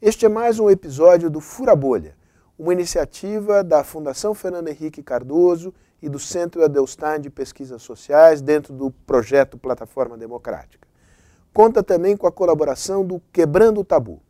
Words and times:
Este 0.00 0.26
é 0.26 0.28
mais 0.28 0.60
um 0.60 0.70
episódio 0.70 1.28
do 1.28 1.40
Fura 1.40 1.74
Bolha, 1.74 2.14
uma 2.56 2.72
iniciativa 2.72 3.64
da 3.64 3.82
Fundação 3.82 4.32
Fernando 4.32 4.68
Henrique 4.68 5.02
Cardoso 5.02 5.74
e 6.00 6.08
do 6.08 6.20
Centro 6.20 6.62
Adelstein 6.62 7.20
de 7.20 7.28
Pesquisas 7.28 7.82
Sociais 7.82 8.40
dentro 8.40 8.72
do 8.72 8.92
projeto 8.92 9.58
Plataforma 9.58 10.16
Democrática. 10.16 10.86
Conta 11.52 11.82
também 11.82 12.16
com 12.16 12.28
a 12.28 12.32
colaboração 12.32 13.04
do 13.04 13.20
Quebrando 13.32 13.80
o 13.80 13.84
Tabu. 13.84 14.22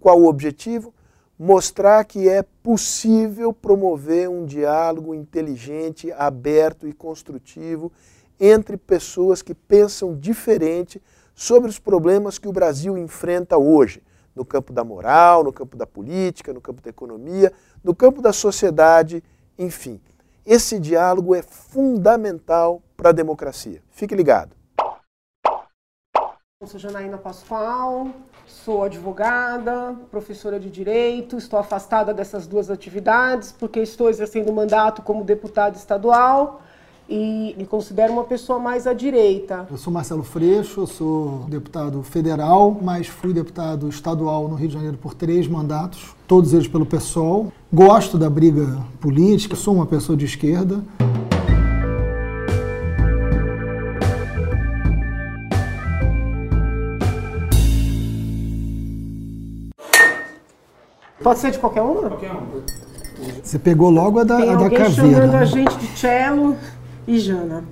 Qual 0.00 0.18
o 0.18 0.26
objetivo? 0.26 0.94
Mostrar 1.38 2.02
que 2.06 2.26
é 2.26 2.42
possível 2.42 3.52
promover 3.52 4.26
um 4.30 4.46
diálogo 4.46 5.14
inteligente, 5.14 6.10
aberto 6.12 6.88
e 6.88 6.94
construtivo 6.94 7.92
entre 8.40 8.74
pessoas 8.78 9.42
que 9.42 9.54
pensam 9.54 10.16
diferente 10.16 10.98
sobre 11.34 11.68
os 11.68 11.78
problemas 11.78 12.38
que 12.38 12.48
o 12.48 12.52
Brasil 12.52 12.96
enfrenta 12.96 13.58
hoje 13.58 14.02
no 14.34 14.44
campo 14.44 14.72
da 14.72 14.84
moral, 14.84 15.44
no 15.44 15.52
campo 15.52 15.76
da 15.76 15.86
política, 15.86 16.52
no 16.52 16.60
campo 16.60 16.80
da 16.80 16.90
economia, 16.90 17.52
no 17.82 17.94
campo 17.94 18.22
da 18.22 18.32
sociedade, 18.32 19.22
enfim. 19.58 20.00
Esse 20.44 20.78
diálogo 20.78 21.34
é 21.34 21.42
fundamental 21.42 22.82
para 22.96 23.10
a 23.10 23.12
democracia. 23.12 23.82
Fique 23.90 24.14
ligado. 24.14 24.56
Eu 26.62 26.66
sou 26.66 26.78
Janaína 26.78 27.16
Pascoal, 27.16 28.08
sou 28.46 28.84
advogada, 28.84 29.96
professora 30.10 30.60
de 30.60 30.68
direito, 30.68 31.38
estou 31.38 31.58
afastada 31.58 32.12
dessas 32.12 32.46
duas 32.46 32.70
atividades 32.70 33.50
porque 33.50 33.80
estou 33.80 34.10
exercendo 34.10 34.52
mandato 34.52 35.00
como 35.00 35.24
deputada 35.24 35.76
estadual 35.78 36.60
e 37.10 37.56
me 37.58 37.66
considero 37.66 38.12
uma 38.12 38.22
pessoa 38.22 38.60
mais 38.60 38.86
à 38.86 38.92
direita. 38.92 39.66
Eu 39.68 39.76
sou 39.76 39.92
Marcelo 39.92 40.22
Freixo, 40.22 40.82
eu 40.82 40.86
sou 40.86 41.44
deputado 41.48 42.00
federal, 42.04 42.78
mas 42.80 43.08
fui 43.08 43.32
deputado 43.32 43.88
estadual 43.88 44.46
no 44.46 44.54
Rio 44.54 44.68
de 44.68 44.74
Janeiro 44.74 44.96
por 44.96 45.12
três 45.12 45.48
mandatos, 45.48 46.14
todos 46.28 46.54
eles 46.54 46.68
pelo 46.68 46.86
PSOL. 46.86 47.52
Gosto 47.72 48.16
da 48.16 48.30
briga 48.30 48.78
política, 49.00 49.56
sou 49.56 49.74
uma 49.74 49.86
pessoa 49.86 50.16
de 50.16 50.24
esquerda. 50.24 50.84
Pode 61.20 61.40
ser 61.40 61.50
de 61.50 61.58
qualquer 61.58 61.82
uma? 61.82 62.08
Qualquer 62.08 62.32
um. 62.32 62.62
Você 63.42 63.58
pegou 63.58 63.90
logo 63.90 64.20
a 64.20 64.24
da, 64.24 64.36
Tem 64.36 64.48
a 64.48 64.54
da 64.54 64.62
alguém 64.62 64.78
caveira. 64.78 64.94
chamando 64.94 65.32
né? 65.32 65.38
a 65.38 65.44
gente 65.44 65.76
de 65.76 65.98
cello 65.98 66.56
e 67.06 67.18
Jana. 67.18 67.64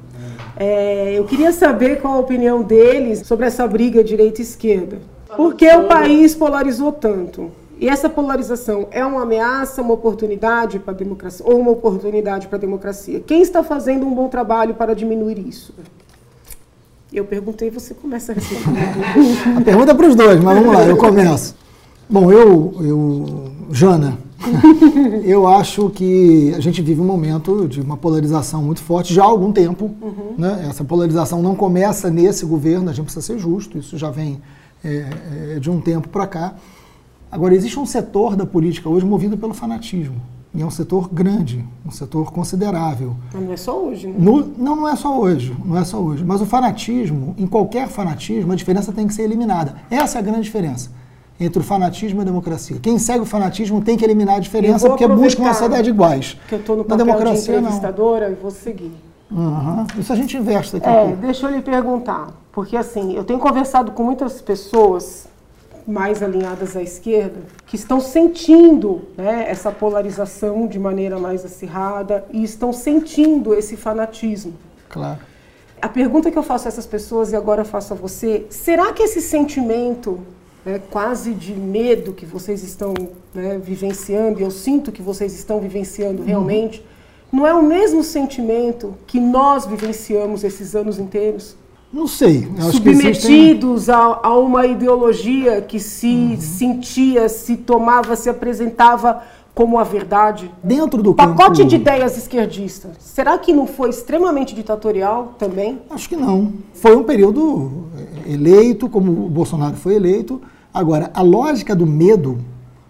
É, 0.57 1.13
eu 1.17 1.25
queria 1.25 1.53
saber 1.53 2.01
qual 2.01 2.15
a 2.15 2.19
opinião 2.19 2.63
deles 2.63 3.27
sobre 3.27 3.47
essa 3.47 3.67
briga 3.67 4.03
direita 4.03 4.43
esquerda. 4.43 4.99
Por 5.37 5.55
que 5.55 5.71
o 5.71 5.87
país 5.87 6.35
polarizou 6.35 6.91
tanto? 6.91 7.51
E 7.81 7.89
essa 7.89 8.09
polarização 8.09 8.89
é 8.91 9.05
uma 9.05 9.23
ameaça, 9.23 9.83
uma 9.83 9.95
oportunidade 9.95 10.81
para 10.81 10.93
a 10.93 10.97
democracia 10.97 11.47
ou 11.47 11.61
uma 11.61 11.71
oportunidade 11.71 12.49
para 12.49 12.57
a 12.57 12.61
democracia? 12.61 13.21
Quem 13.21 13.41
está 13.41 13.63
fazendo 13.63 14.05
um 14.05 14.13
bom 14.13 14.29
trabalho 14.29 14.75
para 14.75 14.95
diminuir 14.95 15.39
isso? 15.39 15.73
Eu 17.13 17.25
perguntei, 17.25 17.71
você 17.71 17.95
começa 17.95 18.33
a 18.33 18.35
responder. 18.35 18.81
A 19.57 19.61
pergunta 19.63 19.93
é 19.93 19.95
para 19.95 20.07
os 20.07 20.15
dois, 20.15 20.41
mas 20.43 20.59
vamos 20.59 20.75
lá, 20.75 20.85
eu 20.85 20.97
começo. 20.97 21.57
Bom, 22.11 22.31
eu, 22.31 22.75
eu 22.81 23.53
Jana, 23.71 24.19
eu 25.25 25.47
acho 25.47 25.91
que 25.91 26.53
a 26.57 26.61
gente 26.61 26.81
vive 26.81 27.01
um 27.01 27.05
momento 27.05 27.67
de 27.67 27.81
uma 27.81 27.97
polarização 27.97 28.63
muito 28.63 28.81
forte 28.81 29.13
já 29.13 29.23
há 29.23 29.27
algum 29.27 29.53
tempo. 29.53 29.91
Né? 30.37 30.67
Essa 30.69 30.85
polarização 30.85 31.43
não 31.43 31.55
começa 31.55 32.11
nesse 32.11 32.47
governo, 32.47 32.91
a 32.91 32.93
gente 32.93 33.05
precisa 33.07 33.25
ser 33.25 33.39
justo, 33.39 33.79
isso 33.79 33.99
já 33.99 34.11
vem 34.11 34.41
é, 34.85 35.07
é, 35.57 35.59
de 35.59 35.71
um 35.71 35.81
tempo 35.81 36.09
para 36.09 36.27
cá. 36.27 36.55
Agora, 37.31 37.55
existe 37.55 37.79
um 37.79 37.85
setor 37.85 38.37
da 38.37 38.47
política 38.47 38.89
hoje 38.89 39.05
movido 39.05 39.37
pelo 39.37 39.53
fanatismo. 39.53 40.17
E 40.55 40.63
é 40.63 40.67
um 40.67 40.71
setor 40.71 41.11
grande, 41.13 41.63
um 41.87 41.91
setor 41.91 42.33
considerável. 42.33 43.15
Não 43.35 43.53
é 43.53 43.57
só 43.57 43.79
hoje, 43.85 44.07
né? 44.07 44.15
No- 44.19 44.51
não, 44.57 44.77
não 44.77 44.89
é 44.89 44.97
só 44.97 45.21
hoje, 45.21 45.55
não 45.63 45.77
é 45.77 45.85
só 45.85 45.99
hoje. 45.99 46.25
Mas 46.25 46.41
o 46.41 46.47
fanatismo, 46.47 47.35
em 47.37 47.47
qualquer 47.47 47.87
fanatismo, 47.87 48.51
a 48.53 48.57
diferença 48.57 48.91
tem 48.91 49.07
que 49.07 49.13
ser 49.13 49.23
eliminada. 49.23 49.75
Essa 49.91 50.19
é 50.19 50.21
a 50.21 50.23
grande 50.23 50.43
diferença 50.43 50.91
entre 51.41 51.61
o 51.61 51.63
fanatismo 51.63 52.21
e 52.21 52.23
a 52.23 52.25
democracia. 52.25 52.79
Quem 52.83 52.99
segue 52.99 53.21
o 53.21 53.27
fanatismo 53.27 53.81
tem 53.81 53.97
que 53.97 54.05
eliminar 54.05 54.37
a 54.37 54.41
diferença 54.41 54.89
porque 54.89 55.07
busca 55.07 55.41
uma 55.41 55.53
sociedade 55.53 55.89
iguais. 55.91 56.37
Que 56.49 56.55
eu 56.57 56.59
estou 56.59 56.77
no 56.77 56.83
Na 56.83 56.89
papel 56.89 57.05
de 57.07 57.13
democracia, 57.13 57.53
não. 57.55 57.61
entrevistadora 57.61 58.31
e 58.31 58.35
vou 58.35 58.51
seguir. 58.51 58.93
Aham. 59.31 59.87
Isso 59.99 60.13
a 60.13 60.17
gente 60.17 60.37
investe 60.37 60.73
daqui 60.73 60.89
a 60.89 60.93
É, 60.93 61.17
deixa 61.17 61.47
eu 61.47 61.55
lhe 61.55 61.63
perguntar, 61.63 62.29
porque 62.51 62.77
assim, 62.77 63.15
eu 63.15 63.25
tenho 63.25 63.39
conversado 63.39 63.93
com 63.93 64.03
muitas 64.03 64.41
pessoas 64.41 65.29
mais 65.87 66.23
alinhadas 66.23 66.77
à 66.77 66.83
esquerda 66.83 67.41
que 67.67 67.77
estão 67.77 68.01
sentindo 68.01 69.03
né, 69.17 69.47
essa 69.49 69.71
polarização 69.71 70.67
de 70.67 70.79
maneira 70.79 71.19
mais 71.19 71.45
acirrada 71.45 72.25
e 72.31 72.43
estão 72.43 72.73
sentindo 72.73 73.55
esse 73.55 73.77
fanatismo. 73.77 74.53
Claro. 74.89 75.19
A 75.81 75.89
pergunta 75.89 76.31
que 76.31 76.37
eu 76.39 76.43
faço 76.43 76.67
a 76.67 76.69
essas 76.69 76.87
pessoas 76.87 77.33
e 77.33 77.37
agora 77.37 77.65
faço 77.65 77.93
a 77.95 77.97
você, 77.97 78.47
será 78.51 78.93
que 78.93 79.03
esse 79.03 79.23
sentimento 79.23 80.19
né, 80.69 80.81
quase 80.91 81.33
de 81.33 81.55
medo 81.55 82.13
que 82.13 82.27
vocês 82.27 82.63
estão 82.63 82.93
né, 83.35 83.59
vivenciando, 83.63 84.39
e 84.39 84.43
eu 84.43 84.51
sinto 84.51 84.93
que 84.93 85.01
vocês 85.01 85.33
estão 85.35 85.59
vivenciando 85.61 86.23
realmente, 86.23 86.85
não 87.33 87.47
é 87.47 87.55
o 87.55 87.63
mesmo 87.63 88.05
sentimento 88.05 88.95
que 89.07 89.19
nós 89.19 89.65
vivenciamos 89.65 90.45
esses 90.45 90.75
anos 90.77 90.99
inteiros? 90.99 91.57
Não 91.91 92.07
sei. 92.07 92.47
existem- 92.59 92.71
Submetidos 92.73 93.89
a, 93.89 94.21
a 94.23 94.39
uma 94.39 94.67
ideologia 94.67 95.63
que 95.63 95.81
se 95.81 96.37
sentia, 96.39 97.31
se 97.31 97.57
tomava, 97.57 98.15
se 98.15 98.29
apresentava 98.29 99.23
como 99.55 99.79
a 99.79 99.85
verdade? 99.85 100.51
Dentro 100.63 101.03
do 101.03 101.15
Pacote 101.15 101.59
campo- 101.63 101.65
de 101.71 101.77
ideias 101.77 102.17
esquerdistas. 102.19 102.93
Será 103.01 103.39
que 103.39 103.55
não 103.55 103.67
foi 103.67 103.89
extremamente 103.89 104.55
ditatorial 104.55 105.35
também? 105.39 105.81
Acho 105.89 106.09
que 106.11 106.15
não. 106.17 106.53
Foi 106.75 106.95
um 106.95 107.03
período 107.05 107.87
eleito, 108.27 108.89
como 108.89 109.11
o 109.11 109.29
Bolsonaro 109.31 109.75
foi 109.77 109.95
eleito. 109.95 110.41
Agora, 110.73 111.11
a 111.15 111.23
lógica 111.23 111.75
do 111.75 111.87
medo, 111.87 112.39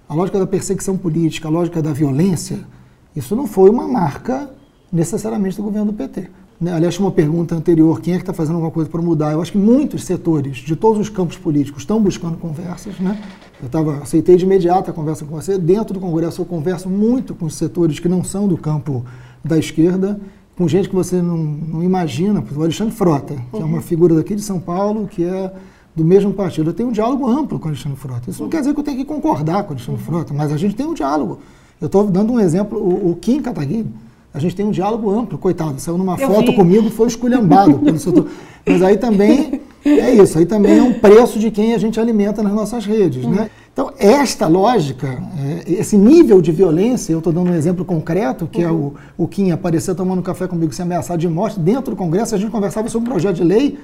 a 0.08 0.14
lógica 0.14 0.38
da 0.38 0.46
perseguição 0.46 0.96
política, 0.96 1.48
a 1.48 1.50
lógica 1.50 1.80
da 1.80 1.92
violência, 1.92 2.60
isso 3.14 3.34
não 3.36 3.46
foi 3.46 3.70
uma 3.70 3.86
marca 3.86 4.50
necessariamente 4.92 5.56
do 5.56 5.62
governo 5.62 5.92
do 5.92 5.92
PT. 5.92 6.28
Né? 6.60 6.72
Aliás, 6.72 6.94
tinha 6.94 7.06
uma 7.06 7.12
pergunta 7.12 7.54
anterior, 7.54 8.00
quem 8.00 8.14
é 8.14 8.16
que 8.16 8.22
está 8.22 8.32
fazendo 8.32 8.56
alguma 8.56 8.72
coisa 8.72 8.90
para 8.90 9.00
mudar? 9.00 9.32
Eu 9.32 9.40
acho 9.40 9.52
que 9.52 9.58
muitos 9.58 10.04
setores 10.04 10.56
de 10.56 10.74
todos 10.74 11.00
os 11.00 11.08
campos 11.08 11.36
políticos 11.36 11.82
estão 11.82 12.02
buscando 12.02 12.36
conversas. 12.36 12.98
Né? 12.98 13.20
Eu 13.62 13.68
tava, 13.68 13.98
aceitei 13.98 14.36
de 14.36 14.44
imediato 14.44 14.90
a 14.90 14.94
conversa 14.94 15.24
com 15.24 15.34
você. 15.34 15.56
Dentro 15.56 15.94
do 15.94 16.00
Congresso 16.00 16.42
eu 16.42 16.46
converso 16.46 16.88
muito 16.88 17.34
com 17.34 17.46
os 17.46 17.54
setores 17.54 18.00
que 18.00 18.08
não 18.08 18.24
são 18.24 18.48
do 18.48 18.56
campo 18.56 19.04
da 19.44 19.56
esquerda, 19.56 20.20
com 20.56 20.66
gente 20.66 20.88
que 20.88 20.94
você 20.94 21.22
não, 21.22 21.36
não 21.36 21.84
imagina, 21.84 22.44
o 22.54 22.62
Alexandre 22.62 22.92
Frota, 22.92 23.36
que 23.52 23.62
é 23.62 23.64
uma 23.64 23.80
figura 23.80 24.16
daqui 24.16 24.34
de 24.34 24.42
São 24.42 24.58
Paulo, 24.58 25.06
que 25.06 25.22
é 25.22 25.52
do 25.98 26.04
mesmo 26.04 26.32
partido. 26.32 26.70
Eu 26.70 26.74
tenho 26.74 26.88
um 26.88 26.92
diálogo 26.92 27.28
amplo 27.28 27.58
com 27.58 27.66
o 27.66 27.68
Alexandre 27.68 27.98
Frota. 27.98 28.30
Isso 28.30 28.40
não 28.42 28.48
quer 28.48 28.60
dizer 28.60 28.72
que 28.72 28.78
eu 28.80 28.84
tenho 28.84 28.96
que 28.96 29.04
concordar 29.04 29.64
com 29.64 29.70
o 29.70 29.76
Alexandre 29.76 30.00
Frota, 30.00 30.32
mas 30.32 30.52
a 30.52 30.56
gente 30.56 30.74
tem 30.76 30.86
um 30.86 30.94
diálogo. 30.94 31.40
Eu 31.80 31.86
estou 31.86 32.06
dando 32.06 32.32
um 32.32 32.40
exemplo, 32.40 32.78
o, 32.78 33.10
o 33.10 33.16
Kim 33.16 33.42
Kataguiri, 33.42 33.86
a 34.32 34.38
gente 34.38 34.54
tem 34.54 34.64
um 34.64 34.70
diálogo 34.70 35.10
amplo, 35.10 35.36
coitado, 35.36 35.80
saiu 35.80 35.98
numa 35.98 36.16
Eu 36.18 36.28
foto 36.28 36.50
vi. 36.52 36.56
comigo, 36.56 36.88
foi 36.90 37.08
esculhambado. 37.08 37.80
Mas 38.64 38.82
aí 38.82 38.96
também 38.96 39.60
é 39.84 40.14
isso, 40.14 40.38
aí 40.38 40.46
também 40.46 40.78
é 40.78 40.82
um 40.82 40.92
preço 40.92 41.38
de 41.38 41.50
quem 41.50 41.74
a 41.74 41.78
gente 41.78 41.98
alimenta 41.98 42.42
nas 42.42 42.52
nossas 42.52 42.84
redes, 42.86 43.24
né? 43.26 43.50
Então, 43.78 43.92
esta 43.96 44.48
lógica, 44.48 45.22
é, 45.38 45.72
esse 45.72 45.96
nível 45.96 46.42
de 46.42 46.50
violência, 46.50 47.12
eu 47.12 47.18
estou 47.18 47.32
dando 47.32 47.52
um 47.52 47.54
exemplo 47.54 47.84
concreto, 47.84 48.44
que 48.44 48.60
é 48.60 48.68
o, 48.68 48.94
o 49.16 49.28
Kim 49.28 49.52
aparecer 49.52 49.94
tomando 49.94 50.20
café 50.20 50.48
comigo 50.48 50.72
se 50.72 50.82
ameaçado 50.82 51.20
de 51.20 51.28
morte, 51.28 51.60
dentro 51.60 51.92
do 51.92 51.96
Congresso 51.96 52.34
a 52.34 52.38
gente 52.38 52.50
conversava 52.50 52.88
sobre 52.88 53.08
um 53.08 53.12
projeto 53.12 53.36
de 53.36 53.44
lei, 53.44 53.78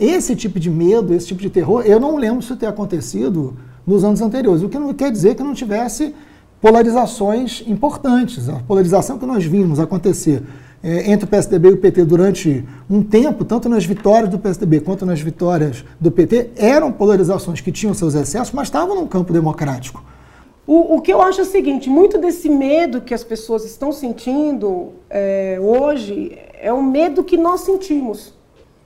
esse 0.00 0.34
tipo 0.34 0.58
de 0.58 0.68
medo, 0.68 1.14
esse 1.14 1.28
tipo 1.28 1.40
de 1.40 1.48
terror, 1.48 1.84
eu 1.86 2.00
não 2.00 2.16
lembro 2.16 2.40
isso 2.40 2.56
ter 2.56 2.66
acontecido 2.66 3.56
nos 3.86 4.02
anos 4.02 4.20
anteriores, 4.20 4.64
o 4.64 4.68
que 4.68 4.80
não 4.80 4.92
quer 4.92 5.12
dizer 5.12 5.36
que 5.36 5.44
não 5.44 5.54
tivesse 5.54 6.12
polarizações 6.60 7.62
importantes. 7.68 8.48
A 8.48 8.54
polarização 8.54 9.16
que 9.16 9.26
nós 9.26 9.44
vimos 9.44 9.78
acontecer 9.78 10.42
eh, 10.88 11.10
entre 11.10 11.24
o 11.24 11.28
PSDB 11.28 11.70
e 11.70 11.72
o 11.72 11.76
PT 11.78 12.04
durante 12.04 12.64
um 12.88 13.02
tempo, 13.02 13.44
tanto 13.44 13.68
nas 13.68 13.84
vitórias 13.84 14.30
do 14.30 14.38
PSDB 14.38 14.78
quanto 14.78 15.04
nas 15.04 15.20
vitórias 15.20 15.84
do 15.98 16.12
PT, 16.12 16.50
eram 16.54 16.92
polarizações 16.92 17.60
que 17.60 17.72
tinham 17.72 17.92
seus 17.92 18.14
excessos, 18.14 18.54
mas 18.54 18.68
estavam 18.68 18.94
no 18.94 19.08
campo 19.08 19.32
democrático. 19.32 20.04
O, 20.64 20.94
o 20.94 21.00
que 21.00 21.12
eu 21.12 21.20
acho 21.20 21.40
é 21.40 21.42
o 21.42 21.46
seguinte: 21.46 21.90
muito 21.90 22.18
desse 22.18 22.48
medo 22.48 23.00
que 23.00 23.12
as 23.12 23.24
pessoas 23.24 23.64
estão 23.64 23.90
sentindo 23.90 24.92
é, 25.10 25.58
hoje 25.60 26.38
é 26.54 26.72
o 26.72 26.80
medo 26.80 27.24
que 27.24 27.36
nós 27.36 27.62
sentimos. 27.62 28.32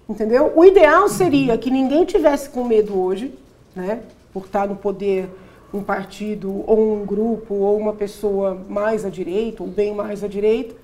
Entendeu? 0.09 0.55
O 0.57 0.65
ideal 0.65 1.07
seria 1.07 1.59
que 1.59 1.71
ninguém 1.71 2.07
tivesse 2.07 2.49
com 2.49 2.65
medo 2.65 2.99
hoje, 2.99 3.35
né? 3.77 4.01
Por 4.33 4.47
estar 4.47 4.67
no 4.67 4.75
poder 4.75 5.29
um 5.73 5.83
partido 5.83 6.65
ou 6.67 6.95
um 6.95 7.05
grupo 7.05 7.55
ou 7.55 7.77
uma 7.77 7.93
pessoa 7.93 8.59
mais 8.71 9.05
à 9.05 9.11
direita 9.11 9.63
ou 9.63 9.69
bem 9.69 9.95
mais 9.95 10.25
à 10.25 10.29
direita, 10.29 10.80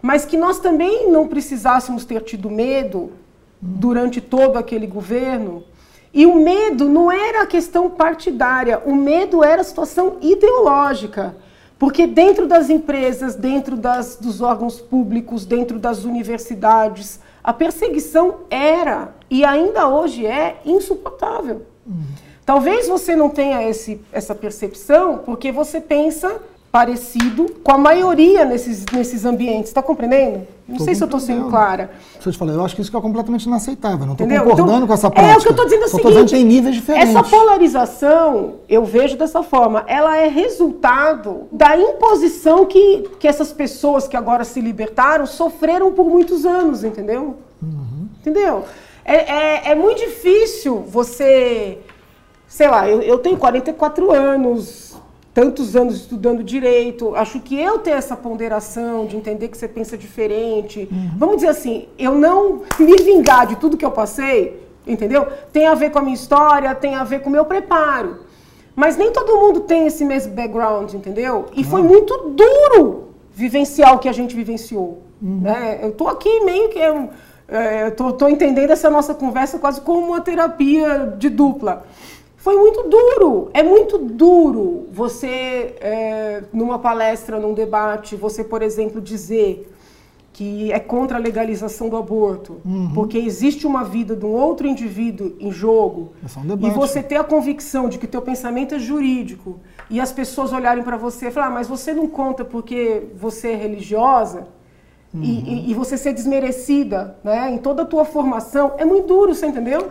mas 0.00 0.24
que 0.24 0.36
nós 0.36 0.58
também 0.58 1.10
não 1.10 1.26
precisássemos 1.26 2.04
ter 2.04 2.22
tido 2.22 2.48
medo 2.50 3.12
durante 3.60 4.20
todo 4.20 4.56
aquele 4.56 4.86
governo 4.86 5.64
E 6.12 6.24
o 6.24 6.34
medo 6.36 6.88
não 6.88 7.12
era 7.12 7.42
a 7.42 7.46
questão 7.46 7.90
partidária, 7.90 8.80
o 8.84 8.94
medo 8.94 9.44
era 9.44 9.60
a 9.60 9.64
situação 9.64 10.16
ideológica. 10.22 11.36
Porque 11.78 12.06
dentro 12.06 12.48
das 12.48 12.70
empresas, 12.70 13.34
dentro 13.34 13.76
das, 13.76 14.16
dos 14.16 14.40
órgãos 14.40 14.80
públicos, 14.80 15.44
dentro 15.44 15.78
das 15.78 16.04
universidades, 16.04 17.20
a 17.44 17.52
perseguição 17.52 18.38
era 18.50 19.14
e 19.30 19.44
ainda 19.44 19.86
hoje 19.86 20.26
é 20.26 20.60
insuportável. 20.64 21.62
Uhum. 21.86 22.02
Talvez 22.44 22.88
você 22.88 23.14
não 23.14 23.28
tenha 23.28 23.62
esse, 23.62 24.00
essa 24.10 24.34
percepção 24.34 25.18
porque 25.18 25.52
você 25.52 25.80
pensa 25.80 26.40
parecido 26.70 27.46
com 27.62 27.72
a 27.72 27.78
maioria 27.78 28.44
nesses, 28.44 28.84
nesses 28.92 29.24
ambientes. 29.24 29.70
Está 29.70 29.82
compreendendo? 29.82 30.46
Não 30.68 30.76
tô 30.76 30.84
sei 30.84 30.94
se 30.94 31.02
eu 31.02 31.06
estou 31.06 31.18
sendo 31.18 31.48
clara. 31.48 31.90
Deixa 32.12 32.28
eu 32.28 32.32
te 32.32 32.38
falar, 32.38 32.52
eu 32.52 32.62
acho 32.62 32.76
que 32.76 32.82
isso 32.82 32.94
é 32.94 33.00
completamente 33.00 33.44
inaceitável. 33.44 34.04
Não 34.04 34.12
estou 34.12 34.28
concordando 34.28 34.62
então, 34.62 34.86
com 34.86 34.92
essa 34.92 35.10
prática. 35.10 35.32
É 35.32 35.36
o 35.38 35.40
que 35.40 35.48
eu 35.48 35.52
estou 35.52 35.64
dizendo 35.64 35.82
é 35.82 35.86
o 35.86 35.88
seguinte. 35.88 36.08
Dizendo 36.08 36.30
tem 36.30 36.44
níveis 36.44 36.74
diferentes. 36.74 37.08
Essa 37.08 37.22
polarização, 37.22 38.56
eu 38.68 38.84
vejo 38.84 39.16
dessa 39.16 39.42
forma, 39.42 39.82
ela 39.86 40.18
é 40.18 40.28
resultado 40.28 41.48
da 41.50 41.74
imposição 41.74 42.66
que, 42.66 43.08
que 43.18 43.26
essas 43.26 43.50
pessoas 43.50 44.06
que 44.06 44.16
agora 44.16 44.44
se 44.44 44.60
libertaram 44.60 45.26
sofreram 45.26 45.90
por 45.92 46.04
muitos 46.04 46.44
anos, 46.44 46.84
entendeu? 46.84 47.36
Uhum. 47.62 48.08
Entendeu? 48.20 48.64
É, 49.06 49.14
é, 49.14 49.70
é 49.70 49.74
muito 49.74 49.98
difícil 49.98 50.84
você... 50.86 51.78
Sei 52.46 52.68
lá, 52.68 52.88
eu, 52.88 53.00
eu 53.02 53.18
tenho 53.18 53.36
44 53.36 54.10
anos, 54.10 54.87
tantos 55.38 55.76
anos 55.76 55.94
estudando 55.94 56.42
direito, 56.42 57.14
acho 57.14 57.38
que 57.38 57.56
eu 57.56 57.78
ter 57.78 57.92
essa 57.92 58.16
ponderação 58.16 59.06
de 59.06 59.16
entender 59.16 59.46
que 59.46 59.56
você 59.56 59.68
pensa 59.68 59.96
diferente, 59.96 60.88
uhum. 60.90 61.10
vamos 61.16 61.36
dizer 61.36 61.46
assim, 61.50 61.86
eu 61.96 62.16
não 62.16 62.62
me 62.76 62.96
vingar 62.96 63.46
de 63.46 63.54
tudo 63.54 63.76
que 63.76 63.84
eu 63.84 63.92
passei, 63.92 64.60
entendeu? 64.84 65.28
Tem 65.52 65.68
a 65.68 65.76
ver 65.76 65.90
com 65.90 66.00
a 66.00 66.02
minha 66.02 66.16
história, 66.16 66.74
tem 66.74 66.96
a 66.96 67.04
ver 67.04 67.20
com 67.20 67.28
o 67.28 67.32
meu 67.32 67.44
preparo. 67.44 68.16
Mas 68.74 68.96
nem 68.96 69.12
todo 69.12 69.36
mundo 69.36 69.60
tem 69.60 69.86
esse 69.86 70.04
mesmo 70.04 70.34
background, 70.34 70.92
entendeu? 70.94 71.46
E 71.54 71.60
uhum. 71.60 71.70
foi 71.70 71.82
muito 71.82 72.34
duro 72.34 73.10
vivenciar 73.32 73.94
o 73.94 74.00
que 74.00 74.08
a 74.08 74.12
gente 74.12 74.34
vivenciou. 74.34 75.04
Uhum. 75.22 75.42
Né? 75.42 75.78
Eu 75.80 75.92
tô 75.92 76.08
aqui 76.08 76.40
meio 76.40 76.68
que. 76.68 76.80
Eu, 76.80 77.10
é, 77.46 77.90
tô, 77.90 78.12
tô 78.12 78.28
entendendo 78.28 78.70
essa 78.70 78.90
nossa 78.90 79.14
conversa 79.14 79.56
quase 79.58 79.80
como 79.82 80.04
uma 80.08 80.20
terapia 80.20 81.14
de 81.16 81.28
dupla. 81.28 81.84
Foi 82.38 82.56
muito 82.56 82.84
duro, 82.84 83.50
é 83.52 83.64
muito 83.64 83.98
duro 83.98 84.86
você, 84.92 85.74
é, 85.80 86.44
numa 86.52 86.78
palestra, 86.78 87.38
num 87.38 87.52
debate, 87.52 88.14
você, 88.14 88.44
por 88.44 88.62
exemplo, 88.62 89.00
dizer 89.00 89.68
que 90.32 90.72
é 90.72 90.78
contra 90.78 91.18
a 91.18 91.20
legalização 91.20 91.88
do 91.88 91.96
aborto, 91.96 92.60
uhum. 92.64 92.92
porque 92.94 93.18
existe 93.18 93.66
uma 93.66 93.82
vida 93.82 94.14
de 94.14 94.24
um 94.24 94.30
outro 94.30 94.68
indivíduo 94.68 95.34
em 95.40 95.50
jogo, 95.50 96.12
é 96.22 96.38
um 96.38 96.46
debate. 96.46 96.72
e 96.72 96.76
você 96.76 97.02
ter 97.02 97.16
a 97.16 97.24
convicção 97.24 97.88
de 97.88 97.98
que 97.98 98.06
teu 98.06 98.22
pensamento 98.22 98.72
é 98.72 98.78
jurídico, 98.78 99.58
e 99.90 100.00
as 100.00 100.12
pessoas 100.12 100.52
olharem 100.52 100.84
para 100.84 100.96
você 100.96 101.26
e 101.26 101.30
falar, 101.32 101.48
ah, 101.48 101.50
mas 101.50 101.66
você 101.66 101.92
não 101.92 102.06
conta 102.06 102.44
porque 102.44 103.08
você 103.16 103.48
é 103.48 103.56
religiosa, 103.56 104.46
uhum. 105.12 105.24
e, 105.24 105.40
e, 105.40 105.70
e, 105.72 105.74
você 105.74 105.98
ser 105.98 106.12
desmerecida 106.12 107.16
né, 107.24 107.50
em 107.50 107.58
toda 107.58 107.82
a 107.82 107.84
tua 107.84 108.04
formação, 108.04 108.74
é 108.78 108.84
muito 108.84 109.08
duro, 109.08 109.34
você 109.34 109.46
entendeu? 109.46 109.90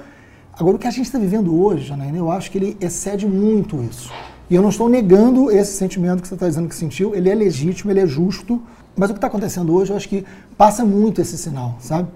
Agora, 0.59 0.75
o 0.75 0.79
que 0.79 0.87
a 0.87 0.91
gente 0.91 1.05
está 1.05 1.19
vivendo 1.19 1.55
hoje, 1.63 1.85
Janaína, 1.85 2.17
eu 2.17 2.31
acho 2.31 2.49
que 2.49 2.57
ele 2.57 2.77
excede 2.81 3.27
muito 3.27 3.83
isso. 3.83 4.11
E 4.49 4.55
eu 4.55 4.61
não 4.61 4.69
estou 4.69 4.89
negando 4.89 5.51
esse 5.51 5.73
sentimento 5.73 6.21
que 6.21 6.27
você 6.27 6.33
está 6.33 6.47
dizendo 6.47 6.67
que 6.67 6.73
sentiu, 6.73 7.13
ele 7.13 7.29
é 7.29 7.35
legítimo, 7.35 7.91
ele 7.91 7.99
é 7.99 8.07
justo, 8.07 8.59
mas 8.95 9.09
o 9.11 9.13
que 9.13 9.17
está 9.17 9.27
acontecendo 9.27 9.71
hoje, 9.75 9.91
eu 9.91 9.97
acho 9.97 10.09
que 10.09 10.25
passa 10.57 10.83
muito 10.83 11.21
esse 11.21 11.37
sinal, 11.37 11.75
sabe? 11.79 12.09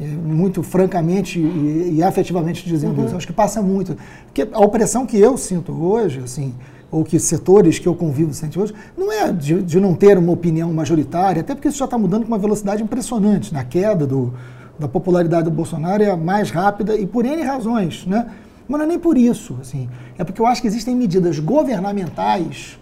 Muito 0.00 0.60
francamente 0.64 1.38
e, 1.38 1.96
e 1.96 2.02
afetivamente 2.02 2.68
dizendo 2.68 2.98
uhum. 2.98 3.04
isso, 3.04 3.14
eu 3.14 3.18
acho 3.18 3.26
que 3.28 3.32
passa 3.32 3.62
muito. 3.62 3.96
Porque 4.24 4.48
a 4.50 4.58
opressão 4.58 5.06
que 5.06 5.16
eu 5.16 5.36
sinto 5.36 5.72
hoje, 5.72 6.20
assim, 6.24 6.52
ou 6.90 7.04
que 7.04 7.20
setores 7.20 7.78
que 7.78 7.86
eu 7.86 7.94
convivo 7.94 8.34
sentem 8.34 8.60
hoje, 8.60 8.74
não 8.96 9.12
é 9.12 9.30
de, 9.30 9.62
de 9.62 9.78
não 9.78 9.94
ter 9.94 10.18
uma 10.18 10.32
opinião 10.32 10.72
majoritária, 10.72 11.42
até 11.42 11.54
porque 11.54 11.68
isso 11.68 11.78
já 11.78 11.84
está 11.84 11.96
mudando 11.96 12.22
com 12.22 12.28
uma 12.28 12.38
velocidade 12.38 12.82
impressionante, 12.82 13.54
na 13.54 13.62
queda 13.62 14.04
do, 14.04 14.34
da 14.78 14.88
popularidade 14.88 15.44
do 15.44 15.50
Bolsonaro 15.50 16.02
é 16.02 16.10
a 16.10 16.16
mais 16.16 16.50
rápida 16.50 16.96
e 16.96 17.06
por 17.06 17.24
N 17.24 17.42
razões, 17.42 18.06
né? 18.06 18.26
Mas 18.66 18.78
não 18.78 18.84
é 18.86 18.88
nem 18.88 18.98
por 18.98 19.16
isso, 19.16 19.56
assim. 19.60 19.88
É 20.18 20.24
porque 20.24 20.40
eu 20.40 20.46
acho 20.46 20.60
que 20.60 20.66
existem 20.66 20.96
medidas 20.96 21.38
governamentais, 21.38 22.78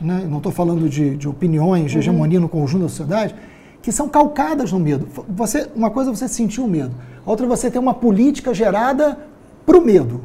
né? 0.00 0.26
não 0.28 0.38
estou 0.38 0.52
falando 0.52 0.88
de, 0.88 1.16
de 1.16 1.28
opiniões, 1.28 1.90
de 1.90 1.96
uhum. 1.96 2.02
hegemonia 2.02 2.40
no 2.40 2.48
conjunto 2.48 2.82
da 2.82 2.88
sociedade, 2.88 3.34
que 3.80 3.90
são 3.90 4.08
calcadas 4.08 4.72
no 4.72 4.78
medo. 4.78 5.08
Você, 5.28 5.68
uma 5.74 5.90
coisa 5.90 6.10
é 6.10 6.14
você 6.14 6.28
sentir 6.28 6.60
o 6.60 6.68
medo, 6.68 6.94
a 7.24 7.30
outra 7.30 7.46
é 7.46 7.48
você 7.48 7.70
ter 7.70 7.78
uma 7.78 7.94
política 7.94 8.52
gerada 8.52 9.18
para 9.64 9.76
o 9.76 9.84
medo. 9.84 10.20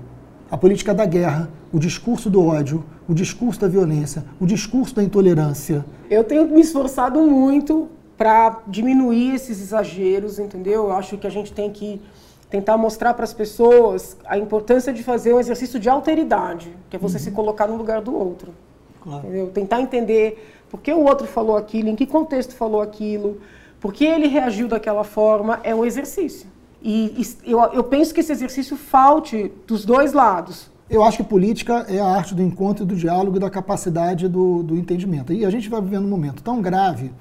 A 0.49 0.57
política 0.57 0.93
da 0.93 1.05
guerra, 1.05 1.49
o 1.73 1.79
discurso 1.79 2.29
do 2.29 2.45
ódio, 2.45 2.83
o 3.07 3.13
discurso 3.13 3.59
da 3.61 3.67
violência, 3.67 4.23
o 4.39 4.45
discurso 4.45 4.95
da 4.95 5.03
intolerância. 5.03 5.85
Eu 6.09 6.23
tenho 6.23 6.47
me 6.47 6.61
esforçado 6.61 7.21
muito 7.21 7.87
para 8.17 8.61
diminuir 8.67 9.35
esses 9.35 9.61
exageros, 9.61 10.39
entendeu? 10.39 10.85
Eu 10.85 10.91
acho 10.93 11.17
que 11.17 11.27
a 11.27 11.29
gente 11.29 11.53
tem 11.53 11.71
que 11.71 12.01
tentar 12.49 12.77
mostrar 12.77 13.13
para 13.13 13.23
as 13.23 13.33
pessoas 13.33 14.17
a 14.25 14.37
importância 14.37 14.91
de 14.91 15.03
fazer 15.03 15.33
um 15.33 15.39
exercício 15.39 15.79
de 15.79 15.89
alteridade, 15.89 16.75
que 16.89 16.95
é 16.95 16.99
você 16.99 17.17
uhum. 17.17 17.23
se 17.23 17.31
colocar 17.31 17.67
no 17.67 17.75
lugar 17.75 18.01
do 18.01 18.15
outro. 18.15 18.53
Claro. 19.01 19.27
Entendeu? 19.27 19.47
Tentar 19.47 19.81
entender 19.81 20.63
por 20.69 20.81
que 20.81 20.91
o 20.91 21.03
outro 21.03 21.27
falou 21.27 21.55
aquilo, 21.55 21.89
em 21.89 21.95
que 21.95 22.05
contexto 22.05 22.55
falou 22.55 22.81
aquilo, 22.81 23.39
por 23.79 23.93
que 23.93 24.05
ele 24.05 24.27
reagiu 24.27 24.67
daquela 24.67 25.03
forma, 25.03 25.59
é 25.63 25.75
um 25.75 25.85
exercício. 25.85 26.47
E, 26.81 27.21
e 27.45 27.51
eu, 27.51 27.59
eu 27.73 27.83
penso 27.83 28.13
que 28.13 28.21
esse 28.21 28.31
exercício 28.31 28.75
falte 28.77 29.51
dos 29.67 29.85
dois 29.85 30.13
lados. 30.13 30.69
Eu 30.89 31.03
acho 31.03 31.17
que 31.17 31.23
política 31.23 31.85
é 31.89 31.99
a 31.99 32.05
arte 32.05 32.33
do 32.33 32.41
encontro, 32.41 32.85
do 32.85 32.95
diálogo 32.95 33.37
e 33.37 33.39
da 33.39 33.49
capacidade 33.49 34.27
do, 34.27 34.63
do 34.63 34.75
entendimento. 34.75 35.33
E 35.33 35.45
a 35.45 35.49
gente 35.49 35.69
vai 35.69 35.81
vivendo 35.81 36.05
um 36.05 36.09
momento 36.09 36.41
tão 36.41 36.61
grave 36.61 37.11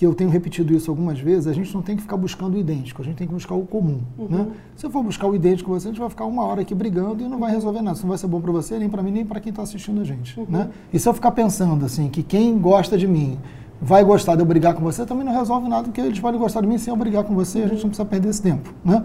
que 0.00 0.06
eu 0.06 0.14
tenho 0.14 0.30
repetido 0.30 0.74
isso 0.74 0.90
algumas 0.90 1.20
vezes, 1.20 1.46
a 1.46 1.52
gente 1.52 1.74
não 1.74 1.82
tem 1.82 1.94
que 1.94 2.00
ficar 2.00 2.16
buscando 2.16 2.54
o 2.54 2.58
idêntico, 2.58 3.02
a 3.02 3.04
gente 3.04 3.16
tem 3.16 3.26
que 3.26 3.34
buscar 3.34 3.54
o 3.54 3.66
comum. 3.66 4.00
Uhum. 4.16 4.28
Né? 4.30 4.46
Se 4.74 4.86
eu 4.86 4.90
for 4.90 5.02
buscar 5.02 5.26
o 5.26 5.34
idêntico 5.34 5.68
com 5.68 5.78
você, 5.78 5.88
a 5.88 5.90
gente 5.90 6.00
vai 6.00 6.08
ficar 6.08 6.24
uma 6.24 6.42
hora 6.42 6.62
aqui 6.62 6.74
brigando 6.74 7.22
e 7.22 7.28
não 7.28 7.38
vai 7.38 7.50
resolver 7.50 7.82
nada. 7.82 7.96
Isso 7.96 8.04
não 8.04 8.08
vai 8.08 8.16
ser 8.16 8.26
bom 8.26 8.40
para 8.40 8.50
você, 8.50 8.78
nem 8.78 8.88
para 8.88 9.02
mim, 9.02 9.10
nem 9.10 9.26
para 9.26 9.38
quem 9.40 9.50
está 9.50 9.60
assistindo 9.60 10.00
a 10.00 10.04
gente. 10.04 10.40
Uhum. 10.40 10.46
Né? 10.48 10.70
E 10.90 10.98
se 10.98 11.06
eu 11.06 11.12
ficar 11.12 11.32
pensando 11.32 11.84
assim, 11.84 12.08
que 12.08 12.22
quem 12.22 12.58
gosta 12.58 12.96
de 12.96 13.06
mim 13.06 13.38
vai 13.78 14.02
gostar 14.02 14.36
de 14.36 14.40
eu 14.40 14.46
brigar 14.46 14.72
com 14.72 14.80
você, 14.80 15.04
também 15.04 15.22
não 15.22 15.34
resolve 15.34 15.68
nada, 15.68 15.82
porque 15.82 16.00
eles 16.00 16.18
podem 16.18 16.40
gostar 16.40 16.62
de 16.62 16.66
mim 16.66 16.78
sem 16.78 16.90
eu 16.90 16.96
brigar 16.96 17.22
com 17.24 17.34
você, 17.34 17.58
a 17.58 17.66
gente 17.66 17.82
não 17.82 17.90
precisa 17.90 18.06
perder 18.06 18.30
esse 18.30 18.40
tempo. 18.40 18.72
Né? 18.82 19.04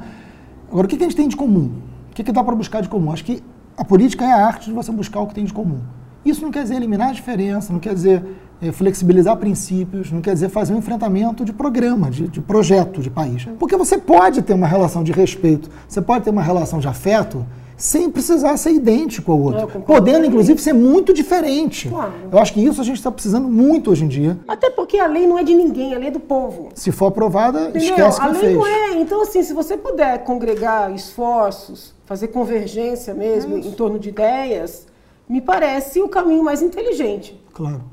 Agora, 0.71 0.88
o 0.88 0.89
que, 0.89 0.95
que 0.95 1.03
a 1.03 1.07
gente 1.09 1.18
tem 1.18 1.27
de 1.27 1.36
comum? 1.36 1.74
O 2.09 2.15
que, 2.15 2.24
que 2.24 2.31
dá 2.31 2.41
para 2.41 2.56
buscar 2.56 2.80
de 2.80 2.88
comum? 2.88 3.12
Acho 3.12 3.25
que 3.25 3.44
a 3.75 3.83
política 3.83 4.24
é 4.24 4.31
a 4.31 4.48
arte 4.48 4.69
de 4.69 4.71
você 4.71 4.94
buscar 4.94 5.19
o 5.19 5.27
que 5.27 5.36
tem 5.36 5.44
de 5.44 5.51
comum. 5.51 5.81
Isso 6.24 6.41
não 6.41 6.51
quer 6.51 6.63
dizer 6.63 6.75
eliminar 6.75 7.09
a 7.09 7.12
diferença, 7.12 7.74
não 7.74 7.81
quer 7.81 7.94
dizer 7.94 8.24
é, 8.61 8.71
flexibilizar 8.71 9.35
princípios, 9.38 10.12
não 10.12 10.21
quer 10.21 10.33
dizer 10.33 10.50
fazer 10.50 10.74
um 10.74 10.77
enfrentamento 10.77 11.43
de 11.43 11.53
programa, 11.53 12.09
de, 12.09 12.27
de, 12.27 12.41
projeto 12.41 13.01
de 13.01 13.09
país. 13.09 13.47
Porque 13.59 13.75
você 13.75 13.97
pode 13.97 14.41
ter 14.41 14.53
uma 14.53 14.67
relação 14.67 15.03
de 15.03 15.12
respeito, 15.12 15.69
você 15.88 16.01
pode 16.01 16.24
ter 16.24 16.29
uma 16.29 16.41
relação 16.41 16.79
de 16.79 16.88
afeto 16.88 17.45
sem 17.77 18.09
precisar 18.09 18.55
ser 18.57 18.71
idêntico 18.71 19.31
ao 19.31 19.39
outro. 19.39 19.81
Podendo, 19.81 20.25
inclusive, 20.25 20.62
ser 20.62 20.74
muito 20.74 21.13
diferente. 21.13 21.89
Claro. 21.89 22.13
Eu 22.31 22.39
acho 22.39 22.53
que 22.53 22.63
isso 22.63 22.79
a 22.79 22.83
gente 22.83 22.97
está 22.97 23.12
precisando 23.12 23.47
muito 23.47 23.91
hoje 23.91 24.05
em 24.05 24.07
dia. 24.07 24.39
Até 24.47 24.69
porque 24.69 24.97
a 24.97 25.07
lei 25.07 25.27
não 25.27 25.38
é 25.38 25.43
de 25.43 25.53
ninguém, 25.53 25.93
a 25.93 25.97
lei 25.97 26.07
é 26.07 26.12
do 26.12 26.19
povo. 26.19 26.69
Se 26.74 26.91
for 26.91 27.07
aprovada, 27.07 27.69
Entendeu? 27.69 27.81
esquece 27.81 28.19
que 28.19 28.25
A 28.25 28.29
lei 28.29 28.39
fez. 28.39 28.53
não 28.53 28.65
é. 28.65 28.93
Então, 28.93 29.21
assim, 29.21 29.43
se 29.43 29.53
você 29.53 29.75
puder 29.75 30.24
congregar 30.24 30.93
esforços, 30.93 31.93
fazer 32.05 32.29
convergência 32.29 33.13
mesmo 33.13 33.57
é 33.57 33.59
em 33.59 33.71
torno 33.71 34.00
de 34.00 34.09
ideias, 34.09 34.88
me 35.27 35.41
parece 35.41 36.01
o 36.01 36.07
caminho 36.07 36.43
mais 36.43 36.62
inteligente. 36.62 37.39
Claro. 37.53 37.83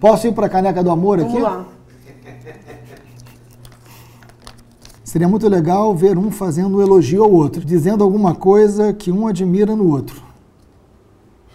Posso 0.00 0.26
ir 0.26 0.32
para 0.32 0.46
a 0.46 0.48
caneca 0.48 0.82
do 0.82 0.90
amor 0.90 1.18
Vamos 1.18 1.32
aqui? 1.32 1.42
Vamos 1.42 1.58
lá. 1.58 1.76
Seria 5.02 5.28
muito 5.28 5.48
legal 5.48 5.94
ver 5.94 6.18
um 6.18 6.30
fazendo 6.30 6.76
um 6.76 6.82
elogio 6.82 7.24
ao 7.24 7.32
outro, 7.32 7.64
dizendo 7.64 8.04
alguma 8.04 8.34
coisa 8.34 8.92
que 8.92 9.10
um 9.10 9.26
admira 9.26 9.74
no 9.74 9.90
outro. 9.90 10.20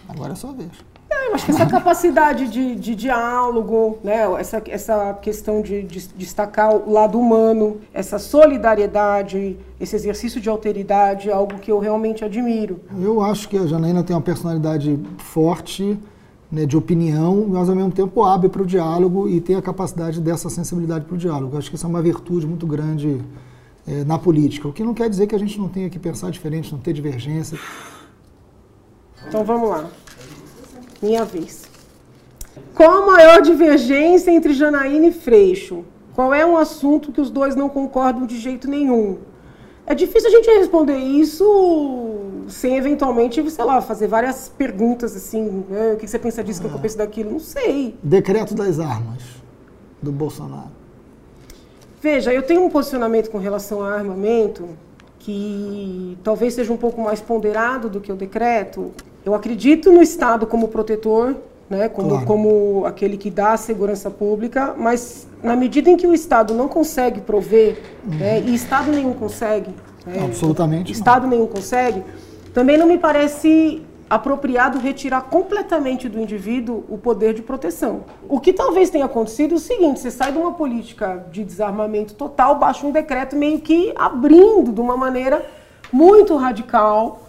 Agora 0.10 0.34
é 0.34 0.36
sua 0.36 0.54
vez. 0.54 0.72
É, 1.10 1.30
eu 1.30 1.36
acho 1.36 1.46
que 1.46 1.52
essa 1.52 1.66
capacidade 1.66 2.48
de, 2.48 2.76
de 2.76 2.96
diálogo, 2.96 4.00
né, 4.04 4.24
essa, 4.40 4.64
essa 4.68 5.14
questão 5.22 5.62
de, 5.62 5.84
de, 5.84 6.08
destacar 6.16 6.74
o 6.74 6.92
lado 6.92 7.20
humano, 7.20 7.82
essa 7.94 8.18
solidariedade, 8.18 9.58
esse 9.80 9.96
exercício 9.96 10.42
de 10.42 10.50
alteridade 10.50 11.30
é 11.30 11.34
algo 11.34 11.60
que 11.60 11.72
eu 11.72 11.78
realmente 11.78 12.26
admiro. 12.26 12.80
Eu 13.00 13.22
acho 13.22 13.48
que 13.48 13.58
a 13.58 13.68
Janaína 13.68 14.04
tem 14.04 14.16
uma 14.16 14.22
personalidade 14.22 14.98
forte, 15.18 16.00
né, 16.52 16.66
de 16.66 16.76
opinião, 16.76 17.48
mas 17.48 17.70
ao 17.70 17.76
mesmo 17.76 17.92
tempo 17.92 18.24
abre 18.24 18.50
para 18.50 18.62
o 18.62 18.66
diálogo 18.66 19.30
e 19.30 19.40
tem 19.40 19.56
a 19.56 19.62
capacidade 19.62 20.20
dessa 20.20 20.50
sensibilidade 20.50 21.06
para 21.06 21.16
o 21.16 21.18
diálogo. 21.18 21.58
Acho 21.58 21.70
que 21.70 21.76
isso 21.76 21.86
é 21.86 21.90
uma 21.90 22.02
virtude 22.02 22.46
muito 22.46 22.68
grande 22.68 23.22
é, 23.88 24.04
na 24.04 24.20
política, 24.20 24.68
o 24.68 24.74
que 24.74 24.84
não 24.84 24.94
quer 24.94 25.10
dizer 25.10 25.28
que 25.28 25.36
a 25.36 25.40
gente 25.40 25.58
não 25.58 25.70
tenha 25.70 25.90
que 25.90 25.98
pensar 25.98 26.30
diferente, 26.30 26.72
não 26.72 26.80
ter 26.80 26.94
divergência. 26.94 27.58
Então 29.28 29.44
vamos 29.44 29.70
lá. 29.70 29.90
Minha 31.02 31.24
vez. 31.24 31.64
Qual 32.76 33.04
a 33.04 33.06
maior 33.06 33.42
divergência 33.42 34.32
entre 34.32 34.54
Janaína 34.54 35.08
e 35.08 35.12
Freixo? 35.12 35.86
Qual 36.14 36.34
é 36.34 36.46
um 36.46 36.58
assunto 36.58 37.12
que 37.12 37.22
os 37.22 37.30
dois 37.30 37.56
não 37.56 37.70
concordam 37.70 38.26
de 38.26 38.38
jeito 38.38 38.68
nenhum? 38.68 39.18
É 39.92 39.94
difícil 39.94 40.30
a 40.30 40.32
gente 40.32 40.50
responder 40.50 40.96
isso 40.96 42.46
sem 42.48 42.78
eventualmente, 42.78 43.52
sei 43.52 43.66
lá, 43.66 43.82
fazer 43.82 44.08
várias 44.08 44.48
perguntas 44.48 45.14
assim. 45.18 45.66
Né? 45.68 45.92
O 45.96 45.98
que 45.98 46.08
você 46.08 46.18
pensa 46.18 46.42
disso, 46.42 46.66
o 46.66 46.70
que 46.70 46.76
eu 46.76 46.80
penso 46.80 46.98
daquilo? 46.98 47.32
Não 47.32 47.42
sei. 47.42 47.98
Decreto 48.02 48.56
das 48.56 48.80
armas 48.80 49.22
do 50.02 50.10
Bolsonaro. 50.10 50.72
Veja, 52.02 52.34
eu 52.34 52.42
tenho 52.42 52.64
um 52.64 52.70
posicionamento 52.70 53.30
com 53.30 53.38
relação 53.38 53.82
a 53.82 53.94
armamento 53.94 54.70
que 55.20 56.18
talvez 56.24 56.54
seja 56.54 56.72
um 56.72 56.78
pouco 56.78 57.02
mais 57.02 57.20
ponderado 57.20 57.90
do 57.90 58.00
que 58.00 58.14
o 58.14 58.16
decreto. 58.16 58.94
Eu 59.26 59.36
acredito 59.36 59.92
no 59.92 60.02
Estado 60.02 60.48
como 60.48 60.70
protetor, 60.70 61.36
né, 61.72 61.88
como, 61.88 62.10
claro. 62.10 62.26
como 62.26 62.86
aquele 62.86 63.16
que 63.16 63.32
dá 63.32 63.54
a 63.54 63.58
segurança 63.58 64.12
pública, 64.12 64.76
mas 64.78 65.26
na 65.42 65.56
medida 65.56 65.90
em 65.90 65.96
que 65.96 66.06
o 66.06 66.14
Estado 66.14 66.54
não 66.54 66.68
consegue 66.68 67.22
prover, 67.22 67.82
uhum. 68.06 68.18
né, 68.18 68.42
e 68.42 68.54
Estado 68.54 68.92
nenhum 68.92 69.14
consegue, 69.14 69.74
né, 70.06 70.22
absolutamente, 70.26 70.92
Estado 70.92 71.24
não. 71.24 71.30
nenhum 71.30 71.48
consegue, 71.48 72.04
também 72.54 72.78
não 72.78 72.86
me 72.86 72.98
parece 72.98 73.82
apropriado 74.10 74.80
retirar 74.80 75.22
completamente 75.22 76.10
do 76.10 76.20
indivíduo 76.20 76.84
o 76.90 76.98
poder 76.98 77.34
de 77.34 77.42
proteção. 77.42 78.04
O 78.28 78.42
que 78.42 78.52
talvez 78.52 78.90
tenha 78.90 79.06
acontecido 79.06 79.54
é 79.54 79.56
o 79.56 79.60
seguinte: 79.60 80.02
você 80.02 80.12
sai 80.12 80.34
de 80.34 80.38
uma 80.38 80.52
política 80.52 81.26
de 81.32 81.46
desarmamento 81.46 82.14
total, 82.16 82.60
baixa 82.60 82.86
um 82.86 82.92
decreto 82.92 83.38
meio 83.38 83.62
que 83.62 83.94
abrindo 83.96 84.74
de 84.74 84.82
uma 84.82 84.98
maneira 84.98 85.46
muito 85.94 86.36
radical. 86.36 87.22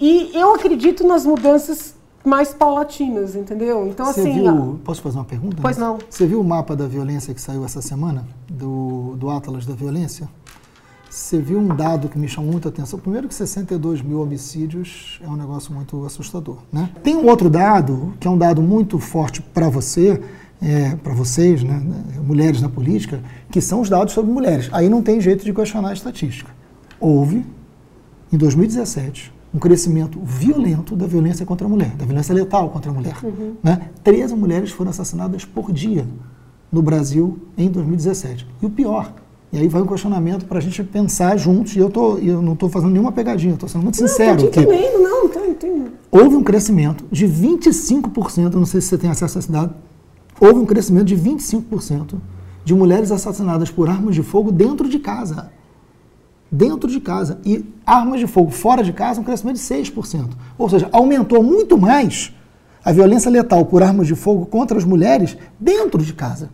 E 0.00 0.32
eu 0.34 0.52
acredito 0.52 1.06
nas 1.06 1.24
mudanças 1.24 1.94
mais 2.24 2.52
paulatinas, 2.52 3.34
entendeu? 3.34 3.86
Então, 3.86 4.06
Você 4.06 4.20
assim. 4.20 4.32
Viu, 4.34 4.80
posso 4.84 5.00
fazer 5.02 5.18
uma 5.18 5.24
pergunta? 5.24 5.58
Pois 5.60 5.78
não. 5.78 5.98
Você 6.08 6.26
viu 6.26 6.40
o 6.40 6.44
mapa 6.44 6.76
da 6.76 6.86
violência 6.86 7.32
que 7.32 7.40
saiu 7.40 7.64
essa 7.64 7.80
semana? 7.80 8.26
Do, 8.48 9.16
do 9.16 9.30
Atlas 9.30 9.64
da 9.64 9.74
Violência? 9.74 10.28
Você 11.08 11.40
viu 11.40 11.58
um 11.58 11.74
dado 11.74 12.08
que 12.08 12.16
me 12.16 12.28
chamou 12.28 12.52
muita 12.52 12.68
atenção. 12.68 12.96
Primeiro 12.98 13.26
que 13.26 13.34
62 13.34 14.00
mil 14.00 14.20
homicídios 14.20 15.18
é 15.24 15.28
um 15.28 15.34
negócio 15.34 15.74
muito 15.74 16.04
assustador. 16.04 16.58
Né? 16.72 16.88
Tem 17.02 17.16
um 17.16 17.26
outro 17.26 17.50
dado, 17.50 18.14
que 18.20 18.28
é 18.28 18.30
um 18.30 18.38
dado 18.38 18.62
muito 18.62 18.96
forte 19.00 19.42
para 19.42 19.68
você, 19.68 20.22
é, 20.62 20.94
para 20.94 21.12
vocês, 21.12 21.64
né, 21.64 21.82
mulheres 22.24 22.62
na 22.62 22.68
política, 22.68 23.20
que 23.50 23.60
são 23.60 23.80
os 23.80 23.88
dados 23.88 24.14
sobre 24.14 24.30
mulheres. 24.30 24.68
Aí 24.70 24.88
não 24.88 25.02
tem 25.02 25.20
jeito 25.20 25.44
de 25.44 25.52
questionar 25.52 25.88
a 25.88 25.92
estatística. 25.92 26.50
Houve, 27.00 27.44
em 28.32 28.36
2017, 28.36 29.32
um 29.52 29.58
crescimento 29.58 30.20
violento 30.22 30.94
da 30.94 31.06
violência 31.06 31.44
contra 31.44 31.66
a 31.66 31.70
mulher, 31.70 31.90
da 31.96 32.04
violência 32.04 32.34
letal 32.34 32.70
contra 32.70 32.90
a 32.90 32.94
mulher. 32.94 33.16
Uhum. 33.22 33.54
Né? 33.62 33.90
13 34.04 34.34
mulheres 34.34 34.70
foram 34.70 34.90
assassinadas 34.90 35.44
por 35.44 35.72
dia 35.72 36.06
no 36.70 36.80
Brasil 36.80 37.38
em 37.58 37.68
2017. 37.68 38.46
E 38.62 38.66
o 38.66 38.70
pior, 38.70 39.12
e 39.52 39.58
aí 39.58 39.66
vai 39.66 39.82
um 39.82 39.86
questionamento 39.86 40.46
para 40.46 40.58
a 40.58 40.60
gente 40.60 40.84
pensar 40.84 41.36
juntos, 41.36 41.74
e 41.74 41.80
eu, 41.80 41.90
tô, 41.90 42.18
eu 42.18 42.40
não 42.40 42.52
estou 42.52 42.68
fazendo 42.68 42.92
nenhuma 42.92 43.10
pegadinha, 43.10 43.54
estou 43.54 43.68
sendo 43.68 43.82
muito 43.82 43.96
sincero. 43.96 44.40
Não, 44.40 44.48
estou 44.48 44.62
entendendo, 44.62 45.02
não, 45.02 45.26
estou 45.26 45.46
entendendo. 45.46 45.92
Houve 46.10 46.36
um 46.36 46.42
crescimento 46.44 47.04
de 47.10 47.26
25%, 47.26 48.54
não 48.54 48.66
sei 48.66 48.80
se 48.80 48.88
você 48.88 48.98
tem 48.98 49.10
acesso 49.10 49.38
a 49.38 49.40
esse 49.40 49.50
dado, 49.50 49.74
houve 50.40 50.60
um 50.60 50.66
crescimento 50.66 51.06
de 51.06 51.16
25% 51.16 52.14
de 52.64 52.74
mulheres 52.74 53.10
assassinadas 53.10 53.70
por 53.70 53.88
armas 53.88 54.14
de 54.14 54.22
fogo 54.22 54.52
dentro 54.52 54.88
de 54.88 55.00
casa. 55.00 55.50
Dentro 56.50 56.90
de 56.90 57.00
casa. 57.00 57.40
E 57.44 57.64
armas 57.86 58.20
de 58.20 58.26
fogo 58.26 58.50
fora 58.50 58.82
de 58.82 58.92
casa, 58.92 59.20
um 59.20 59.24
crescimento 59.24 59.56
de 59.56 59.62
6%. 59.62 60.30
Ou 60.58 60.68
seja, 60.68 60.88
aumentou 60.92 61.42
muito 61.42 61.78
mais 61.78 62.32
a 62.84 62.92
violência 62.92 63.30
letal 63.30 63.64
por 63.64 63.82
armas 63.82 64.06
de 64.06 64.14
fogo 64.14 64.46
contra 64.46 64.76
as 64.76 64.84
mulheres 64.84 65.36
dentro 65.58 66.02
de 66.02 66.12
casa. 66.12 66.50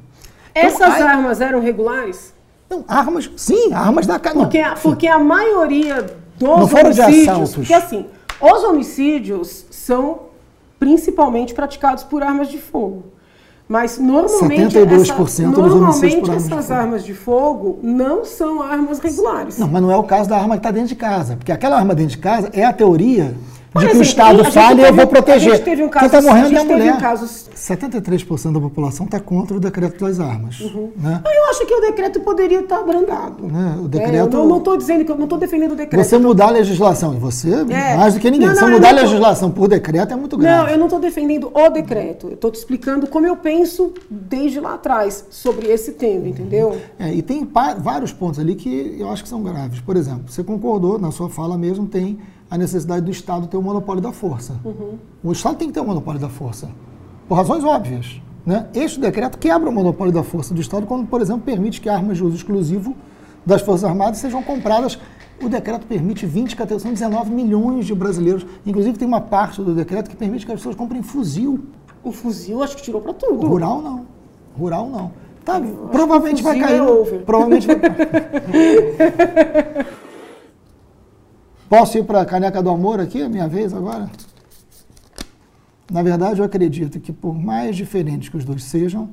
Então, 0.51 0.71
Essas 0.71 0.95
aí, 0.95 1.03
armas 1.03 1.41
eram 1.41 1.61
regulares? 1.61 2.35
Não, 2.69 2.85
armas, 2.89 3.31
sim, 3.37 3.73
armas 3.73 4.07
da 4.07 4.19
casa. 4.19 4.39
Porque, 4.39 4.63
porque 4.83 5.07
a 5.07 5.19
maioria 5.19 6.03
dos 6.39 6.49
não 6.49 6.67
foram 6.69 6.87
homicídios. 6.87 7.15
De 7.15 7.29
assaltos. 7.29 7.55
Porque 7.55 7.75
assim, 7.75 8.07
os 8.41 8.65
homicídios 8.65 9.67
são 9.71 10.21
principalmente 10.79 11.55
praticados 11.55 12.05
por 12.05 12.23
armas 12.23 12.49
de 12.49 12.59
fogo. 12.59 13.05
Mas 13.69 13.99
normalmente, 13.99 14.77
72% 14.77 15.25
essa, 15.25 15.47
normalmente 15.49 16.31
essas 16.31 16.71
armas 16.71 17.05
de 17.05 17.13
fogo 17.13 17.81
não 17.83 18.25
são 18.25 18.63
armas 18.63 19.01
regulares. 19.01 19.59
Não, 19.59 19.67
mas 19.67 19.83
não 19.83 19.91
é 19.91 19.97
o 19.97 20.05
caso 20.05 20.29
da 20.29 20.37
arma 20.37 20.55
que 20.55 20.61
está 20.61 20.71
dentro 20.71 20.91
de 20.91 20.95
casa. 20.95 21.37
Porque 21.37 21.51
aquela 21.51 21.77
arma 21.77 21.95
dentro 21.95 22.13
de 22.13 22.19
casa 22.19 22.49
é 22.53 22.65
a 22.65 22.73
teoria 22.73 23.35
de 23.75 23.87
que 23.89 23.97
o 23.97 24.03
Estado 24.03 24.45
falha 24.53 24.83
e 24.83 24.85
eu 24.85 24.95
vou 24.95 25.07
proteger. 25.07 25.53
A 25.53 25.57
gente 25.57 25.65
teve 25.65 25.83
um 25.83 25.89
caso, 25.89 26.09
Quem 26.09 26.19
está 26.19 26.31
morrendo 26.31 26.57
é 26.57 26.61
a 26.61 26.65
mulher. 26.65 26.95
Um 26.95 26.99
caso... 26.99 27.47
73% 27.57 28.53
da 28.53 28.61
população 28.61 29.07
está 29.07 29.19
contra 29.19 29.57
o 29.57 29.61
decreto 29.61 30.05
das 30.05 30.21
armas. 30.21 30.61
Uhum. 30.61 30.93
Né? 30.97 31.23
Eu 31.25 31.51
acho 31.51 31.67
que 31.67 31.75
o 31.75 31.81
decreto 31.81 32.21
poderia 32.21 32.61
estar 32.61 32.77
tá 32.77 32.83
abrandado. 32.83 33.47
Né? 33.47 33.79
O 33.83 33.89
decreto... 33.89 34.37
É, 34.37 34.41
eu 34.41 34.47
não 34.47 34.59
estou 34.59 34.77
dizendo 34.77 35.05
que 35.05 35.11
eu 35.11 35.17
não 35.17 35.25
estou 35.25 35.39
defendendo 35.39 35.73
o 35.73 35.77
decreto. 35.77 36.05
Você 36.05 36.19
mudar 36.19 36.49
a 36.49 36.51
legislação, 36.51 37.15
e 37.15 37.19
você 37.19 37.51
é. 37.51 37.97
mais 37.97 38.15
do 38.15 38.21
que 38.21 38.31
ninguém. 38.31 38.49
Não, 38.49 38.55
não, 38.55 38.61
você 38.61 38.71
mudar 38.71 38.89
a 38.89 38.93
legislação 38.93 39.51
tô... 39.51 39.57
por 39.57 39.69
decreto 39.69 40.13
é 40.13 40.17
muito 40.17 40.37
grave. 40.37 40.57
Não, 40.57 40.69
eu 40.71 40.79
não 40.79 40.87
estou 40.87 41.01
defendendo 41.01 41.51
o 41.53 41.69
decreto. 41.71 42.29
Eu 42.29 42.35
estou 42.35 42.51
te 42.51 42.57
explicando 42.57 43.07
como 43.07 43.27
eu 43.27 43.37
penso 43.37 43.93
desde 44.11 44.61
lá 44.61 44.75
atrás 44.75 45.25
sobre 45.31 45.69
esse 45.69 45.93
tema, 45.93 46.29
entendeu? 46.29 46.77
É, 46.99 47.13
e 47.13 47.23
tem 47.23 47.47
vários 47.79 48.13
pontos 48.13 48.39
ali 48.39 48.55
que 48.55 48.97
eu 48.99 49.11
acho 49.11 49.23
que 49.23 49.29
são 49.29 49.43
graves. 49.43 49.81
Por 49.81 49.97
exemplo, 49.97 50.25
você 50.29 50.45
concordou, 50.45 50.99
na 50.99 51.11
sua 51.11 51.29
fala 51.29 51.57
mesmo, 51.57 51.87
tem 51.87 52.19
a 52.51 52.57
necessidade 52.57 53.05
do 53.05 53.11
Estado 53.11 53.47
ter 53.47 53.57
o 53.57 53.63
monopólio 53.63 54.03
da 54.03 54.13
força. 54.13 54.55
Uhum. 54.65 54.99
O 55.23 55.33
Estado 55.33 55.57
tem 55.57 55.69
que 55.69 55.75
ter 55.75 55.81
o 55.81 55.87
monopólio 55.87 56.21
da 56.21 56.29
força, 56.29 56.69
por 57.29 57.35
razões 57.35 57.65
óbvias. 57.65 58.21
Né? 58.45 58.67
Este 58.75 59.01
decreto 59.01 59.39
quebra 59.39 59.69
o 59.69 59.73
monopólio 59.73 60.13
da 60.13 60.23
força 60.23 60.55
do 60.55 60.61
Estado 60.61 60.87
quando, 60.87 61.07
por 61.07 61.21
exemplo, 61.21 61.43
permite 61.43 61.81
que 61.81 61.89
armas 61.89 62.17
de 62.17 62.25
uso 62.25 62.37
exclusivo 62.37 62.95
das 63.45 63.61
Forças 63.63 63.85
Armadas 63.85 64.19
sejam 64.19 64.43
compradas. 64.43 64.99
O 65.43 65.49
decreto 65.49 65.87
permite 65.87 66.25
20 66.25 66.55
categorias, 66.55 66.83
são 66.83 66.93
19 66.93 67.31
milhões 67.31 67.87
de 67.87 67.95
brasileiros. 67.95 68.47
Inclusive, 68.65 68.97
tem 68.97 69.07
uma 69.07 69.21
parte 69.21 69.61
do 69.61 69.75
decreto 69.75 70.09
que 70.09 70.17
permite 70.17 70.47
que 70.47 70.53
as 70.53 70.59
pessoas 70.59 70.77
comprem 70.77 71.03
fuzil. 71.03 71.61
O 72.03 72.13
fuzil 72.13 72.63
acho 72.63 72.77
que 72.77 72.83
tirou 72.83 73.01
para 73.01 73.13
tudo. 73.13 73.47
Rural 73.47 73.83
não. 73.83 74.07
Rural 74.57 74.89
não. 74.89 75.11
Tá, 75.45 75.61
provavelmente 75.93 76.43
vai 76.43 76.59
cair. 76.59 76.81
É 76.81 77.19
provavelmente 77.19 77.67
vai. 77.67 77.77
Posso 81.69 81.99
ir 81.99 82.05
para 82.05 82.21
a 82.21 82.25
caneca 82.25 82.63
do 82.63 82.71
amor 82.71 83.01
aqui, 83.01 83.23
a 83.23 83.29
minha 83.29 83.49
vez 83.49 83.75
agora? 83.75 84.09
Na 85.91 86.03
verdade, 86.03 86.39
eu 86.39 86.45
acredito 86.45 87.01
que, 87.01 87.13
por 87.13 87.35
mais 87.35 87.75
diferentes 87.75 88.29
que 88.29 88.37
os 88.37 88.45
dois 88.45 88.63
sejam, 88.63 89.09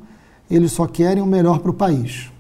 eles 0.49 0.71
só 0.71 0.85
querem 0.85 1.23
o 1.23 1.25
melhor 1.25 1.59
para 1.59 1.71
o 1.71 1.73
país. 1.73 2.31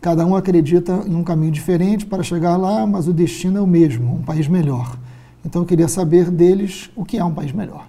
Cada 0.00 0.24
um 0.24 0.34
acredita 0.34 1.04
em 1.06 1.14
um 1.14 1.22
caminho 1.22 1.52
diferente 1.52 2.06
para 2.06 2.22
chegar 2.22 2.56
lá, 2.56 2.86
mas 2.86 3.06
o 3.06 3.12
destino 3.12 3.58
é 3.58 3.60
o 3.60 3.66
mesmo, 3.66 4.14
um 4.14 4.22
país 4.22 4.48
melhor. 4.48 4.98
Então, 5.44 5.62
eu 5.62 5.66
queria 5.66 5.88
saber 5.88 6.30
deles 6.30 6.90
o 6.96 7.04
que 7.04 7.18
é 7.18 7.24
um 7.24 7.34
país 7.34 7.52
melhor. 7.52 7.86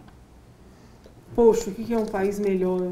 Poxa, 1.36 1.70
o 1.70 1.74
que 1.74 1.94
é 1.94 1.98
um 1.98 2.06
país 2.06 2.40
melhor? 2.40 2.92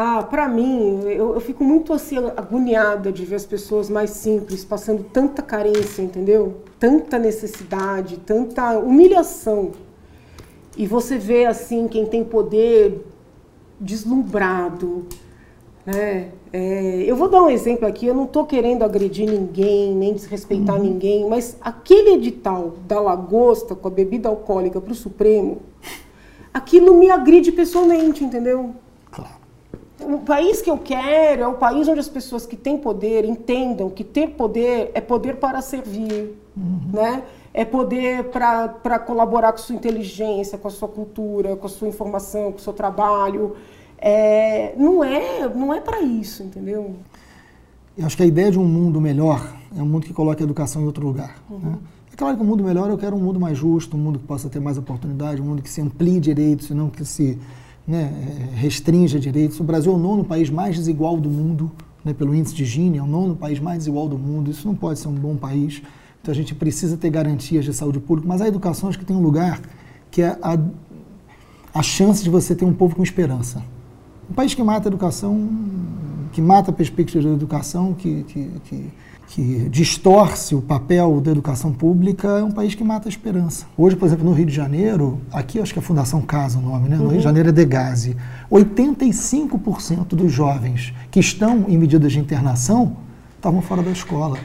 Ah, 0.00 0.22
para 0.22 0.46
mim, 0.46 1.00
eu, 1.06 1.34
eu, 1.34 1.40
fico 1.40 1.64
muito 1.64 1.92
assim 1.92 2.18
agoniada 2.36 3.10
de 3.10 3.24
ver 3.24 3.34
as 3.34 3.44
pessoas 3.44 3.90
mais 3.90 4.10
simples 4.10 4.64
passando 4.64 5.02
tanta 5.02 5.42
carência, 5.42 6.02
entendeu? 6.02 6.58
Tanta 6.78 7.18
necessidade, 7.18 8.18
tanta 8.18 8.78
humilhação. 8.78 9.72
E 10.76 10.86
você 10.86 11.18
vê 11.18 11.46
assim 11.46 11.88
quem 11.88 12.06
tem 12.06 12.22
poder 12.22 13.04
deslumbrado, 13.80 15.04
né? 15.84 16.28
É, 16.52 17.02
eu 17.04 17.16
vou 17.16 17.28
dar 17.28 17.42
um 17.42 17.50
exemplo 17.50 17.84
aqui. 17.84 18.06
Eu 18.06 18.14
não 18.14 18.26
estou 18.26 18.46
querendo 18.46 18.84
agredir 18.84 19.28
ninguém, 19.28 19.92
nem 19.96 20.14
desrespeitar 20.14 20.76
uhum. 20.76 20.84
ninguém, 20.84 21.28
mas 21.28 21.56
aquele 21.60 22.10
edital 22.10 22.74
da 22.86 23.00
lagosta 23.00 23.74
com 23.74 23.88
a 23.88 23.90
bebida 23.90 24.28
alcoólica 24.28 24.80
para 24.80 24.92
o 24.92 24.94
Supremo, 24.94 25.60
aquilo 26.54 26.94
me 26.94 27.10
agride 27.10 27.50
pessoalmente, 27.50 28.22
entendeu? 28.22 28.76
O 30.00 30.18
país 30.18 30.62
que 30.62 30.70
eu 30.70 30.78
quero 30.78 31.42
é 31.42 31.46
o 31.46 31.54
país 31.54 31.88
onde 31.88 32.00
as 32.00 32.08
pessoas 32.08 32.46
que 32.46 32.56
têm 32.56 32.78
poder 32.78 33.24
entendam 33.24 33.90
que 33.90 34.04
ter 34.04 34.28
poder 34.28 34.90
é 34.94 35.00
poder 35.00 35.36
para 35.36 35.60
servir, 35.60 36.36
uhum. 36.56 36.80
né? 36.92 37.22
É 37.52 37.64
poder 37.64 38.24
para 38.24 38.98
colaborar 39.00 39.52
com 39.52 39.58
sua 39.58 39.74
inteligência, 39.74 40.56
com 40.56 40.68
a 40.68 40.70
sua 40.70 40.86
cultura, 40.86 41.56
com 41.56 41.66
a 41.66 41.70
sua 41.70 41.88
informação, 41.88 42.52
com 42.52 42.58
o 42.58 42.60
seu 42.60 42.72
trabalho. 42.72 43.56
É, 43.98 44.74
não 44.76 45.02
é, 45.02 45.48
não 45.48 45.74
é 45.74 45.80
para 45.80 46.00
isso, 46.00 46.42
entendeu? 46.42 46.94
Eu 47.96 48.06
acho 48.06 48.16
que 48.16 48.22
a 48.22 48.26
ideia 48.26 48.50
de 48.50 48.58
um 48.58 48.64
mundo 48.64 49.00
melhor 49.00 49.52
é 49.76 49.82
um 49.82 49.86
mundo 49.86 50.06
que 50.06 50.12
coloca 50.12 50.40
a 50.40 50.44
educação 50.44 50.82
em 50.82 50.86
outro 50.86 51.04
lugar. 51.04 51.36
Uhum. 51.50 51.58
Né? 51.58 51.78
É 52.12 52.16
claro 52.16 52.36
que 52.36 52.42
um 52.42 52.46
mundo 52.46 52.62
melhor 52.62 52.88
eu 52.90 52.98
quero 52.98 53.16
um 53.16 53.20
mundo 53.20 53.40
mais 53.40 53.58
justo, 53.58 53.96
um 53.96 54.00
mundo 54.00 54.20
que 54.20 54.26
possa 54.26 54.48
ter 54.48 54.60
mais 54.60 54.78
oportunidade, 54.78 55.42
um 55.42 55.44
mundo 55.44 55.62
que 55.62 55.70
se 55.70 55.80
amplie 55.80 56.20
direitos 56.20 56.70
e 56.70 56.74
não 56.74 56.88
que 56.88 57.04
se 57.04 57.36
né, 57.88 58.12
restringe 58.54 59.18
direitos. 59.18 59.58
O 59.58 59.64
Brasil 59.64 59.90
é 59.90 59.94
o 59.94 59.98
nono 59.98 60.22
país 60.22 60.50
mais 60.50 60.76
desigual 60.76 61.16
do 61.16 61.30
mundo, 61.30 61.72
né, 62.04 62.12
pelo 62.12 62.34
índice 62.34 62.54
de 62.54 62.64
Gini, 62.64 62.98
é 62.98 63.02
o 63.02 63.06
nono 63.06 63.34
país 63.34 63.58
mais 63.58 63.78
desigual 63.78 64.06
do 64.08 64.18
mundo. 64.18 64.50
Isso 64.50 64.68
não 64.68 64.74
pode 64.74 64.98
ser 64.98 65.08
um 65.08 65.14
bom 65.14 65.34
país. 65.34 65.82
Então 66.20 66.30
a 66.30 66.36
gente 66.36 66.54
precisa 66.54 66.96
ter 66.98 67.08
garantias 67.08 67.64
de 67.64 67.72
saúde 67.72 67.98
pública, 67.98 68.28
mas 68.28 68.42
a 68.42 68.46
educação 68.46 68.90
acho 68.90 68.98
que 68.98 69.04
tem 69.04 69.16
um 69.16 69.22
lugar 69.22 69.62
que 70.10 70.20
é 70.20 70.38
a, 70.42 70.58
a 71.72 71.82
chance 71.82 72.22
de 72.22 72.28
você 72.28 72.54
ter 72.54 72.66
um 72.66 72.74
povo 72.74 72.94
com 72.94 73.02
esperança. 73.02 73.62
Um 74.30 74.34
país 74.34 74.52
que 74.52 74.62
mata 74.62 74.88
a 74.88 74.90
educação 74.90 75.48
que 76.32 76.40
mata 76.40 76.70
a 76.70 76.74
perspectiva 76.74 77.28
da 77.28 77.34
educação, 77.34 77.94
que, 77.94 78.22
que, 78.24 78.50
que, 78.64 78.90
que 79.28 79.68
distorce 79.68 80.54
o 80.54 80.62
papel 80.62 81.20
da 81.20 81.30
educação 81.30 81.72
pública, 81.72 82.28
é 82.28 82.42
um 82.42 82.50
país 82.50 82.74
que 82.74 82.82
mata 82.82 83.08
a 83.08 83.10
esperança. 83.10 83.66
Hoje, 83.76 83.94
por 83.94 84.06
exemplo, 84.06 84.24
no 84.24 84.32
Rio 84.32 84.46
de 84.46 84.54
Janeiro, 84.54 85.20
aqui 85.30 85.60
acho 85.60 85.72
que 85.72 85.78
é 85.78 85.82
a 85.82 85.84
Fundação 85.84 86.22
Casa 86.22 86.58
o 86.58 86.62
nome, 86.62 86.88
né? 86.88 86.96
No 86.96 87.04
uhum. 87.04 87.08
Rio 87.10 87.18
de 87.18 87.24
Janeiro 87.24 87.50
é 87.50 87.52
Degase. 87.52 88.16
85% 88.50 90.08
dos 90.08 90.32
jovens 90.32 90.94
que 91.10 91.20
estão 91.20 91.66
em 91.68 91.76
medidas 91.76 92.12
de 92.12 92.18
internação 92.18 92.96
estavam 93.36 93.60
fora 93.60 93.82
da 93.82 93.90
escola. 93.90 94.38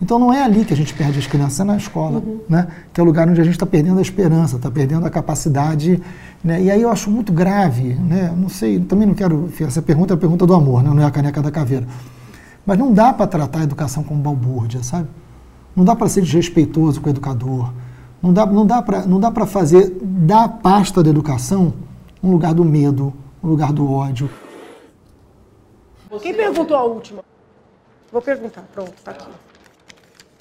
Então 0.00 0.18
não 0.18 0.32
é 0.32 0.44
ali 0.44 0.64
que 0.64 0.72
a 0.72 0.76
gente 0.76 0.94
perde 0.94 1.18
as 1.18 1.26
crianças, 1.26 1.58
é 1.58 1.64
na 1.64 1.76
escola, 1.76 2.20
uhum. 2.20 2.38
né? 2.48 2.68
que 2.92 3.00
é 3.00 3.02
o 3.02 3.06
lugar 3.06 3.28
onde 3.28 3.40
a 3.40 3.44
gente 3.44 3.54
está 3.54 3.66
perdendo 3.66 3.98
a 3.98 4.02
esperança, 4.02 4.56
está 4.56 4.70
perdendo 4.70 5.04
a 5.04 5.10
capacidade. 5.10 6.00
Né? 6.44 6.62
E 6.62 6.70
aí 6.70 6.80
eu 6.80 6.90
acho 6.90 7.10
muito 7.10 7.32
grave, 7.32 7.94
né? 7.94 8.32
não 8.36 8.48
sei, 8.48 8.78
também 8.78 9.08
não 9.08 9.14
quero. 9.14 9.50
Essa 9.60 9.82
pergunta 9.82 10.14
é 10.14 10.16
a 10.16 10.18
pergunta 10.18 10.46
do 10.46 10.54
amor, 10.54 10.84
né? 10.84 10.90
não 10.90 11.02
é 11.02 11.06
a 11.06 11.10
caneca 11.10 11.42
da 11.42 11.50
caveira. 11.50 11.86
Mas 12.68 12.76
não 12.76 12.92
dá 12.92 13.14
para 13.14 13.26
tratar 13.26 13.60
a 13.60 13.62
educação 13.62 14.04
como 14.04 14.20
balbúrdia, 14.20 14.82
sabe? 14.82 15.08
Não 15.74 15.86
dá 15.86 15.96
para 15.96 16.06
ser 16.06 16.20
desrespeitoso 16.20 17.00
com 17.00 17.06
o 17.06 17.10
educador. 17.10 17.72
Não 18.22 18.30
dá, 18.30 18.44
não 18.44 19.18
dá 19.18 19.30
para 19.30 19.46
fazer 19.46 19.88
da 20.02 20.46
pasta 20.46 21.02
da 21.02 21.08
educação 21.08 21.72
um 22.22 22.30
lugar 22.30 22.52
do 22.52 22.66
medo, 22.66 23.14
um 23.42 23.48
lugar 23.48 23.72
do 23.72 23.90
ódio. 23.90 24.28
Quem 26.20 26.34
perguntou 26.34 26.76
a 26.76 26.84
última? 26.84 27.24
Vou 28.12 28.20
perguntar, 28.20 28.64
pronto, 28.70 28.92
está 28.98 29.12
aqui. 29.12 29.30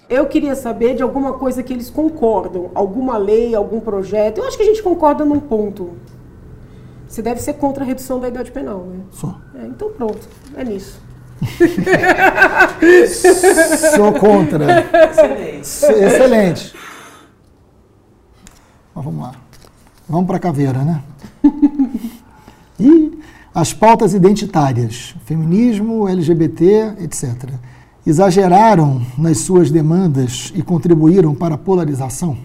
Eu 0.09 0.25
queria 0.25 0.53
saber 0.53 0.95
de 0.97 1.03
alguma 1.03 1.31
coisa 1.31 1.63
que 1.63 1.71
eles 1.71 1.89
concordam, 1.89 2.71
alguma 2.75 3.17
lei, 3.17 3.55
algum 3.55 3.79
projeto. 3.79 4.39
Eu 4.39 4.47
acho 4.49 4.57
que 4.57 4.63
a 4.63 4.67
gente 4.67 4.83
concorda 4.83 5.23
num 5.23 5.39
ponto. 5.39 5.91
Você 7.07 7.21
deve 7.21 7.39
ser 7.39 7.53
contra 7.53 7.85
a 7.85 7.87
redução 7.87 8.19
da 8.19 8.27
idade 8.27 8.51
penal, 8.51 8.79
né? 8.79 8.99
Sou. 9.11 9.33
É, 9.55 9.65
então 9.65 9.93
pronto, 9.93 10.27
é 10.57 10.65
nisso. 10.65 11.06
Sou 13.95 14.13
contra. 14.13 14.85
Excelente. 15.09 16.03
Excelente. 16.03 16.75
Mas 18.93 19.05
vamos 19.05 19.21
lá. 19.21 19.33
Vamos 20.09 20.27
para 20.27 20.37
a 20.37 20.39
caveira, 20.39 20.83
né? 20.83 21.01
e 22.79 23.19
as 23.53 23.73
pautas 23.73 24.13
identitárias, 24.13 25.15
feminismo, 25.25 26.07
LGBT, 26.07 26.93
etc 26.99 27.49
exageraram 28.07 29.01
nas 29.17 29.39
suas 29.39 29.69
demandas 29.69 30.53
e 30.55 30.63
contribuíram 30.63 31.35
para 31.35 31.55
a 31.55 31.57
polarização? 31.57 32.37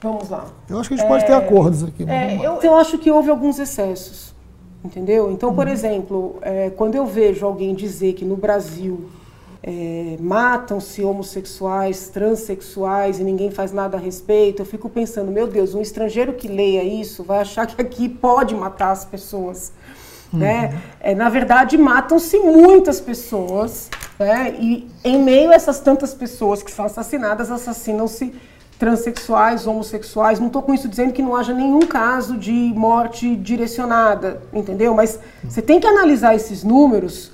Vamos 0.00 0.30
lá. 0.30 0.46
Eu 0.66 0.80
acho 0.80 0.88
que 0.88 0.94
a 0.94 0.96
gente 0.96 1.06
é, 1.06 1.08
pode 1.08 1.26
ter 1.26 1.34
acordos 1.34 1.84
aqui. 1.84 2.04
É, 2.08 2.36
eu, 2.36 2.54
eu, 2.62 2.74
acho 2.74 2.96
que 2.96 3.10
houve 3.10 3.28
alguns 3.28 3.58
excessos, 3.58 4.31
entendeu? 4.84 5.30
Então, 5.30 5.54
por 5.54 5.66
uhum. 5.66 5.72
exemplo, 5.72 6.38
é, 6.42 6.70
quando 6.70 6.94
eu 6.94 7.06
vejo 7.06 7.46
alguém 7.46 7.74
dizer 7.74 8.14
que 8.14 8.24
no 8.24 8.36
Brasil 8.36 9.08
é, 9.62 10.16
matam-se 10.20 11.04
homossexuais, 11.04 12.08
transexuais 12.08 13.20
e 13.20 13.24
ninguém 13.24 13.50
faz 13.50 13.72
nada 13.72 13.96
a 13.96 14.00
respeito, 14.00 14.62
eu 14.62 14.66
fico 14.66 14.88
pensando, 14.88 15.30
meu 15.30 15.46
Deus, 15.46 15.74
um 15.74 15.80
estrangeiro 15.80 16.32
que 16.32 16.48
leia 16.48 16.82
isso 16.82 17.22
vai 17.22 17.40
achar 17.40 17.66
que 17.66 17.80
aqui 17.80 18.08
pode 18.08 18.54
matar 18.54 18.90
as 18.90 19.04
pessoas. 19.04 19.72
Né? 20.32 20.32
Uhum. 20.32 20.38
Né? 20.40 20.82
É, 21.00 21.14
na 21.14 21.28
verdade, 21.28 21.78
matam-se 21.78 22.38
muitas 22.38 23.00
pessoas, 23.00 23.88
né? 24.18 24.56
e 24.58 24.88
em 25.04 25.22
meio 25.22 25.50
a 25.50 25.54
essas 25.54 25.78
tantas 25.78 26.12
pessoas 26.12 26.62
que 26.62 26.70
são 26.70 26.86
assassinadas, 26.86 27.50
assassinam-se 27.50 28.34
transexuais, 28.82 29.64
homossexuais. 29.64 30.40
Não 30.40 30.48
estou 30.48 30.60
com 30.60 30.74
isso 30.74 30.88
dizendo 30.88 31.12
que 31.12 31.22
não 31.22 31.36
haja 31.36 31.54
nenhum 31.54 31.82
caso 31.82 32.36
de 32.36 32.50
morte 32.74 33.36
direcionada, 33.36 34.42
entendeu? 34.52 34.92
Mas 34.92 35.20
você 35.44 35.62
tem 35.62 35.78
que 35.78 35.86
analisar 35.86 36.34
esses 36.34 36.64
números 36.64 37.30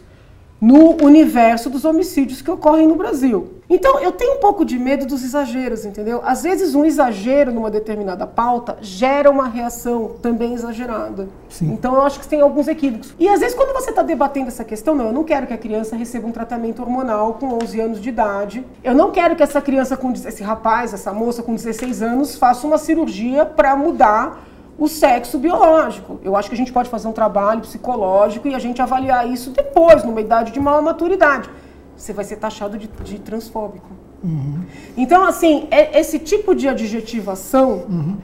no 0.61 1.03
universo 1.03 1.71
dos 1.71 1.87
homicídios 1.87 2.43
que 2.43 2.51
ocorrem 2.51 2.87
no 2.87 2.97
Brasil. 2.97 3.58
Então, 3.71 4.01
eu 4.01 4.13
tenho 4.13 4.37
um 4.37 4.41
pouco 4.41 4.65
de 4.65 4.79
medo 4.79 5.05
dos 5.05 5.23
exageros, 5.23 5.85
entendeu? 5.85 6.23
Às 6.25 6.43
vezes, 6.43 6.75
um 6.75 6.87
exagero 6.87 7.53
numa 7.53 7.71
determinada 7.71 8.27
pauta 8.27 8.79
gera 8.81 9.31
uma 9.31 9.47
reação 9.47 10.13
também 10.23 10.55
exagerada. 10.55 11.29
Sim. 11.51 11.73
Então, 11.73 11.95
eu 11.95 12.03
acho 12.03 12.19
que 12.19 12.27
tem 12.27 12.41
alguns 12.41 12.67
equívocos. 12.67 13.15
E 13.19 13.29
às 13.29 13.41
vezes, 13.41 13.55
quando 13.55 13.75
você 13.75 13.91
está 13.91 14.03
debatendo 14.03 14.49
essa 14.49 14.65
questão, 14.65 14.95
não, 14.95 15.07
eu 15.07 15.13
não 15.13 15.23
quero 15.23 15.47
que 15.47 15.53
a 15.53 15.59
criança 15.59 15.97
receba 15.97 16.27
um 16.27 16.33
tratamento 16.33 16.81
hormonal 16.81 17.35
com 17.35 17.59
11 17.63 17.81
anos 17.81 18.01
de 18.01 18.09
idade. 18.09 18.65
Eu 18.83 18.95
não 18.95 19.11
quero 19.11 19.37
que 19.37 19.43
essa 19.43 19.61
criança, 19.61 19.99
com 19.99 20.13
esse 20.13 20.43
rapaz, 20.43 20.95
essa 20.95 21.13
moça 21.13 21.43
com 21.43 21.55
16 21.55 22.01
anos, 22.01 22.37
faça 22.37 22.67
uma 22.67 22.79
cirurgia 22.79 23.45
para 23.45 23.77
mudar 23.77 24.45
o 24.79 24.89
sexo 24.89 25.37
biológico. 25.39 26.19
Eu 26.25 26.37
acho 26.37 26.49
que 26.49 26.55
a 26.55 26.59
gente 26.59 26.73
pode 26.73 26.89
fazer 26.89 27.07
um 27.09 27.13
trabalho 27.13 27.61
psicológico 27.61 28.49
e 28.49 28.55
a 28.55 28.59
gente 28.59 28.81
avaliar 28.81 29.29
isso 29.29 29.51
depois, 29.51 30.05
numa 30.05 30.21
idade 30.21 30.53
de 30.53 30.61
maior 30.61 30.81
maturidade. 30.81 31.51
Você 31.99 32.13
vai 32.13 32.25
ser 32.25 32.37
taxado 32.37 32.79
de, 32.79 32.89
de 33.05 33.19
transfóbico. 33.19 33.89
Uhum. 34.23 34.63
Então, 34.97 35.27
assim, 35.27 35.67
é, 35.71 35.99
esse 35.99 36.21
tipo 36.21 36.55
de 36.55 36.69
adjetivação, 36.69 37.85
uhum. 37.89 38.17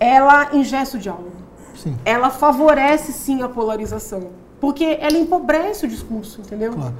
ela 0.00 0.48
ingessa 0.56 0.96
o 0.96 1.00
diálogo. 1.00 1.30
Sim. 1.76 1.94
Ela 2.04 2.30
favorece, 2.30 3.12
sim, 3.12 3.42
a 3.42 3.48
polarização. 3.48 4.28
Porque 4.58 4.98
ela 5.00 5.16
empobrece 5.18 5.84
o 5.86 5.88
discurso, 5.88 6.40
entendeu? 6.40 6.72
Claro. 6.72 6.94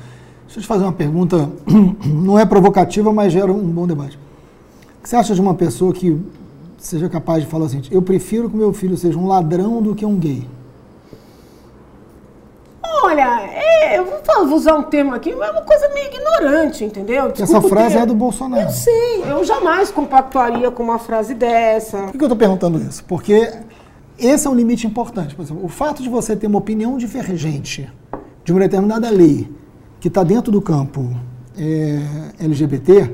Deixa 0.44 0.60
eu 0.60 0.62
te 0.62 0.68
fazer 0.68 0.84
uma 0.84 0.92
pergunta, 0.92 1.50
não 2.06 2.38
é 2.38 2.46
provocativa, 2.46 3.12
mas 3.12 3.32
gera 3.32 3.52
um 3.52 3.66
bom 3.68 3.86
debate. 3.86 4.18
O 4.98 5.02
que 5.02 5.08
você 5.08 5.16
acha 5.16 5.34
de 5.34 5.40
uma 5.40 5.54
pessoa 5.54 5.92
que 5.92 6.20
seja 6.78 7.08
capaz 7.08 7.42
de 7.42 7.50
falar 7.50 7.66
assim: 7.66 7.82
eu 7.90 8.02
prefiro 8.02 8.48
que 8.48 8.56
meu 8.56 8.72
filho 8.72 8.96
seja 8.96 9.18
um 9.18 9.26
ladrão 9.26 9.82
do 9.82 9.94
que 9.94 10.06
um 10.06 10.16
gay? 10.16 10.46
Olha, 13.02 13.42
é, 13.52 13.98
eu 13.98 14.04
vou 14.04 14.56
usar 14.56 14.74
um 14.74 14.82
termo 14.82 15.14
aqui, 15.14 15.34
mas 15.34 15.48
é 15.48 15.52
uma 15.52 15.62
coisa 15.62 15.88
meio 15.94 16.08
ignorante, 16.08 16.84
entendeu? 16.84 17.30
Desculpa, 17.30 17.58
Essa 17.58 17.68
frase 17.68 17.96
é 17.96 18.06
do 18.06 18.14
Bolsonaro. 18.14 18.62
Eu 18.62 18.70
sei, 18.70 19.22
eu 19.22 19.44
jamais 19.44 19.90
compactuaria 19.90 20.70
com 20.70 20.82
uma 20.82 20.98
frase 20.98 21.34
dessa. 21.34 21.98
Por 21.98 22.12
que 22.12 22.18
eu 22.18 22.26
estou 22.26 22.36
perguntando 22.36 22.78
isso? 22.78 23.04
Porque 23.04 23.52
esse 24.18 24.46
é 24.46 24.50
um 24.50 24.54
limite 24.54 24.86
importante. 24.86 25.34
Por 25.34 25.42
exemplo, 25.42 25.64
o 25.64 25.68
fato 25.68 26.02
de 26.02 26.08
você 26.08 26.34
ter 26.34 26.48
uma 26.48 26.58
opinião 26.58 26.98
divergente 26.98 27.88
de 28.44 28.52
uma 28.52 28.60
determinada 28.60 29.08
lei 29.10 29.48
que 30.00 30.08
está 30.08 30.24
dentro 30.24 30.50
do 30.50 30.60
campo 30.60 31.08
é, 31.56 32.00
LGBT, 32.40 33.12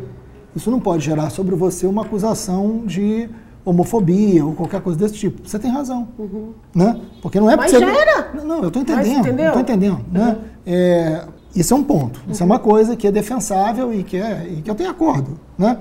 isso 0.57 0.71
não 0.71 0.81
pode 0.81 1.05
gerar 1.05 1.31
sobre 1.31 1.55
você 1.55 1.87
uma 1.87 2.03
acusação 2.03 2.85
de 2.87 3.29
homofobia 3.65 4.45
ou 4.45 4.53
qualquer 4.53 4.81
coisa 4.81 4.99
desse 4.99 5.15
tipo. 5.15 5.49
Você 5.49 5.59
tem 5.59 5.71
razão. 5.71 6.07
Uhum. 6.19 6.53
Né? 6.75 7.01
Porque 7.23 7.41
não 7.41 7.51
é 7.51 7.57
Mas 7.57 7.71
você... 7.71 7.79
gera. 7.79 8.31
Não, 8.45 8.63
eu 8.63 8.69
estou 8.69 8.83
entendendo. 8.83 9.29
Estou 9.29 9.61
entendendo. 9.61 10.01
Né? 10.13 10.21
Uhum. 10.21 10.27
Né? 10.27 10.37
É, 10.67 11.25
isso 11.55 11.73
é 11.73 11.77
um 11.77 11.83
ponto. 11.83 12.21
Isso 12.29 12.43
é 12.43 12.47
uma 12.47 12.59
coisa 12.59 12.97
que 12.97 13.07
é 13.07 13.13
defensável 13.13 13.93
e 13.95 14.03
que, 14.03 14.17
é, 14.17 14.47
e 14.51 14.63
que 14.63 14.71
eu 14.71 14.75
tenho 14.75 14.91
acordo. 14.91 15.39
Né? 15.57 15.79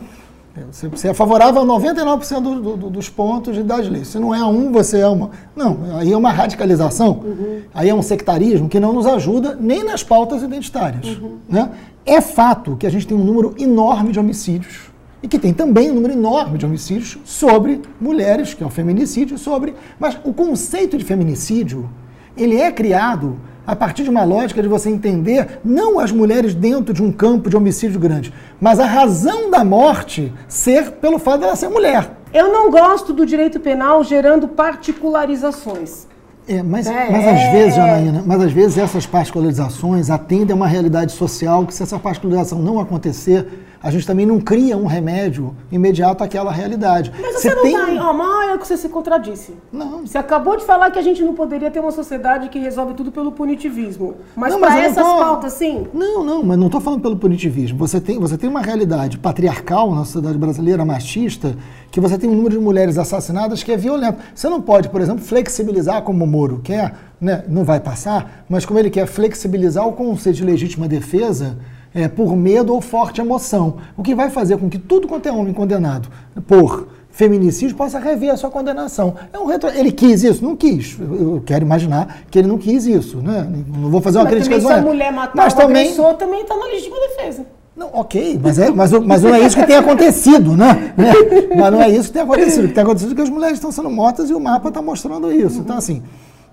Você, 0.71 0.87
você 0.87 1.07
é 1.07 1.13
favorável 1.15 1.61
a 1.61 1.65
99% 1.65 2.41
do, 2.41 2.77
do, 2.77 2.89
dos 2.91 3.09
pontos 3.09 3.57
das 3.65 3.89
leis. 3.89 4.09
Se 4.09 4.19
não 4.19 4.35
é 4.35 4.45
um, 4.45 4.71
você 4.71 4.99
é 4.99 5.07
uma. 5.07 5.31
Não, 5.55 5.79
aí 5.97 6.13
é 6.13 6.17
uma 6.17 6.31
radicalização, 6.31 7.21
uhum. 7.23 7.61
aí 7.73 7.89
é 7.89 7.93
um 7.93 8.03
sectarismo 8.03 8.69
que 8.69 8.79
não 8.79 8.93
nos 8.93 9.07
ajuda 9.07 9.57
nem 9.59 9.83
nas 9.83 10.03
pautas 10.03 10.43
identitárias. 10.43 11.17
Uhum. 11.17 11.37
Né? 11.49 11.71
É 12.05 12.21
fato 12.21 12.75
que 12.75 12.85
a 12.85 12.89
gente 12.89 13.07
tem 13.07 13.17
um 13.17 13.23
número 13.23 13.55
enorme 13.57 14.11
de 14.11 14.19
homicídios 14.19 14.92
e 15.23 15.27
que 15.27 15.39
tem 15.39 15.53
também 15.53 15.89
um 15.89 15.95
número 15.95 16.13
enorme 16.13 16.57
de 16.57 16.65
homicídios 16.65 17.17
sobre 17.23 17.81
mulheres, 17.99 18.53
que 18.53 18.61
é 18.61 18.67
o 18.67 18.69
feminicídio, 18.69 19.37
sobre. 19.37 19.73
Mas 19.97 20.19
o 20.25 20.33
conceito 20.33 20.97
de 20.97 21.05
feminicídio, 21.05 21.89
ele 22.35 22.59
é 22.59 22.69
criado 22.69 23.39
a 23.65 23.73
partir 23.73 24.03
de 24.03 24.09
uma 24.09 24.25
lógica 24.25 24.61
de 24.61 24.67
você 24.67 24.89
entender 24.89 25.61
não 25.63 25.97
as 25.97 26.11
mulheres 26.11 26.53
dentro 26.53 26.93
de 26.93 27.01
um 27.01 27.09
campo 27.09 27.49
de 27.49 27.55
homicídio 27.55 27.97
grande, 27.97 28.33
mas 28.59 28.81
a 28.81 28.85
razão 28.85 29.49
da 29.49 29.63
morte 29.63 30.33
ser 30.49 30.91
pelo 30.91 31.17
fato 31.17 31.39
dela 31.39 31.55
ser 31.55 31.69
mulher. 31.69 32.17
Eu 32.33 32.51
não 32.51 32.69
gosto 32.69 33.13
do 33.13 33.25
direito 33.25 33.61
penal 33.61 34.03
gerando 34.03 34.49
particularizações. 34.49 36.07
É, 36.45 36.61
mas, 36.61 36.87
é, 36.87 37.09
mas 37.09 37.25
às 37.25 37.51
vezes, 37.53 37.75
Janaína, 37.75 38.23
mas 38.25 38.41
às 38.41 38.51
vezes 38.51 38.77
essas 38.77 39.05
particularizações 39.05 40.09
atendem 40.09 40.51
a 40.51 40.55
uma 40.55 40.67
realidade 40.67 41.13
social 41.13 41.65
que 41.65 41.73
se 41.73 41.81
essa 41.81 41.97
particularização 41.97 42.59
não 42.59 42.81
acontecer, 42.81 43.47
a 43.83 43.91
gente 43.91 44.07
também 44.07 44.25
não 44.25 44.39
cria 44.39 44.77
um 44.77 44.85
remédio 44.85 45.53
imediato 45.69 46.23
àquela 46.23 46.49
realidade. 46.53 47.11
Mas 47.21 47.41
você, 47.41 47.49
você 47.49 47.55
não 47.55 47.65
está 47.65 47.91
em 47.91 47.97
Amar, 47.99 48.55
é 48.55 48.57
que 48.57 48.65
você 48.65 48.77
se 48.77 48.87
contradisse. 48.87 49.53
Não. 49.73 50.07
Você 50.07 50.17
acabou 50.17 50.55
de 50.55 50.63
falar 50.63 50.89
que 50.89 50.97
a 50.97 51.01
gente 51.01 51.21
não 51.21 51.33
poderia 51.33 51.69
ter 51.69 51.81
uma 51.81 51.91
sociedade 51.91 52.47
que 52.47 52.57
resolve 52.57 52.93
tudo 52.93 53.11
pelo 53.11 53.33
punitivismo. 53.33 54.15
Mas 54.37 54.55
para 54.55 54.79
essas 54.79 55.05
tô... 55.05 55.17
pautas, 55.17 55.53
sim? 55.53 55.85
Não, 55.93 56.23
não, 56.23 56.41
mas 56.41 56.57
não 56.57 56.67
estou 56.67 56.79
falando 56.79 57.01
pelo 57.01 57.17
punitivismo. 57.17 57.77
Você 57.77 57.99
tem, 57.99 58.17
você 58.17 58.37
tem 58.37 58.49
uma 58.49 58.61
realidade 58.61 59.17
patriarcal 59.17 59.93
na 59.93 60.05
sociedade 60.05 60.37
brasileira, 60.37 60.85
machista, 60.85 61.57
que 61.91 61.99
você 61.99 62.17
tem 62.17 62.29
um 62.29 62.35
número 62.35 62.55
de 62.57 62.63
mulheres 62.63 62.97
assassinadas 62.97 63.63
que 63.63 63.71
é 63.73 63.75
violento. 63.75 64.17
Você 64.33 64.47
não 64.47 64.61
pode, 64.61 64.87
por 64.87 65.01
exemplo, 65.01 65.21
flexibilizar 65.25 66.03
como 66.03 66.23
o 66.23 66.27
Moro 66.27 66.61
quer, 66.63 66.95
né? 67.19 67.43
não 67.49 67.65
vai 67.65 67.81
passar, 67.81 68.45
mas 68.47 68.65
como 68.65 68.79
ele 68.79 68.89
quer 68.89 69.07
flexibilizar 69.07 69.85
o 69.85 69.91
conceito 69.91 70.37
de 70.37 70.45
legítima 70.45 70.87
defesa 70.87 71.57
é, 71.93 72.07
por 72.07 72.35
medo 72.35 72.73
ou 72.73 72.81
forte 72.81 73.21
emoção. 73.21 73.77
O 73.95 74.03
que 74.03 74.15
vai 74.15 74.29
fazer 74.29 74.57
com 74.57 74.69
que 74.69 74.79
tudo 74.79 75.07
quanto 75.07 75.27
é 75.27 75.31
homem 75.31 75.53
condenado 75.53 76.09
por 76.47 76.87
feminicídio 77.11 77.75
possa 77.75 77.99
rever 77.99 78.31
a 78.31 78.37
sua 78.37 78.49
condenação. 78.49 79.13
É 79.31 79.37
um 79.37 79.45
retro... 79.45 79.69
Ele 79.69 79.91
quis 79.91 80.23
isso? 80.23 80.43
Não 80.43 80.55
quis. 80.55 80.97
Eu 80.99 81.43
quero 81.45 81.63
imaginar 81.63 82.23
que 82.29 82.39
ele 82.39 82.47
não 82.47 82.57
quis 82.57 82.87
isso. 82.87 83.17
Né? 83.17 83.47
Não 83.77 83.89
vou 83.89 84.01
fazer 84.01 84.17
uma 84.17 84.23
Mas 84.23 84.33
crítica 84.33 84.55
também, 84.55 84.73
se 84.73 84.79
a 84.79 84.81
mulher 84.81 85.13
matar 85.13 85.35
mas 85.35 85.53
também... 85.53 85.83
agressor, 85.83 86.15
também 86.15 86.41
está 86.41 86.57
na 86.57 86.65
legítima 86.65 86.97
defesa. 86.99 87.45
Não, 87.75 87.89
ok, 87.91 88.39
mas, 88.41 88.59
é, 88.59 88.69
mas, 88.69 88.91
mas 88.91 89.23
não 89.23 89.33
é 89.33 89.39
isso 89.39 89.57
que 89.57 89.65
tem 89.65 89.75
acontecido, 89.75 90.55
né? 90.55 90.93
Mas 91.57 91.71
não 91.71 91.81
é 91.81 91.89
isso 91.89 92.09
que 92.09 92.13
tem 92.13 92.21
acontecido. 92.21 92.65
O 92.65 92.67
que 92.67 92.73
tem 92.75 92.83
acontecido 92.83 93.13
é 93.13 93.15
que 93.15 93.21
as 93.23 93.29
mulheres 93.31 93.55
estão 93.55 93.71
sendo 93.71 93.89
mortas 93.89 94.29
e 94.29 94.33
o 94.33 94.39
mapa 94.39 94.67
está 94.67 94.79
mostrando 94.79 95.31
isso. 95.31 95.59
Então, 95.59 95.77
assim, 95.77 96.03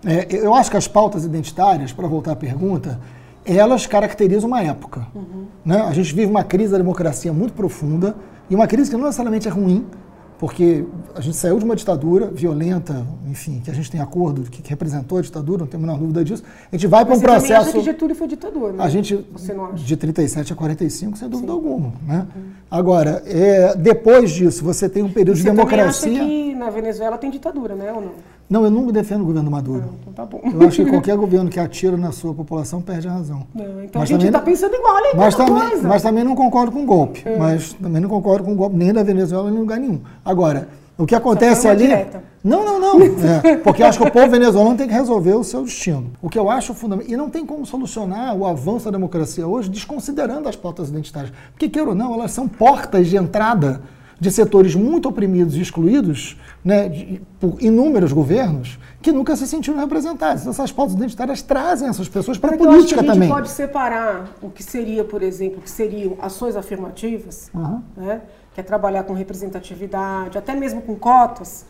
é, 0.04 0.26
eu 0.30 0.54
acho 0.54 0.70
que 0.70 0.78
as 0.78 0.88
pautas 0.88 1.22
identitárias, 1.22 1.92
para 1.92 2.08
voltar 2.08 2.32
à 2.32 2.36
pergunta, 2.36 2.98
elas 3.56 3.86
caracterizam 3.86 4.48
uma 4.48 4.62
época. 4.62 5.06
Uhum. 5.14 5.46
Né? 5.64 5.80
A 5.80 5.92
gente 5.92 6.14
vive 6.14 6.30
uma 6.30 6.44
crise 6.44 6.72
da 6.72 6.78
democracia 6.78 7.32
muito 7.32 7.52
profunda 7.52 8.16
e 8.48 8.54
uma 8.54 8.66
crise 8.66 8.90
que 8.90 8.96
não 8.96 9.04
necessariamente 9.04 9.48
é 9.48 9.50
ruim, 9.50 9.86
porque 10.40 10.86
a 11.14 11.20
gente 11.20 11.36
saiu 11.36 11.58
de 11.58 11.66
uma 11.66 11.76
ditadura 11.76 12.28
violenta, 12.28 13.06
enfim, 13.28 13.60
que 13.62 13.70
a 13.70 13.74
gente 13.74 13.90
tem 13.90 14.00
acordo 14.00 14.42
que, 14.50 14.62
que 14.62 14.70
representou 14.70 15.18
a 15.18 15.20
ditadura, 15.20 15.60
não 15.60 15.66
tem 15.66 15.76
a 15.76 15.80
menor 15.82 15.98
dúvida 15.98 16.24
disso. 16.24 16.42
A 16.72 16.76
gente 16.76 16.86
vai 16.86 17.04
para 17.04 17.14
um 17.14 17.20
processo. 17.20 17.68
Acha 17.68 17.72
que 17.72 17.82
Getúlio 17.82 18.16
foi 18.16 18.26
ditador, 18.26 18.72
né? 18.72 18.82
A 18.82 18.88
gente 18.88 19.22
de 19.74 19.96
37 19.98 20.50
a 20.50 20.56
45, 20.56 21.18
sem 21.18 21.28
dúvida 21.28 21.52
Sim. 21.52 21.54
alguma, 21.54 21.92
né? 22.06 22.26
Uhum. 22.34 22.42
Agora, 22.70 23.22
é, 23.26 23.76
depois 23.76 24.30
disso, 24.30 24.64
você 24.64 24.88
tem 24.88 25.02
um 25.02 25.12
período 25.12 25.36
de 25.36 25.44
democracia. 25.44 26.10
Acha 26.10 26.24
que 26.24 26.54
na 26.54 26.70
Venezuela 26.70 27.18
tem 27.18 27.30
ditadura, 27.30 27.74
né, 27.74 27.92
ou 27.92 28.00
não? 28.00 28.12
Não, 28.50 28.64
eu 28.64 28.70
me 28.70 28.90
defendo 28.90 29.22
o 29.22 29.26
governo 29.26 29.48
Maduro. 29.48 29.82
Não, 29.82 29.94
então 30.00 30.12
tá 30.12 30.26
bom. 30.26 30.40
Eu 30.42 30.66
acho 30.66 30.84
que 30.84 30.90
qualquer 30.90 31.16
governo 31.16 31.48
que 31.48 31.60
atira 31.60 31.96
na 31.96 32.10
sua 32.10 32.34
população 32.34 32.82
perde 32.82 33.06
a 33.06 33.12
razão. 33.12 33.46
Não, 33.54 33.84
então 33.84 34.00
mas 34.00 34.10
a 34.10 34.12
gente 34.12 34.26
está 34.26 34.40
pensando 34.40 34.74
igual, 34.74 34.92
olha 34.92 35.12
mas 35.14 35.36
também, 35.36 35.68
coisa. 35.68 35.88
mas 35.88 36.02
também 36.02 36.24
não 36.24 36.34
concordo 36.34 36.72
com 36.72 36.82
o 36.82 36.84
golpe. 36.84 37.22
É. 37.24 37.38
Mas 37.38 37.74
também 37.74 38.02
não 38.02 38.08
concordo 38.08 38.42
com 38.42 38.52
o 38.52 38.56
golpe 38.56 38.76
nem 38.76 38.92
da 38.92 39.04
Venezuela 39.04 39.48
nem 39.48 39.56
em 39.56 39.60
lugar 39.60 39.78
nenhum. 39.78 40.00
Agora, 40.24 40.66
o 40.98 41.06
que 41.06 41.14
acontece 41.14 41.68
ali. 41.68 41.84
Direta. 41.84 42.24
Não, 42.42 42.64
não, 42.64 42.80
não. 42.80 43.00
É, 43.44 43.56
porque 43.58 43.82
eu 43.82 43.86
acho 43.86 43.98
que 43.98 44.08
o 44.08 44.10
povo 44.10 44.28
venezuelano 44.28 44.76
tem 44.76 44.88
que 44.88 44.94
resolver 44.94 45.34
o 45.34 45.44
seu 45.44 45.62
destino. 45.62 46.10
O 46.20 46.28
que 46.28 46.38
eu 46.38 46.50
acho 46.50 46.74
fundamental. 46.74 47.12
E 47.12 47.16
não 47.16 47.30
tem 47.30 47.46
como 47.46 47.64
solucionar 47.64 48.34
o 48.34 48.44
avanço 48.44 48.86
da 48.86 48.90
democracia 48.90 49.46
hoje 49.46 49.70
desconsiderando 49.70 50.48
as 50.48 50.56
pautas 50.56 50.88
identitárias. 50.88 51.32
Porque, 51.52 51.68
queira 51.68 51.90
ou 51.90 51.94
não, 51.94 52.14
elas 52.14 52.32
são 52.32 52.48
portas 52.48 53.06
de 53.06 53.16
entrada 53.16 53.80
de 54.20 54.30
setores 54.30 54.74
muito 54.74 55.08
oprimidos 55.08 55.56
e 55.56 55.62
excluídos 55.62 56.38
né, 56.62 56.88
de, 56.90 57.22
por 57.40 57.56
inúmeros 57.60 58.12
governos 58.12 58.78
que 59.00 59.10
nunca 59.10 59.34
se 59.34 59.46
sentiram 59.46 59.78
representados. 59.78 60.46
Essas 60.46 60.70
pautas 60.70 60.94
identitárias 60.94 61.40
trazem 61.40 61.88
essas 61.88 62.06
pessoas 62.06 62.36
para 62.36 62.54
a 62.54 62.58
política 62.58 63.02
também. 63.02 63.20
a 63.20 63.22
gente 63.22 63.32
pode 63.32 63.48
separar 63.48 64.30
o 64.42 64.50
que 64.50 64.62
seria, 64.62 65.02
por 65.02 65.22
exemplo, 65.22 65.58
o 65.58 65.62
que 65.62 65.70
seriam 65.70 66.18
ações 66.20 66.54
afirmativas, 66.54 67.50
uhum. 67.54 67.80
né, 67.96 68.20
que 68.54 68.60
é 68.60 68.62
trabalhar 68.62 69.04
com 69.04 69.14
representatividade, 69.14 70.36
até 70.36 70.54
mesmo 70.54 70.82
com 70.82 70.94
cotas. 70.94 71.64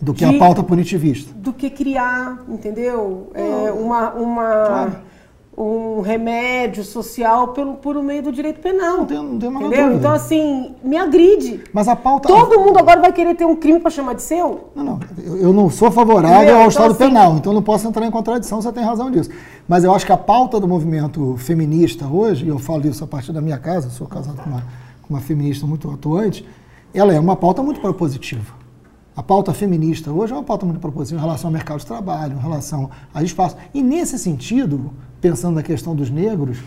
Do 0.00 0.12
que 0.12 0.26
de, 0.26 0.34
a 0.34 0.38
pauta 0.38 0.64
punitivista. 0.64 1.32
Do 1.32 1.52
que 1.52 1.70
criar, 1.70 2.42
entendeu? 2.48 3.30
É, 3.34 3.70
uma, 3.70 4.12
uma, 4.14 4.66
claro 4.66 5.13
um 5.56 6.00
remédio 6.00 6.82
social 6.82 7.48
pelo, 7.48 7.74
por 7.74 8.00
meio 8.02 8.22
do 8.22 8.32
direito 8.32 8.60
penal. 8.60 8.98
Não 8.98 9.06
tem, 9.06 9.16
não 9.16 9.38
tem 9.38 9.48
entendeu? 9.48 9.70
Dúvida. 9.70 9.94
Então, 9.94 10.12
assim, 10.12 10.74
me 10.82 10.96
agride. 10.96 11.62
Mas 11.72 11.86
a 11.86 11.94
pauta. 11.94 12.28
Todo 12.28 12.58
mundo 12.58 12.78
agora 12.78 13.00
vai 13.00 13.12
querer 13.12 13.34
ter 13.34 13.44
um 13.44 13.54
crime 13.54 13.78
para 13.78 13.90
chamar 13.90 14.14
de 14.14 14.22
seu? 14.22 14.70
Não, 14.74 14.84
não. 14.84 15.00
Eu 15.38 15.52
não 15.52 15.70
sou 15.70 15.90
favorável 15.90 16.38
entendeu? 16.38 16.56
ao 16.56 16.60
então, 16.62 16.68
Estado 16.68 16.90
assim, 16.90 16.98
penal, 16.98 17.36
então 17.36 17.52
não 17.52 17.62
posso 17.62 17.86
entrar 17.86 18.04
em 18.04 18.10
contradição, 18.10 18.60
você 18.60 18.72
tem 18.72 18.84
razão 18.84 19.10
disso. 19.10 19.30
Mas 19.68 19.84
eu 19.84 19.94
acho 19.94 20.04
que 20.04 20.12
a 20.12 20.16
pauta 20.16 20.58
do 20.58 20.66
movimento 20.66 21.36
feminista 21.38 22.06
hoje, 22.06 22.44
e 22.44 22.48
eu 22.48 22.58
falo 22.58 22.86
isso 22.86 23.04
a 23.04 23.06
partir 23.06 23.32
da 23.32 23.40
minha 23.40 23.58
casa, 23.58 23.88
sou 23.90 24.06
casado 24.06 24.42
com 24.42 24.50
uma, 24.50 24.60
com 25.02 25.14
uma 25.14 25.20
feminista 25.20 25.66
muito 25.66 25.90
atuante, 25.90 26.44
ela 26.92 27.12
é 27.12 27.20
uma 27.20 27.36
pauta 27.36 27.62
muito 27.62 27.80
propositiva. 27.80 28.64
A 29.16 29.22
pauta 29.22 29.54
feminista 29.54 30.10
hoje 30.10 30.32
é 30.32 30.36
uma 30.36 30.42
pauta 30.42 30.66
muito 30.66 30.80
propositiva 30.80 31.20
em 31.20 31.24
relação 31.24 31.48
ao 31.48 31.52
mercado 31.52 31.78
de 31.78 31.86
trabalho, 31.86 32.36
em 32.36 32.40
relação 32.40 32.90
a 33.12 33.22
espaço. 33.22 33.56
E 33.72 33.80
nesse 33.80 34.18
sentido, 34.18 34.92
pensando 35.24 35.54
na 35.54 35.62
questão 35.62 35.96
dos 35.96 36.10
negros, 36.10 36.58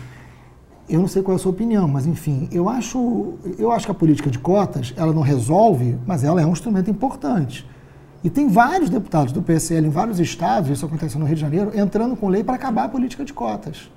eu 0.88 0.98
não 0.98 1.06
sei 1.06 1.22
qual 1.22 1.36
é 1.36 1.36
a 1.36 1.38
sua 1.38 1.52
opinião, 1.52 1.86
mas 1.86 2.08
enfim, 2.08 2.48
eu 2.50 2.68
acho, 2.68 3.34
eu 3.56 3.70
acho 3.70 3.86
que 3.86 3.92
a 3.92 3.94
política 3.94 4.28
de 4.28 4.38
cotas, 4.40 4.92
ela 4.96 5.12
não 5.12 5.22
resolve, 5.22 5.96
mas 6.04 6.24
ela 6.24 6.42
é 6.42 6.44
um 6.44 6.50
instrumento 6.50 6.90
importante. 6.90 7.64
E 8.24 8.28
tem 8.28 8.48
vários 8.48 8.90
deputados 8.90 9.32
do 9.32 9.40
PSL 9.40 9.86
em 9.86 9.90
vários 9.90 10.18
estados, 10.18 10.70
isso 10.70 10.84
acontece 10.84 11.16
no 11.16 11.24
Rio 11.24 11.36
de 11.36 11.40
Janeiro, 11.40 11.70
entrando 11.72 12.16
com 12.16 12.26
lei 12.26 12.42
para 12.42 12.56
acabar 12.56 12.86
a 12.86 12.88
política 12.88 13.24
de 13.24 13.32
cotas. 13.32 13.88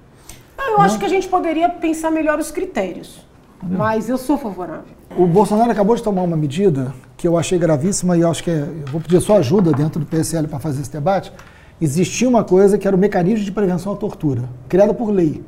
Ah, 0.55 0.73
eu 0.73 0.81
acho 0.81 0.99
que 0.99 1.05
a 1.05 1.09
gente 1.09 1.27
poderia 1.27 1.67
pensar 1.67 2.11
melhor 2.11 2.37
os 2.37 2.51
critérios, 2.51 3.25
mas 3.63 4.09
eu 4.09 4.17
sou 4.19 4.37
favorável. 4.37 4.93
O 5.17 5.25
Bolsonaro 5.25 5.71
acabou 5.71 5.95
de 5.95 6.03
tomar 6.03 6.21
uma 6.21 6.37
medida 6.37 6.93
que 7.17 7.27
eu 7.27 7.35
achei 7.35 7.57
gravíssima 7.57 8.15
e 8.15 8.21
eu 8.21 8.29
acho 8.29 8.43
que 8.43 8.51
é, 8.51 8.59
eu 8.59 8.91
vou 8.91 9.01
pedir 9.01 9.17
a 9.17 9.21
sua 9.21 9.37
ajuda 9.37 9.71
dentro 9.71 9.99
do 9.99 10.05
PSL 10.05 10.47
para 10.47 10.59
fazer 10.59 10.81
esse 10.81 10.91
debate, 10.91 11.33
existia 11.81 12.29
uma 12.29 12.43
coisa 12.43 12.77
que 12.77 12.87
era 12.87 12.95
o 12.95 12.99
mecanismo 12.99 13.43
de 13.43 13.51
prevenção 13.51 13.91
à 13.91 13.95
tortura, 13.95 14.43
criada 14.69 14.93
por 14.93 15.09
lei. 15.09 15.43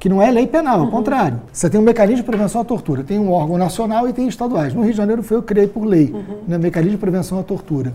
Que 0.00 0.08
não 0.08 0.20
é 0.20 0.30
lei 0.30 0.46
penal, 0.46 0.80
ao 0.80 0.84
uhum. 0.86 0.90
contrário. 0.90 1.40
Você 1.50 1.70
tem 1.70 1.80
um 1.80 1.84
mecanismo 1.84 2.16
de 2.16 2.24
prevenção 2.24 2.60
à 2.60 2.64
tortura. 2.64 3.02
Tem 3.02 3.18
um 3.18 3.30
órgão 3.30 3.56
nacional 3.56 4.06
e 4.06 4.12
tem 4.12 4.28
estaduais. 4.28 4.74
No 4.74 4.82
Rio 4.82 4.90
de 4.90 4.96
Janeiro 4.96 5.22
foi 5.22 5.36
eu 5.38 5.42
que 5.42 5.48
criei 5.48 5.66
por 5.66 5.84
lei, 5.84 6.10
uhum. 6.12 6.40
né, 6.46 6.58
mecanismo 6.58 6.96
de 6.96 7.00
prevenção 7.00 7.38
à 7.38 7.42
tortura. 7.42 7.94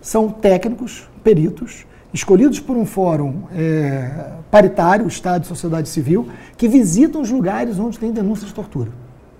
São 0.00 0.28
técnicos, 0.28 1.08
peritos, 1.24 1.86
escolhidos 2.12 2.60
por 2.60 2.76
um 2.76 2.84
fórum 2.84 3.42
é, 3.52 4.32
paritário, 4.50 5.08
Estado 5.08 5.44
e 5.44 5.46
sociedade 5.46 5.88
civil, 5.88 6.28
que 6.56 6.68
visitam 6.68 7.20
os 7.20 7.30
lugares 7.30 7.78
onde 7.78 7.98
tem 7.98 8.12
denúncias 8.12 8.48
de 8.48 8.54
tortura. 8.54 8.90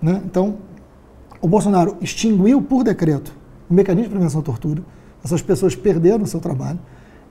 Né? 0.02 0.20
Então, 0.24 0.56
o 1.40 1.46
Bolsonaro 1.46 1.96
extinguiu 2.00 2.60
por 2.60 2.82
decreto 2.82 3.32
o 3.68 3.74
mecanismo 3.74 4.08
de 4.08 4.14
prevenção 4.14 4.40
à 4.40 4.44
tortura. 4.44 4.82
Essas 5.24 5.42
pessoas 5.42 5.76
perderam 5.76 6.24
o 6.24 6.26
seu 6.26 6.40
trabalho 6.40 6.78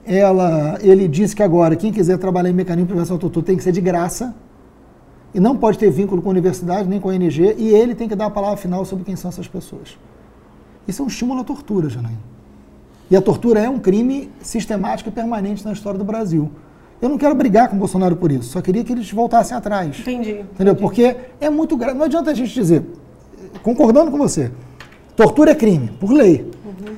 ela, 0.04 0.78
ele 0.80 1.06
disse 1.06 1.36
que 1.36 1.42
agora 1.42 1.76
quem 1.76 1.92
quiser 1.92 2.18
trabalhar 2.18 2.50
em 2.50 2.54
mecanismo 2.54 2.86
de 2.86 2.92
prevenção 2.92 3.16
ao 3.16 3.20
tortura 3.20 3.46
tem 3.46 3.56
que 3.56 3.62
ser 3.62 3.72
de 3.72 3.80
graça 3.80 4.34
e 5.34 5.40
não 5.40 5.56
pode 5.56 5.78
ter 5.78 5.90
vínculo 5.90 6.20
com 6.20 6.28
a 6.28 6.32
universidade 6.32 6.88
nem 6.88 6.98
com 6.98 7.10
a 7.10 7.12
ONG 7.12 7.54
e 7.58 7.68
ele 7.68 7.94
tem 7.94 8.08
que 8.08 8.16
dar 8.16 8.26
a 8.26 8.30
palavra 8.30 8.56
final 8.56 8.84
sobre 8.84 9.04
quem 9.04 9.14
são 9.16 9.28
essas 9.28 9.46
pessoas. 9.46 9.98
Isso 10.88 11.02
é 11.02 11.04
um 11.04 11.08
estímulo 11.08 11.40
à 11.40 11.44
tortura, 11.44 11.88
Janaína. 11.88 12.18
E 13.10 13.16
a 13.16 13.20
tortura 13.20 13.60
é 13.60 13.68
um 13.68 13.78
crime 13.78 14.30
sistemático 14.40 15.08
e 15.08 15.12
permanente 15.12 15.64
na 15.64 15.72
história 15.72 15.98
do 15.98 16.04
Brasil. 16.04 16.50
Eu 17.00 17.08
não 17.08 17.16
quero 17.16 17.34
brigar 17.34 17.68
com 17.68 17.76
o 17.76 17.78
Bolsonaro 17.78 18.16
por 18.16 18.30
isso, 18.30 18.50
só 18.50 18.60
queria 18.60 18.84
que 18.84 18.92
eles 18.92 19.10
voltassem 19.10 19.56
atrás. 19.56 19.98
Entendi. 20.00 20.30
Entendeu? 20.30 20.74
Entendi. 20.74 20.80
Porque 20.80 21.16
é 21.40 21.48
muito 21.48 21.76
grave. 21.76 21.96
Não 21.96 22.04
adianta 22.04 22.30
a 22.30 22.34
gente 22.34 22.52
dizer, 22.52 22.84
concordando 23.62 24.10
com 24.10 24.18
você, 24.18 24.50
tortura 25.16 25.52
é 25.52 25.54
crime, 25.54 25.90
por 25.98 26.10
lei. 26.10 26.49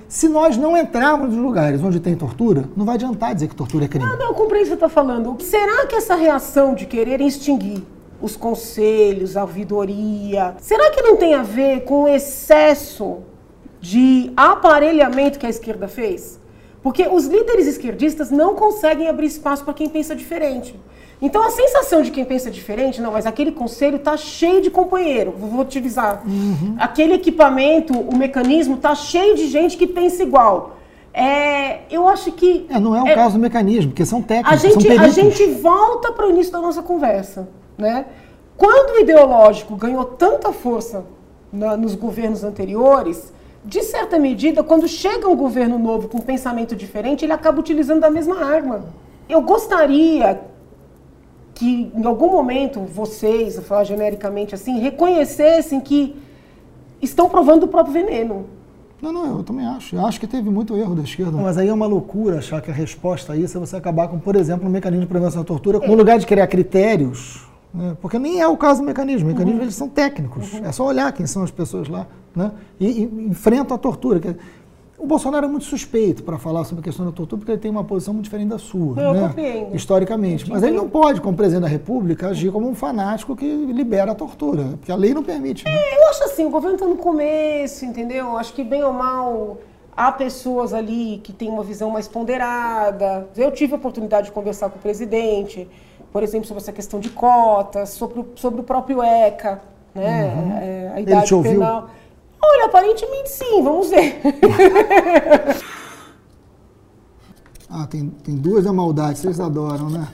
Se 0.09 0.29
nós 0.29 0.57
não 0.57 0.77
entrarmos 0.77 1.31
nos 1.31 1.43
lugares 1.43 1.83
onde 1.83 2.01
tem 2.01 2.15
tortura, 2.15 2.69
não 2.77 2.85
vai 2.85 2.97
adiantar 2.97 3.35
dizer 3.35 3.49
que 3.49 3.55
tortura 3.55 3.85
é 3.85 3.89
crime. 3.89 4.05
Ah, 4.05 4.17
não, 4.17 4.29
eu 4.29 4.35
comprei 4.35 4.61
o 4.61 4.65
que 4.65 4.69
você 4.69 4.75
está 4.75 4.89
falando. 4.89 5.37
Será 5.41 5.87
que 5.87 5.95
essa 5.95 6.15
reação 6.15 6.75
de 6.75 6.87
querer 6.87 7.21
extinguir 7.21 7.83
os 8.21 8.37
conselhos, 8.37 9.37
a 9.37 9.43
ouvidoria, 9.43 10.55
será 10.61 10.91
que 10.91 11.03
não 11.03 11.17
tem 11.17 11.35
a 11.35 11.43
ver 11.43 11.85
com 11.85 12.05
o 12.05 12.09
excesso 12.09 13.19
de 13.81 14.33
aparelhamento 14.37 15.39
que 15.39 15.47
a 15.47 15.51
esquerda 15.51 15.89
fez? 15.89 16.41
Porque 16.83 17.07
os 17.07 17.27
líderes 17.27 17.67
esquerdistas 17.67 18.31
não 18.31 18.55
conseguem 18.55 19.09
abrir 19.09 19.27
espaço 19.27 19.65
para 19.65 19.75
quem 19.75 19.89
pensa 19.89 20.15
diferente. 20.15 20.79
Então 21.23 21.41
a 21.41 21.51
sensação 21.51 22.03
de 22.03 22.11
quem 22.11 22.25
pensa 22.25 22.51
diferente, 22.51 23.01
não, 23.01 23.13
mas 23.13 23.27
aquele 23.27 23.53
conselho 23.53 23.95
está 23.95 24.17
cheio 24.17 24.61
de 24.61 24.69
companheiro, 24.69 25.33
vou 25.39 25.61
utilizar. 25.61 26.21
Uhum. 26.27 26.75
Aquele 26.81 27.15
equipamento, 27.15 27.97
o 27.97 28.17
mecanismo 28.17 28.75
está 28.75 28.93
cheio 28.97 29.37
de 29.37 29.47
gente 29.47 29.77
que 29.77 29.87
pensa 29.87 30.25
igual. 30.25 30.79
É, 31.15 31.83
eu 31.89 32.09
acho 32.09 32.33
que. 32.33 32.67
É, 32.69 32.81
não 32.81 32.97
é 32.97 33.03
o 33.03 33.07
é, 33.07 33.15
caso 33.15 33.35
do 33.35 33.41
mecanismo, 33.41 33.93
porque 33.93 34.05
são 34.05 34.21
técnicos. 34.21 34.53
A 34.53 34.57
gente, 34.69 34.83
são 34.83 35.05
a 35.05 35.09
gente 35.09 35.47
volta 35.47 36.11
para 36.11 36.27
o 36.27 36.31
início 36.31 36.51
da 36.51 36.61
nossa 36.61 36.83
conversa. 36.83 37.49
Né? 37.79 38.05
Quando 38.57 38.97
o 38.97 39.01
ideológico 39.01 39.77
ganhou 39.77 40.05
tanta 40.05 40.53
força 40.53 41.05
na, 41.53 41.77
nos 41.77 41.95
governos 41.95 42.43
anteriores, 42.43 43.33
de 43.65 43.83
certa 43.83 44.19
medida, 44.19 44.65
quando 44.65 44.89
chega 44.89 45.29
um 45.29 45.37
governo 45.37 45.79
novo 45.79 46.09
com 46.09 46.19
um 46.19 46.23
pensamento 46.23 46.75
diferente, 46.75 47.25
ele 47.25 47.33
acaba 47.33 47.61
utilizando 47.61 48.01
da 48.01 48.11
mesma 48.11 48.45
arma. 48.45 48.87
Eu 49.29 49.41
gostaria 49.43 50.52
que 51.55 51.91
em 51.95 52.05
algum 52.05 52.31
momento 52.31 52.81
vocês, 52.81 53.57
vou 53.57 53.65
falar 53.65 53.85
genericamente 53.85 54.55
assim, 54.55 54.79
reconhecessem 54.79 55.81
que 55.81 56.17
estão 57.01 57.29
provando 57.29 57.65
o 57.65 57.69
próprio 57.69 57.93
veneno. 57.93 58.47
Não, 59.03 59.13
não, 59.13 59.39
eu 59.39 59.43
também 59.43 59.67
acho. 59.67 59.97
Eu 59.97 60.07
acho 60.07 60.21
que 60.21 60.29
teve 60.29 60.49
muito 60.49 60.77
erro 60.77 60.95
da 60.95 61.03
esquerda. 61.03 61.33
Mas 61.33 61.59
aí 61.59 61.69
é 61.69 61.73
uma 61.73 61.87
loucura 61.87 62.39
achar 62.39 62.63
que 62.63 62.71
a 62.71 62.75
resposta 62.75 63.33
a 63.33 63.37
isso 63.37 63.57
é 63.57 63.61
você 63.61 63.77
acabar 63.77 64.07
com, 64.07 64.19
por 64.19 64.37
exemplo, 64.37 64.69
um 64.69 64.71
mecanismo 64.71 65.05
de 65.05 65.09
prevenção 65.09 65.43
da 65.43 65.47
tortura, 65.47 65.79
é. 65.83 65.89
no 65.89 65.95
lugar 65.95 66.21
de 66.21 66.27
criar 66.27 66.47
critérios, 66.47 67.45
né? 67.75 67.97
porque 68.01 68.17
nem 68.17 68.41
é 68.41 68.47
o 68.47 68.57
caso 68.57 68.81
do 68.81 68.87
mecanismo. 68.87 69.27
Os 69.27 69.33
mecanismos 69.33 69.59
uhum. 69.59 69.65
eles 69.65 69.75
são 69.75 69.89
técnicos. 69.89 70.53
Uhum. 70.53 70.65
É 70.65 70.71
só 70.71 70.87
olhar 70.87 71.11
quem 71.13 71.27
são 71.27 71.43
as 71.43 71.51
pessoas 71.51 71.89
lá 71.89 72.07
né? 72.35 72.53
e, 72.79 72.87
e 72.87 73.03
enfrentam 73.29 73.75
a 73.75 73.79
tortura. 73.79 74.21
O 75.03 75.07
Bolsonaro 75.07 75.47
é 75.47 75.49
muito 75.49 75.65
suspeito 75.65 76.23
para 76.23 76.39
falar 76.39 76.63
sobre 76.63 76.81
a 76.81 76.85
questão 76.85 77.05
da 77.05 77.11
tortura, 77.11 77.41
porque 77.41 77.51
ele 77.51 77.61
tem 77.61 77.69
uma 77.69 77.83
posição 77.83 78.15
muito 78.15 78.23
diferente 78.27 78.51
da 78.51 78.59
sua, 78.59 79.03
Eu 79.03 79.13
né? 79.13 79.27
compreendo. 79.27 79.75
historicamente. 79.75 80.49
Mas 80.49 80.63
ele 80.63 80.77
não 80.77 80.89
pode, 80.89 81.21
como 81.21 81.37
presidente 81.37 81.63
da 81.63 81.69
República, 81.69 82.29
agir 82.29 82.53
como 82.53 82.69
um 82.69 82.75
fanático 82.77 83.35
que 83.35 83.45
libera 83.45 84.13
a 84.13 84.15
tortura, 84.15 84.63
porque 84.79 84.93
a 84.93 84.95
lei 84.95 85.13
não 85.13 85.25
permite. 85.25 85.65
Né? 85.65 85.73
Eu 85.99 86.09
acho 86.09 86.23
assim, 86.23 86.45
o 86.45 86.51
governo 86.51 86.77
está 86.77 86.87
no 86.87 86.95
começo, 86.95 87.85
entendeu? 87.85 88.39
Acho 88.39 88.53
que 88.53 88.63
bem 88.63 88.85
ou 88.85 88.93
mal 88.93 89.59
há 89.97 90.13
pessoas 90.13 90.73
ali 90.73 91.21
que 91.25 91.33
têm 91.33 91.49
uma 91.49 91.65
visão 91.65 91.91
mais 91.91 92.07
ponderada. 92.07 93.27
Eu 93.37 93.51
tive 93.51 93.73
a 93.73 93.77
oportunidade 93.79 94.27
de 94.27 94.33
conversar 94.33 94.71
com 94.71 94.79
o 94.79 94.81
presidente, 94.81 95.69
por 96.13 96.23
exemplo, 96.23 96.47
sobre 96.47 96.63
essa 96.63 96.73
questão 96.73 97.01
de 97.01 97.11
cotas, 97.11 97.89
sobre 97.89 98.21
o, 98.21 98.27
sobre 98.37 98.61
o 98.61 98.63
próprio 98.63 99.03
ECA, 99.03 99.61
né? 99.93 100.61
É, 100.63 100.93
a 100.95 101.01
idade 101.01 101.27
te 101.27 101.35
ouviu? 101.35 101.61
Olha, 102.45 102.67
aparentemente 102.67 103.31
sim, 103.31 103.63
vamos 103.63 103.91
ver. 103.91 104.21
Ah, 107.75 107.87
tem, 107.87 108.11
tem 108.23 108.37
duas 108.37 108.65
da 108.65 108.73
maldade, 108.73 109.19
vocês 109.19 109.41
adoram, 109.41 109.89
né? 109.89 110.07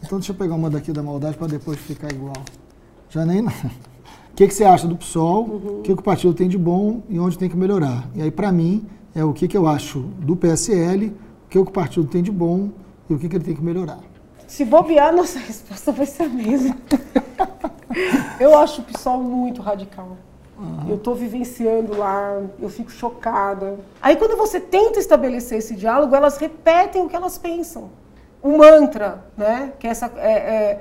Então 0.00 0.20
deixa 0.20 0.30
eu 0.30 0.36
pegar 0.36 0.54
uma 0.54 0.70
daqui 0.70 0.92
da 0.92 1.02
maldade 1.02 1.36
para 1.36 1.48
depois 1.48 1.76
ficar 1.80 2.12
igual. 2.12 2.36
Já 3.08 3.26
nem. 3.26 3.44
O 3.44 3.50
que, 4.36 4.46
que 4.46 4.54
você 4.54 4.62
acha 4.62 4.86
do 4.86 4.96
PSOL? 4.96 5.42
O 5.42 5.82
que, 5.82 5.92
que 5.92 6.00
o 6.00 6.04
partido 6.04 6.32
tem 6.32 6.48
de 6.48 6.56
bom 6.56 7.02
e 7.08 7.18
onde 7.18 7.36
tem 7.36 7.48
que 7.48 7.56
melhorar? 7.56 8.08
E 8.14 8.22
aí, 8.22 8.30
para 8.30 8.52
mim, 8.52 8.86
é 9.12 9.24
o 9.24 9.32
que, 9.32 9.48
que 9.48 9.56
eu 9.56 9.66
acho 9.66 9.98
do 10.20 10.36
PSL, 10.36 11.08
o 11.08 11.48
que, 11.48 11.58
que 11.58 11.58
o 11.58 11.64
partido 11.64 12.06
tem 12.06 12.22
de 12.22 12.30
bom 12.30 12.70
e 13.08 13.14
o 13.14 13.18
que, 13.18 13.28
que 13.28 13.36
ele 13.36 13.44
tem 13.44 13.56
que 13.56 13.62
melhorar. 13.62 13.98
Se 14.46 14.64
bobear, 14.64 15.12
nossa 15.12 15.40
resposta 15.42 15.90
vai 15.90 16.06
ser 16.06 16.22
a 16.22 16.28
mesma. 16.28 16.76
eu 18.38 18.56
acho 18.56 18.82
o 18.82 18.84
PSOL 18.84 19.20
muito 19.20 19.60
radical. 19.60 20.16
Eu 20.88 20.96
estou 20.96 21.14
vivenciando 21.14 21.96
lá, 21.96 22.42
eu 22.60 22.68
fico 22.68 22.90
chocada. 22.90 23.78
Aí 24.02 24.16
quando 24.16 24.36
você 24.36 24.60
tenta 24.60 24.98
estabelecer 24.98 25.58
esse 25.58 25.74
diálogo, 25.74 26.14
elas 26.14 26.36
repetem 26.36 27.02
o 27.02 27.08
que 27.08 27.16
elas 27.16 27.38
pensam. 27.38 27.90
O 28.42 28.58
mantra, 28.58 29.24
né? 29.36 29.72
Que 29.78 29.86
é 29.86 29.90
essa, 29.90 30.12
é, 30.16 30.32
é, 30.32 30.80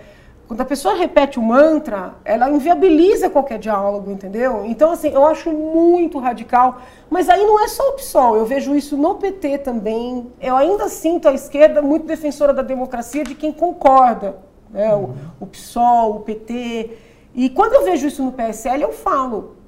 quando 0.49 0.61
a 0.61 0.65
pessoa 0.65 0.95
repete 0.95 1.37
o 1.37 1.43
mantra, 1.43 2.15
ela 2.25 2.49
inviabiliza 2.49 3.29
qualquer 3.29 3.59
diálogo, 3.59 4.11
entendeu? 4.11 4.65
Então, 4.65 4.91
assim, 4.91 5.09
eu 5.13 5.25
acho 5.25 5.51
muito 5.51 6.17
radical. 6.19 6.81
Mas 7.09 7.29
aí 7.29 7.45
não 7.45 7.63
é 7.63 7.67
só 7.67 7.89
o 7.89 7.93
PSOL, 7.93 8.35
eu 8.35 8.45
vejo 8.45 8.75
isso 8.75 8.97
no 8.97 9.15
PT 9.15 9.59
também. 9.59 10.29
Eu 10.41 10.57
ainda 10.57 10.89
sinto 10.89 11.29
a 11.29 11.33
esquerda 11.33 11.81
muito 11.81 12.05
defensora 12.05 12.51
da 12.51 12.63
democracia 12.63 13.23
de 13.23 13.35
quem 13.35 13.51
concorda. 13.51 14.37
Né? 14.71 14.93
O, 14.93 15.13
o 15.39 15.45
PSOL, 15.45 16.17
o 16.17 16.19
PT. 16.21 16.97
E 17.33 17.49
quando 17.49 17.75
eu 17.75 17.85
vejo 17.85 18.07
isso 18.07 18.23
no 18.23 18.31
PSL, 18.31 18.81
eu 18.81 18.91
falo. 18.91 19.58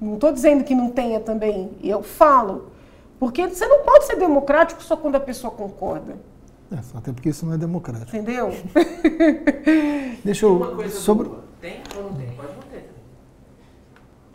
Não 0.00 0.14
estou 0.14 0.32
dizendo 0.32 0.62
que 0.64 0.74
não 0.74 0.90
tenha 0.90 1.20
também, 1.20 1.70
eu 1.82 2.02
falo. 2.02 2.66
Porque 3.18 3.46
você 3.48 3.66
não 3.66 3.82
pode 3.82 4.04
ser 4.04 4.16
democrático 4.16 4.82
só 4.82 4.96
quando 4.96 5.16
a 5.16 5.20
pessoa 5.20 5.50
concorda. 5.50 6.16
É, 6.70 6.82
só 6.82 6.98
até 6.98 7.12
porque 7.12 7.28
isso 7.30 7.46
não 7.46 7.54
é 7.54 7.58
democrático. 7.58 8.14
Entendeu? 8.14 8.52
Deixa 10.24 10.46
Uma 10.46 10.66
eu. 10.66 10.76
coisa 10.76 10.98
Sobre... 10.98 11.28
boa. 11.28 11.44
Tem 11.60 11.80
ou 11.96 12.02
não 12.04 12.14
tem? 12.14 12.26
Pode 12.32 12.48
não 12.52 12.62
ter. 12.70 12.90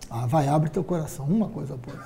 Ah, 0.09 0.25
vai, 0.25 0.47
abre 0.47 0.69
teu 0.69 0.83
coração. 0.83 1.25
Uma 1.25 1.47
coisa 1.49 1.77
boa. 1.77 1.99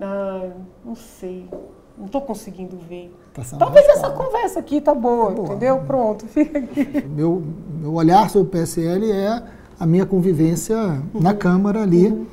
Ah, 0.00 0.50
não 0.84 0.94
sei. 0.94 1.48
Não 1.96 2.06
estou 2.06 2.20
conseguindo 2.22 2.76
ver. 2.88 3.14
Tá 3.34 3.42
Talvez 3.58 3.86
essa 3.88 4.10
conversa 4.10 4.60
aqui 4.60 4.80
tá 4.80 4.94
boa, 4.94 5.30
boa. 5.30 5.48
entendeu? 5.48 5.78
Pronto, 5.80 6.26
fica 6.26 6.58
aqui. 6.58 6.84
Meu, 7.08 7.42
meu 7.80 7.94
olhar 7.94 8.28
sobre 8.30 8.48
o 8.48 8.50
PSL 8.50 9.10
é 9.10 9.42
a 9.78 9.86
minha 9.86 10.06
convivência 10.06 10.76
na 11.12 11.34
Câmara 11.34 11.82
ali. 11.82 12.26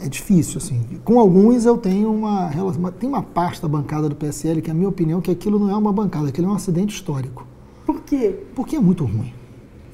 É 0.00 0.08
difícil, 0.08 0.58
assim. 0.58 0.80
Com 1.04 1.20
alguns 1.20 1.64
eu 1.64 1.76
tenho 1.76 2.12
uma 2.12 2.48
relação. 2.48 2.90
Tem 2.92 3.08
uma 3.08 3.22
parte 3.22 3.60
da 3.60 3.68
bancada 3.68 4.08
do 4.08 4.16
PSL 4.16 4.62
que, 4.62 4.70
a 4.70 4.74
minha 4.74 4.88
opinião, 4.88 5.20
que 5.20 5.30
aquilo 5.30 5.58
não 5.58 5.70
é 5.70 5.76
uma 5.76 5.92
bancada, 5.92 6.28
aquilo 6.28 6.48
é 6.48 6.50
um 6.50 6.54
acidente 6.54 6.94
histórico. 6.94 7.46
Por 7.84 8.00
quê? 8.00 8.34
Porque 8.54 8.76
é 8.76 8.80
muito 8.80 9.04
ruim. 9.04 9.32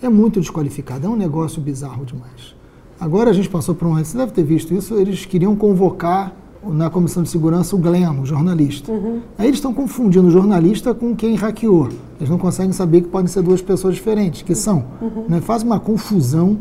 É 0.00 0.08
muito 0.08 0.40
desqualificado, 0.40 1.06
é 1.06 1.10
um 1.10 1.16
negócio 1.16 1.60
bizarro 1.60 2.04
demais. 2.04 2.54
Agora 3.00 3.30
a 3.30 3.32
gente 3.32 3.48
passou 3.48 3.74
por 3.74 3.88
um. 3.88 3.96
Você 3.96 4.16
deve 4.16 4.32
ter 4.32 4.44
visto 4.44 4.72
isso, 4.72 4.94
eles 4.94 5.24
queriam 5.24 5.56
convocar 5.56 6.32
na 6.64 6.90
Comissão 6.90 7.22
de 7.22 7.28
Segurança 7.28 7.74
o 7.74 7.78
Glenn, 7.78 8.20
o 8.20 8.26
jornalista. 8.26 8.92
Aí 9.36 9.46
eles 9.46 9.58
estão 9.58 9.72
confundindo 9.74 10.28
o 10.28 10.30
jornalista 10.30 10.94
com 10.94 11.14
quem 11.16 11.34
hackeou. 11.34 11.88
Eles 12.18 12.30
não 12.30 12.38
conseguem 12.38 12.72
saber 12.72 13.02
que 13.02 13.08
podem 13.08 13.26
ser 13.28 13.42
duas 13.42 13.62
pessoas 13.62 13.94
diferentes, 13.94 14.42
que 14.42 14.54
são. 14.54 14.84
Né? 15.28 15.40
Faz 15.40 15.62
uma 15.62 15.80
confusão. 15.80 16.58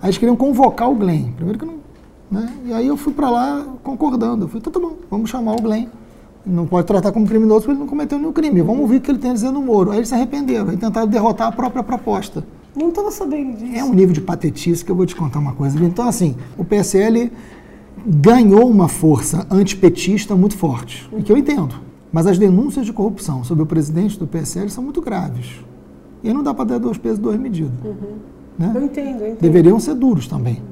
Aí 0.00 0.08
eles 0.08 0.18
queriam 0.18 0.36
convocar 0.36 0.90
o 0.90 0.94
Glenn. 0.94 1.32
Primeiro 1.32 1.58
que 1.58 1.64
não. 1.64 1.73
Né? 2.34 2.54
E 2.66 2.72
aí 2.72 2.86
eu 2.86 2.96
fui 2.96 3.12
para 3.12 3.30
lá 3.30 3.64
concordando. 3.82 4.44
Eu 4.44 4.48
falei, 4.48 4.60
então 4.60 4.72
tá 4.72 4.80
bom, 4.80 4.96
vamos 5.10 5.30
chamar 5.30 5.52
o 5.52 5.62
Glenn. 5.62 5.86
Não 6.46 6.66
pode 6.66 6.86
tratar 6.86 7.10
como 7.10 7.26
criminoso 7.26 7.60
porque 7.60 7.72
ele 7.72 7.80
não 7.80 7.86
cometeu 7.86 8.18
nenhum 8.18 8.32
crime. 8.32 8.60
Vamos 8.60 8.82
ouvir 8.82 8.98
o 8.98 9.00
que 9.00 9.10
ele 9.10 9.18
tem 9.18 9.30
a 9.30 9.34
dizer 9.34 9.50
no 9.50 9.62
Moro. 9.62 9.90
Aí 9.90 9.98
eles 9.98 10.08
se 10.08 10.14
arrependeram 10.14 10.72
e 10.72 10.76
tentaram 10.76 11.06
derrotar 11.06 11.48
a 11.48 11.52
própria 11.52 11.82
proposta. 11.82 12.44
Não 12.76 12.88
estava 12.88 13.10
sabendo 13.10 13.56
disso. 13.56 13.76
É 13.76 13.84
um 13.84 13.94
nível 13.94 14.12
de 14.12 14.20
patetice 14.20 14.84
que 14.84 14.90
eu 14.90 14.96
vou 14.96 15.06
te 15.06 15.16
contar 15.16 15.38
uma 15.38 15.52
coisa. 15.52 15.82
Então, 15.82 16.06
assim, 16.06 16.36
o 16.58 16.64
PSL 16.64 17.30
ganhou 18.06 18.68
uma 18.68 18.88
força 18.88 19.46
antipetista 19.50 20.36
muito 20.36 20.56
forte, 20.56 21.08
e 21.16 21.22
que 21.22 21.32
eu 21.32 21.36
entendo. 21.38 21.76
Mas 22.12 22.26
as 22.26 22.38
denúncias 22.38 22.84
de 22.84 22.92
corrupção 22.92 23.42
sobre 23.42 23.62
o 23.64 23.66
presidente 23.66 24.18
do 24.18 24.26
PSL 24.26 24.68
são 24.68 24.84
muito 24.84 25.00
graves. 25.00 25.64
E 26.22 26.28
aí 26.28 26.34
não 26.34 26.42
dá 26.42 26.52
para 26.52 26.64
dar 26.64 26.78
dois 26.78 26.98
pesos 26.98 27.18
e 27.18 27.22
duas 27.22 27.38
medidas. 27.38 27.72
Né? 28.58 28.72
Eu 28.74 28.84
entendo, 28.84 29.20
eu 29.20 29.26
entendo. 29.28 29.40
Deveriam 29.40 29.80
ser 29.80 29.94
duros 29.94 30.28
também. 30.28 30.62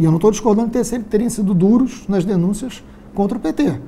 E 0.00 0.04
eu 0.04 0.10
não 0.10 0.16
estou 0.16 0.30
discordando 0.30 0.70
de 0.70 0.82
ter, 0.82 1.02
terem 1.02 1.28
sido 1.28 1.52
duros 1.52 2.08
nas 2.08 2.24
denúncias 2.24 2.82
contra 3.14 3.36
o 3.36 3.40
PT. 3.40 3.78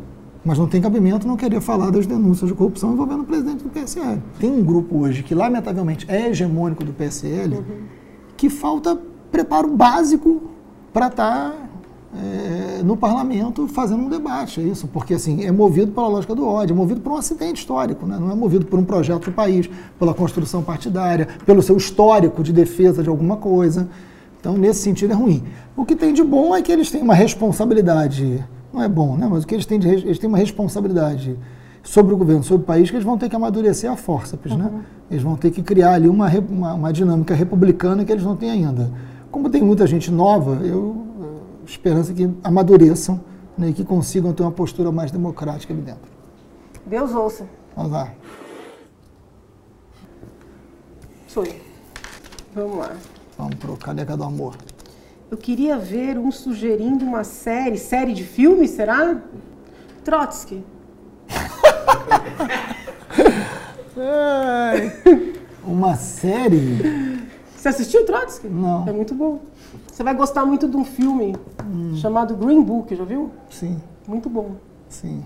Mas 0.44 0.58
não 0.58 0.66
tem 0.66 0.78
cabimento 0.78 1.26
não 1.26 1.38
querer 1.38 1.62
falar 1.62 1.90
das 1.90 2.06
denúncias 2.06 2.50
de 2.50 2.54
corrupção 2.54 2.92
envolvendo 2.92 3.22
o 3.22 3.24
presidente 3.24 3.64
do 3.64 3.70
PSL. 3.70 4.20
Tem 4.38 4.52
um 4.52 4.62
grupo 4.62 4.98
hoje 4.98 5.22
que, 5.22 5.34
lamentavelmente, 5.34 6.04
é 6.10 6.28
hegemônico 6.28 6.84
do 6.84 6.92
PSL, 6.92 7.64
que 8.36 8.50
falta 8.50 9.00
preparo 9.30 9.68
básico 9.68 10.42
para 10.92 11.06
estar 11.06 11.54
é, 12.14 12.82
no 12.82 12.94
parlamento 12.94 13.66
fazendo 13.66 14.02
um 14.02 14.08
debate. 14.10 14.60
É 14.60 14.64
isso, 14.64 14.86
porque 14.88 15.14
assim, 15.14 15.46
é 15.46 15.50
movido 15.50 15.92
pela 15.92 16.08
lógica 16.08 16.34
do 16.34 16.46
ódio, 16.46 16.74
é 16.74 16.76
movido 16.76 17.00
por 17.00 17.12
um 17.12 17.16
acidente 17.16 17.60
histórico, 17.60 18.04
né? 18.04 18.18
não 18.20 18.30
é 18.30 18.34
movido 18.34 18.66
por 18.66 18.78
um 18.78 18.84
projeto 18.84 19.30
do 19.30 19.32
país, 19.32 19.70
pela 19.98 20.12
construção 20.12 20.62
partidária, 20.62 21.26
pelo 21.46 21.62
seu 21.62 21.78
histórico 21.78 22.42
de 22.42 22.52
defesa 22.52 23.02
de 23.02 23.08
alguma 23.08 23.38
coisa. 23.38 23.88
Então, 24.42 24.54
nesse 24.54 24.82
sentido, 24.82 25.12
é 25.12 25.14
ruim. 25.14 25.44
O 25.76 25.84
que 25.84 25.94
tem 25.94 26.12
de 26.12 26.20
bom 26.20 26.52
é 26.52 26.60
que 26.60 26.72
eles 26.72 26.90
têm 26.90 27.00
uma 27.00 27.14
responsabilidade, 27.14 28.44
não 28.72 28.82
é 28.82 28.88
bom, 28.88 29.16
né? 29.16 29.28
mas 29.30 29.44
o 29.44 29.46
que 29.46 29.54
eles 29.54 29.64
têm 29.64 29.78
de 29.78 29.86
eles 29.86 30.18
têm 30.18 30.28
uma 30.28 30.36
responsabilidade 30.36 31.38
sobre 31.80 32.12
o 32.12 32.16
governo, 32.16 32.42
sobre 32.42 32.64
o 32.64 32.66
país, 32.66 32.90
que 32.90 32.96
eles 32.96 33.06
vão 33.06 33.16
ter 33.16 33.28
que 33.28 33.36
amadurecer 33.36 33.88
a 33.88 33.96
forceps, 33.96 34.56
né? 34.56 34.68
Eles 35.08 35.22
vão 35.22 35.36
ter 35.36 35.52
que 35.52 35.62
criar 35.62 35.92
ali 35.92 36.08
uma, 36.08 36.28
uma, 36.28 36.74
uma 36.74 36.92
dinâmica 36.92 37.36
republicana 37.36 38.04
que 38.04 38.10
eles 38.10 38.24
não 38.24 38.34
têm 38.34 38.50
ainda. 38.50 38.90
Como 39.30 39.48
tem 39.48 39.62
muita 39.62 39.86
gente 39.86 40.10
nova, 40.10 40.64
eu 40.64 41.06
esperança 41.64 42.12
que 42.12 42.28
amadureçam 42.42 43.20
né, 43.56 43.68
e 43.68 43.72
que 43.72 43.84
consigam 43.84 44.32
ter 44.32 44.42
uma 44.42 44.50
postura 44.50 44.90
mais 44.90 45.12
democrática 45.12 45.72
ali 45.72 45.82
dentro. 45.82 46.10
Deus 46.84 47.14
ouça. 47.14 47.46
Vamos 47.76 47.92
lá. 47.92 48.12
Sou 51.28 51.44
eu. 51.44 51.54
Vamos 52.54 52.78
lá. 52.78 52.96
Vamos 53.36 53.54
pro 53.56 53.76
Caneca 53.76 54.16
do 54.16 54.24
Amor. 54.24 54.56
Eu 55.30 55.36
queria 55.36 55.78
ver 55.78 56.18
um 56.18 56.30
sugerindo 56.30 57.04
uma 57.04 57.24
série. 57.24 57.78
Série 57.78 58.12
de 58.12 58.24
filme, 58.24 58.68
será? 58.68 59.16
Trotsky. 60.04 60.62
Uma 65.64 65.94
série? 65.96 67.22
Você 67.56 67.68
assistiu 67.68 68.04
Trotsky? 68.04 68.48
Não. 68.48 68.86
É 68.88 68.92
muito 68.92 69.14
bom. 69.14 69.40
Você 69.90 70.02
vai 70.02 70.14
gostar 70.14 70.44
muito 70.44 70.68
de 70.68 70.76
um 70.76 70.84
filme 70.84 71.36
chamado 71.96 72.34
Green 72.36 72.62
Book, 72.62 72.94
já 72.94 73.04
viu? 73.04 73.30
Sim, 73.50 73.80
Muito 74.06 74.28
bom. 74.28 74.52
sim. 74.88 75.22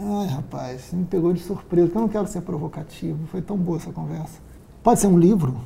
Ai, 0.00 0.28
rapaz, 0.28 0.92
me 0.92 1.04
pegou 1.04 1.32
de 1.32 1.40
surpresa, 1.40 1.86
porque 1.88 1.98
eu 1.98 2.02
não 2.02 2.08
quero 2.08 2.26
ser 2.28 2.40
provocativo. 2.42 3.18
Foi 3.32 3.42
tão 3.42 3.56
boa 3.56 3.78
essa 3.78 3.90
conversa. 3.90 4.38
Pode 4.80 5.00
ser 5.00 5.08
um 5.08 5.18
livro? 5.18 5.56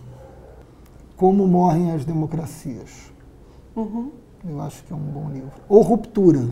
Como 1.16 1.46
Morrem 1.46 1.92
as 1.92 2.04
Democracias. 2.04 3.12
Eu 4.44 4.60
acho 4.60 4.82
que 4.84 4.92
é 4.92 4.96
um 4.96 4.98
bom 4.98 5.30
livro. 5.30 5.52
Ou 5.68 5.82
Ruptura, 5.82 6.48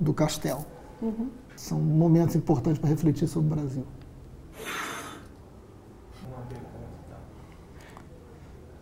do 0.00 0.12
Castel. 0.12 0.64
São 1.56 1.78
momentos 1.80 2.34
importantes 2.34 2.78
para 2.80 2.90
refletir 2.90 3.28
sobre 3.28 3.52
o 3.52 3.54
Brasil. 3.54 3.84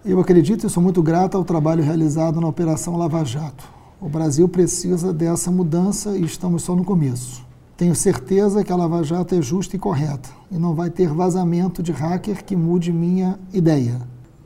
Eu 0.05 0.19
acredito 0.19 0.67
e 0.67 0.71
sou 0.71 0.83
muito 0.83 1.01
grato 1.01 1.37
ao 1.37 1.45
trabalho 1.45 1.85
realizado 1.85 2.41
na 2.41 2.49
Operação 2.49 2.97
Lava 2.97 3.25
Jato. 3.25 3.65
O 4.01 4.09
Brasil 4.09 4.49
precisa 4.49 5.13
dessa 5.13 5.49
mudança 5.49 6.17
e 6.17 6.25
estamos 6.25 6.63
só 6.63 6.75
no 6.75 6.85
começo. 6.85 7.47
Tenho 7.77 7.95
certeza 7.95 8.65
que 8.65 8.73
a 8.73 8.77
Lava 8.77 9.05
Jato 9.05 9.35
é 9.35 9.41
justa 9.41 9.77
e 9.77 9.79
correta 9.79 10.29
e 10.51 10.59
não 10.59 10.75
vai 10.75 10.91
ter 10.91 11.09
vazamento 11.09 11.83
de 11.83 11.93
hacker 11.93 12.45
que 12.45 12.57
mude 12.57 12.93
minha 12.93 13.39
ideia. 13.53 14.01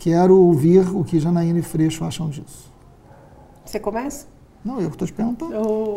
Quero 0.06 0.40
ouvir 0.40 0.86
o 0.94 1.02
que 1.02 1.18
Janaína 1.18 1.58
e 1.58 1.62
Freixo 1.62 2.04
acham 2.04 2.28
disso. 2.28 2.72
Você 3.64 3.80
começa? 3.80 4.28
Não, 4.64 4.80
eu 4.80 4.88
que 4.88 4.94
estou 4.94 5.08
te 5.08 5.12
perguntando. 5.12 5.52
Eu... 5.52 5.96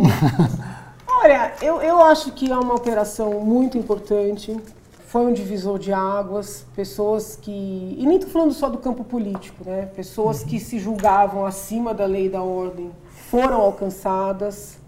Olha, 1.21 1.53
eu, 1.61 1.79
eu 1.79 2.01
acho 2.01 2.31
que 2.31 2.51
é 2.51 2.57
uma 2.57 2.73
operação 2.73 3.39
muito 3.41 3.77
importante. 3.77 4.57
Foi 5.05 5.27
um 5.27 5.31
divisor 5.31 5.77
de 5.77 5.93
águas, 5.93 6.65
pessoas 6.75 7.37
que. 7.39 7.51
E 7.51 8.03
nem 8.07 8.15
estou 8.15 8.31
falando 8.31 8.51
só 8.51 8.67
do 8.67 8.79
campo 8.79 9.03
político, 9.03 9.63
né? 9.63 9.85
Pessoas 9.95 10.43
que 10.43 10.59
se 10.59 10.79
julgavam 10.79 11.45
acima 11.45 11.93
da 11.93 12.07
lei 12.07 12.25
e 12.25 12.29
da 12.29 12.41
ordem 12.41 12.89
foram 13.29 13.61
alcançadas. 13.61 14.79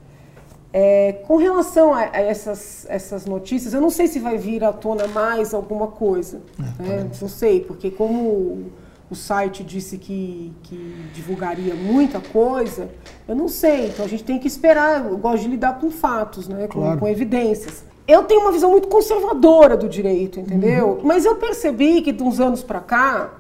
É, 0.74 1.14
com 1.28 1.38
relação 1.38 1.94
a, 1.94 2.00
a 2.00 2.20
essas, 2.20 2.88
essas 2.90 3.28
notícias, 3.28 3.76
eu 3.76 3.82
não 3.82 3.92
sei 3.92 4.08
se 4.08 4.18
vai 4.18 4.40
vir 4.40 4.64
à 4.64 4.74
tona 4.74 5.08
mais 5.08 5.54
alguma 5.54 5.86
coisa. 5.86 6.42
É, 6.80 6.84
né? 6.84 7.12
Não 7.22 7.30
sei, 7.30 7.60
porque 7.60 7.92
como 7.92 8.72
o 9.14 9.16
site 9.16 9.64
disse 9.64 9.98
que, 9.98 10.54
que 10.64 10.76
divulgaria 11.14 11.76
muita 11.76 12.20
coisa, 12.20 12.90
eu 13.28 13.36
não 13.36 13.48
sei. 13.48 13.88
Então 13.88 14.06
a 14.06 14.08
gente 14.08 14.24
tem 14.24 14.40
que 14.40 14.48
esperar. 14.48 15.06
Eu 15.06 15.18
gosto 15.18 15.44
de 15.44 15.50
lidar 15.50 15.80
com 15.80 15.92
fatos, 15.92 16.48
né? 16.48 16.68
com, 16.68 16.80
Claro. 16.80 17.00
com 17.00 17.08
evidências. 17.08 17.84
Eu 18.08 18.24
tenho 18.24 18.42
uma 18.42 18.52
visão 18.52 18.72
muito 18.72 18.88
conservadora 18.88 19.78
do 19.78 19.88
direito, 19.88 20.40
entendeu? 20.40 21.00
Mas 21.04 21.24
eu 21.26 21.36
percebi 21.36 22.02
que 22.02 22.12
de 22.12 22.24
uns 22.24 22.40
anos 22.40 22.64
para 22.64 22.80
cá 22.80 23.34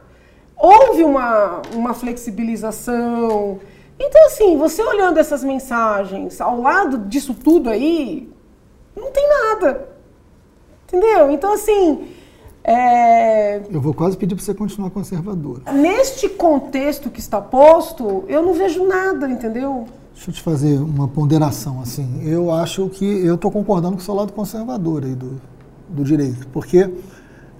houve 0.57 1.03
uma, 1.03 1.61
uma 1.73 1.93
flexibilização. 1.93 3.59
Então, 3.99 4.25
assim, 4.27 4.57
você 4.57 4.81
olhando 4.83 5.19
essas 5.19 5.43
mensagens 5.43 6.39
ao 6.39 6.61
lado 6.61 6.99
disso 6.99 7.33
tudo 7.33 7.69
aí, 7.69 8.29
não 8.95 9.11
tem 9.11 9.27
nada. 9.27 9.89
Entendeu? 10.87 11.31
Então, 11.31 11.53
assim, 11.53 12.09
é, 12.63 13.61
Eu 13.71 13.81
vou 13.81 13.93
quase 13.93 14.15
pedir 14.17 14.35
para 14.35 14.43
você 14.43 14.53
continuar 14.53 14.89
conservadora. 14.91 15.71
neste 15.73 16.29
contexto 16.29 17.09
que 17.09 17.19
está 17.19 17.41
posto, 17.41 18.23
eu 18.27 18.41
não 18.43 18.53
vejo 18.53 18.85
nada, 18.87 19.29
entendeu? 19.29 19.85
Deixa 20.13 20.29
eu 20.29 20.33
te 20.33 20.41
fazer 20.41 20.77
uma 20.77 21.07
ponderação 21.07 21.81
assim. 21.81 22.21
Eu 22.23 22.51
acho 22.51 22.87
que 22.89 23.05
eu 23.05 23.35
estou 23.35 23.49
concordando 23.49 23.95
com 23.95 24.01
o 24.01 24.05
seu 24.05 24.13
lado 24.13 24.31
conservador 24.33 25.03
aí 25.03 25.15
do, 25.15 25.41
do 25.89 26.03
direito, 26.03 26.47
porque 26.49 26.89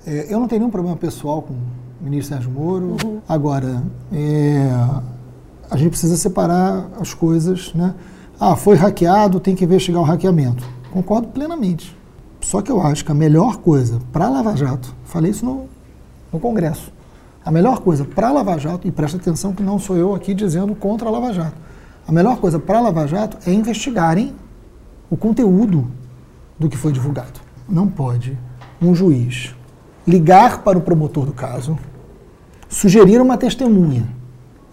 é, 0.06 0.28
eu 0.30 0.40
não 0.40 0.48
tenho 0.48 0.60
nenhum 0.60 0.72
problema 0.72 0.96
pessoal 0.96 1.42
com 1.42 1.54
o 1.54 2.04
ministro 2.04 2.36
Sérgio 2.36 2.52
Moro. 2.52 2.96
Agora, 3.28 3.84
é, 4.14 4.70
a 5.70 5.78
gente 5.78 5.90
precisa 5.90 6.18
separar 6.18 6.90
as 7.00 7.14
coisas, 7.14 7.74
né? 7.74 7.96
Ah, 8.40 8.56
foi 8.56 8.76
hackeado, 8.76 9.40
tem 9.40 9.56
que 9.56 9.64
investigar 9.64 10.02
o 10.02 10.06
hackeamento. 10.06 10.64
Concordo 10.92 11.28
plenamente. 11.30 11.96
Só 12.42 12.62
que 12.62 12.72
eu 12.72 12.82
acho 12.82 13.06
que 13.06 13.12
a 13.12 13.16
melhor 13.16 13.58
coisa 13.58 14.00
para 14.12 14.30
Lava 14.30 14.56
Jato, 14.56 14.94
falei 15.06 15.32
isso 15.32 15.46
no, 15.46 15.68
no 16.34 16.40
Congresso, 16.40 16.92
a 17.46 17.52
melhor 17.52 17.80
coisa 17.80 18.04
para 18.04 18.32
Lava 18.32 18.58
Jato, 18.58 18.88
e 18.88 18.92
presta 18.92 19.18
atenção 19.18 19.54
que 19.54 19.64
não 19.64 19.80
sou 19.80 19.96
eu 19.96 20.14
aqui 20.14 20.34
dizendo 20.34 20.76
contra 20.76 21.08
a 21.08 21.12
Lava 21.12 21.32
Jato, 21.34 21.58
a 22.08 22.12
melhor 22.12 22.38
coisa 22.38 22.60
para 22.60 22.80
Lava 22.80 23.08
Jato 23.08 23.38
é 23.48 23.54
investigarem 23.54 24.34
o 25.10 25.16
conteúdo 25.16 25.88
do 26.60 26.68
que 26.68 26.78
foi 26.78 26.92
divulgado. 26.92 27.40
Não 27.70 27.88
pode 27.88 28.38
um 28.82 28.94
juiz 28.96 29.56
ligar 30.08 30.64
para 30.64 30.78
o 30.78 30.82
promotor 30.82 31.26
do 31.26 31.34
caso, 31.34 31.78
sugerir 32.68 33.22
uma 33.22 33.38
testemunha. 33.38 34.08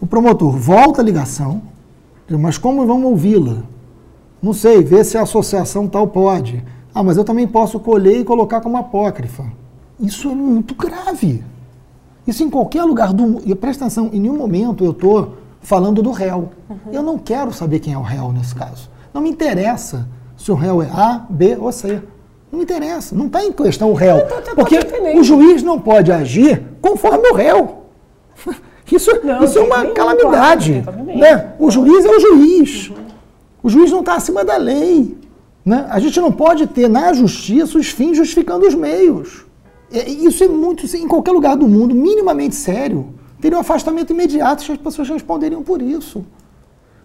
O 0.00 0.06
promotor 0.06 0.56
volta 0.56 1.02
a 1.02 1.04
ligação, 1.04 1.62
mas 2.30 2.56
como 2.56 2.86
vamos 2.86 3.04
ouvi-la? 3.04 3.62
Não 4.40 4.52
sei, 4.52 4.82
vê 4.82 5.02
se 5.04 5.18
a 5.18 5.22
associação 5.22 5.88
tal 5.88 6.06
pode. 6.06 6.64
Ah, 6.98 7.02
mas 7.04 7.16
eu 7.16 7.22
também 7.22 7.46
posso 7.46 7.78
colher 7.78 8.18
e 8.18 8.24
colocar 8.24 8.60
como 8.60 8.76
apócrifa. 8.76 9.44
Isso 10.00 10.28
é 10.28 10.34
muito 10.34 10.74
grave. 10.74 11.44
Isso 12.26 12.42
em 12.42 12.50
qualquer 12.50 12.82
lugar 12.82 13.12
do 13.12 13.22
mundo. 13.22 13.42
E 13.46 13.54
presta 13.54 13.84
atenção, 13.84 14.10
em 14.12 14.18
nenhum 14.18 14.36
momento 14.36 14.84
eu 14.84 14.90
estou 14.90 15.36
falando 15.60 16.02
do 16.02 16.10
réu. 16.10 16.48
Eu 16.92 17.00
não 17.04 17.16
quero 17.16 17.52
saber 17.52 17.78
quem 17.78 17.92
é 17.94 17.96
o 17.96 18.02
réu 18.02 18.32
nesse 18.32 18.52
caso. 18.52 18.90
Não 19.14 19.22
me 19.22 19.30
interessa 19.30 20.08
se 20.36 20.50
o 20.50 20.56
réu 20.56 20.82
é 20.82 20.86
A, 20.86 21.24
B 21.30 21.56
ou 21.60 21.70
C. 21.70 22.02
Não 22.50 22.58
me 22.58 22.64
interessa. 22.64 23.14
Não 23.14 23.26
está 23.26 23.44
em 23.44 23.52
questão 23.52 23.92
o 23.92 23.94
réu. 23.94 24.26
tô- 24.26 24.34
tô- 24.34 24.40
tô 24.42 24.54
Porque 24.56 24.76
o 25.16 25.22
juiz 25.22 25.62
não 25.62 25.78
pode 25.78 26.10
agir 26.10 26.64
conforme 26.80 27.28
o 27.30 27.34
réu. 27.34 27.84
Isso, 28.90 29.10
Não, 29.22 29.44
isso 29.44 29.56
é 29.58 29.62
uma 29.62 29.84
calamidade. 29.92 30.82
né? 31.16 31.52
O 31.60 31.70
juiz 31.70 32.04
é 32.04 32.08
o 32.10 32.18
juiz. 32.18 32.90
O 33.62 33.68
juiz 33.68 33.92
não 33.92 34.00
está 34.00 34.14
acima 34.16 34.44
da 34.44 34.56
lei. 34.56 35.16
Né? 35.68 35.86
A 35.90 35.98
gente 36.00 36.18
não 36.18 36.32
pode 36.32 36.66
ter 36.66 36.88
na 36.88 37.12
justiça 37.12 37.76
os 37.76 37.88
fins 37.88 38.16
justificando 38.16 38.66
os 38.66 38.74
meios. 38.74 39.44
É, 39.92 40.08
Isso 40.08 40.42
é 40.42 40.48
muito, 40.48 40.86
em 40.96 41.06
qualquer 41.06 41.32
lugar 41.32 41.58
do 41.58 41.68
mundo, 41.68 41.94
minimamente 41.94 42.54
sério, 42.54 43.08
teria 43.38 43.58
um 43.58 43.60
afastamento 43.60 44.10
imediato 44.10 44.62
se 44.62 44.72
as 44.72 44.78
pessoas 44.78 45.10
responderiam 45.10 45.62
por 45.62 45.82
isso. 45.82 46.24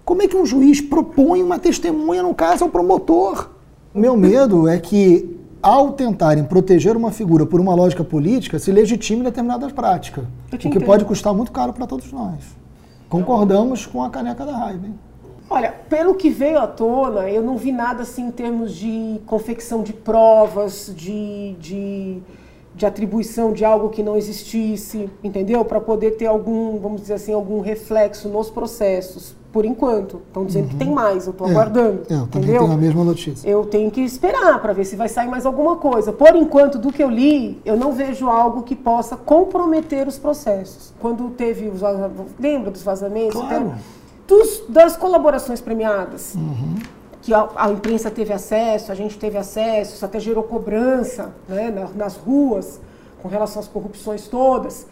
Como 0.05 0.21
é 0.21 0.29
que 0.29 0.37
um 0.37 0.45
juiz 0.45 0.79
propõe 0.79 1.43
uma 1.43 1.59
testemunha 1.59 2.23
no 2.23 2.33
caso 2.33 2.63
ao 2.63 2.69
promotor? 2.69 3.49
O 3.93 3.99
meu 3.99 4.15
medo 4.15 4.65
é 4.65 4.77
que, 4.79 5.37
ao 5.61 5.91
tentarem 5.91 6.45
proteger 6.45 6.95
uma 6.95 7.11
figura 7.11 7.45
por 7.45 7.59
uma 7.59 7.75
lógica 7.75 8.03
política, 8.05 8.59
se 8.59 8.71
legitime 8.71 9.23
determinadas 9.25 9.73
práticas. 9.73 10.23
Eu 10.49 10.55
O 10.55 10.57
que 10.57 10.69
entendo. 10.69 10.85
pode 10.85 11.03
custar 11.03 11.33
muito 11.33 11.51
caro 11.51 11.73
para 11.73 11.85
todos 11.85 12.09
nós. 12.13 12.39
Concordamos 13.09 13.85
com 13.85 14.01
a 14.01 14.09
caneca 14.09 14.45
da 14.45 14.55
raiva. 14.55 14.87
hein? 14.87 14.93
Olha, 15.49 15.73
pelo 15.89 16.15
que 16.15 16.29
veio 16.29 16.57
à 16.59 16.65
tona, 16.67 17.29
eu 17.29 17.43
não 17.43 17.57
vi 17.57 17.71
nada 17.71 18.03
assim 18.03 18.27
em 18.27 18.31
termos 18.31 18.73
de 18.73 19.19
confecção 19.25 19.83
de 19.83 19.93
provas, 19.93 20.91
de, 20.95 21.53
de, 21.59 22.17
de 22.75 22.85
atribuição 22.85 23.53
de 23.53 23.63
algo 23.63 23.89
que 23.89 24.01
não 24.01 24.15
existisse, 24.17 25.09
entendeu? 25.23 25.63
Para 25.63 25.79
poder 25.79 26.11
ter 26.11 26.25
algum, 26.25 26.79
vamos 26.79 27.01
dizer 27.01 27.15
assim, 27.15 27.33
algum 27.33 27.59
reflexo 27.59 28.27
nos 28.29 28.49
processos. 28.49 29.35
Por 29.51 29.65
enquanto. 29.65 30.19
Estão 30.27 30.43
dizendo 30.45 30.69
que 30.69 30.75
tem 30.77 30.89
mais, 30.89 31.27
eu 31.27 31.31
estou 31.31 31.47
É, 31.47 31.51
aguardando. 31.51 32.01
é, 32.09 32.13
eu 32.15 32.25
também 32.25 32.49
entendeu? 32.49 32.71
a 32.71 32.75
mesma 32.75 33.03
notícia. 33.03 33.47
Eu 33.47 33.63
tenho 33.65 33.91
que 33.91 34.01
esperar 34.01 34.59
para 34.59 34.73
ver 34.73 34.83
se 34.83 34.95
vai 34.95 35.07
sair 35.07 35.27
mais 35.27 35.45
alguma 35.45 35.75
coisa. 35.75 36.11
Por 36.11 36.35
enquanto, 36.35 36.79
do 36.79 36.91
que 36.91 37.03
eu 37.03 37.09
li, 37.11 37.61
eu 37.63 37.77
não 37.77 37.91
vejo 37.91 38.27
algo 38.27 38.63
que 38.63 38.75
possa 38.75 39.15
comprometer 39.15 40.07
os 40.07 40.17
processos. 40.17 40.91
Quando 40.99 41.29
teve 41.29 41.67
os 41.69 41.81
lembra 42.39 42.71
dos 42.71 42.81
vazamentos? 42.81 43.39
Claro. 43.39 43.55
Então, 43.65 43.75
dos- 44.27 44.63
das 44.69 44.95
colaborações 44.97 45.59
premiadas, 45.61 46.35
Uhum. 46.35 46.75
que 47.21 47.33
a, 47.33 47.47
a 47.55 47.71
imprensa 47.71 48.09
teve 48.11 48.33
acesso, 48.33 48.91
a 48.91 48.95
gente 48.95 49.17
teve 49.17 49.37
acesso, 49.37 49.95
isso 49.95 50.05
até 50.05 50.19
gerou 50.19 50.43
cobrança 50.43 51.33
né, 51.47 51.69
na- 51.71 51.89
nas 51.95 52.15
ruas 52.17 52.79
com 53.21 53.27
relação 53.27 53.61
às 53.61 53.67
corrupções 53.67 54.27
todas. 54.27 54.85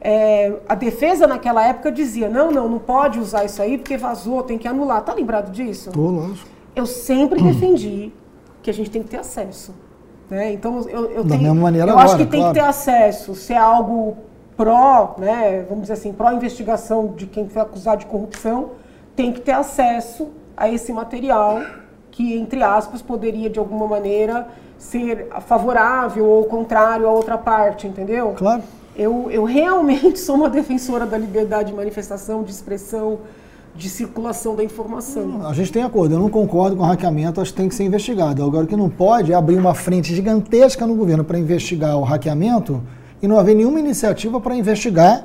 É, 0.00 0.52
a 0.68 0.74
defesa 0.76 1.26
naquela 1.26 1.66
época 1.66 1.90
dizia, 1.90 2.28
não, 2.28 2.50
não, 2.52 2.68
não 2.68 2.78
pode 2.78 3.18
usar 3.18 3.44
isso 3.44 3.60
aí 3.60 3.76
porque 3.78 3.96
vazou, 3.96 4.42
tem 4.42 4.56
que 4.56 4.68
anular. 4.68 5.02
Tá 5.02 5.12
lembrado 5.12 5.50
disso? 5.50 5.90
Tô, 5.90 6.00
lógico. 6.10 6.48
eu 6.76 6.86
sempre 6.86 7.42
defendi 7.42 8.12
que 8.62 8.70
a 8.70 8.74
gente 8.74 8.90
tem 8.90 9.02
que 9.02 9.08
ter 9.08 9.18
acesso. 9.18 9.74
Né? 10.30 10.52
Então, 10.52 10.80
eu, 10.88 11.10
eu, 11.10 11.24
Da 11.24 11.36
tenho, 11.36 11.48
eu 11.58 11.66
acho 11.66 11.90
agora, 11.90 12.18
que 12.18 12.26
tem 12.26 12.40
claro. 12.40 12.54
que 12.54 12.60
ter 12.60 12.66
acesso. 12.66 13.34
Se 13.34 13.52
é 13.54 13.58
algo 13.58 14.16
pró, 14.58 15.14
né, 15.18 15.64
vamos 15.68 15.82
dizer 15.82 15.94
assim, 15.94 16.12
pró-investigação 16.12 17.14
de 17.16 17.26
quem 17.26 17.48
foi 17.48 17.62
acusado 17.62 18.00
de 18.00 18.06
corrupção, 18.06 18.70
tem 19.14 19.32
que 19.32 19.40
ter 19.40 19.52
acesso 19.52 20.28
a 20.56 20.68
esse 20.68 20.92
material 20.92 21.62
que, 22.10 22.34
entre 22.36 22.60
aspas, 22.64 23.00
poderia, 23.00 23.48
de 23.48 23.60
alguma 23.60 23.86
maneira, 23.86 24.48
ser 24.76 25.28
favorável 25.46 26.26
ou 26.26 26.44
contrário 26.44 27.06
à 27.06 27.12
outra 27.12 27.38
parte, 27.38 27.86
entendeu? 27.86 28.34
Claro. 28.36 28.62
Eu, 28.96 29.30
eu 29.30 29.44
realmente 29.44 30.18
sou 30.18 30.34
uma 30.34 30.48
defensora 30.48 31.06
da 31.06 31.16
liberdade 31.16 31.70
de 31.70 31.76
manifestação, 31.76 32.42
de 32.42 32.50
expressão, 32.50 33.20
de 33.76 33.88
circulação 33.88 34.56
da 34.56 34.64
informação. 34.64 35.46
A 35.46 35.52
gente 35.52 35.70
tem 35.70 35.84
acordo. 35.84 36.16
Eu 36.16 36.18
não 36.18 36.28
concordo 36.28 36.76
com 36.76 36.82
o 36.82 36.86
hackeamento, 36.86 37.40
acho 37.40 37.52
que 37.52 37.58
tem 37.58 37.68
que 37.68 37.76
ser 37.76 37.84
investigado. 37.84 38.42
Agora, 38.42 38.64
o 38.64 38.66
que 38.66 38.74
não 38.74 38.90
pode 38.90 39.32
é 39.32 39.36
abrir 39.36 39.56
uma 39.56 39.74
frente 39.74 40.12
gigantesca 40.12 40.84
no 40.84 40.96
governo 40.96 41.22
para 41.22 41.38
investigar 41.38 41.96
o 41.96 42.02
hackeamento 42.02 42.82
e 43.22 43.28
não 43.28 43.38
haver 43.38 43.54
nenhuma 43.54 43.80
iniciativa 43.80 44.40
para 44.40 44.54
investigar. 44.54 45.24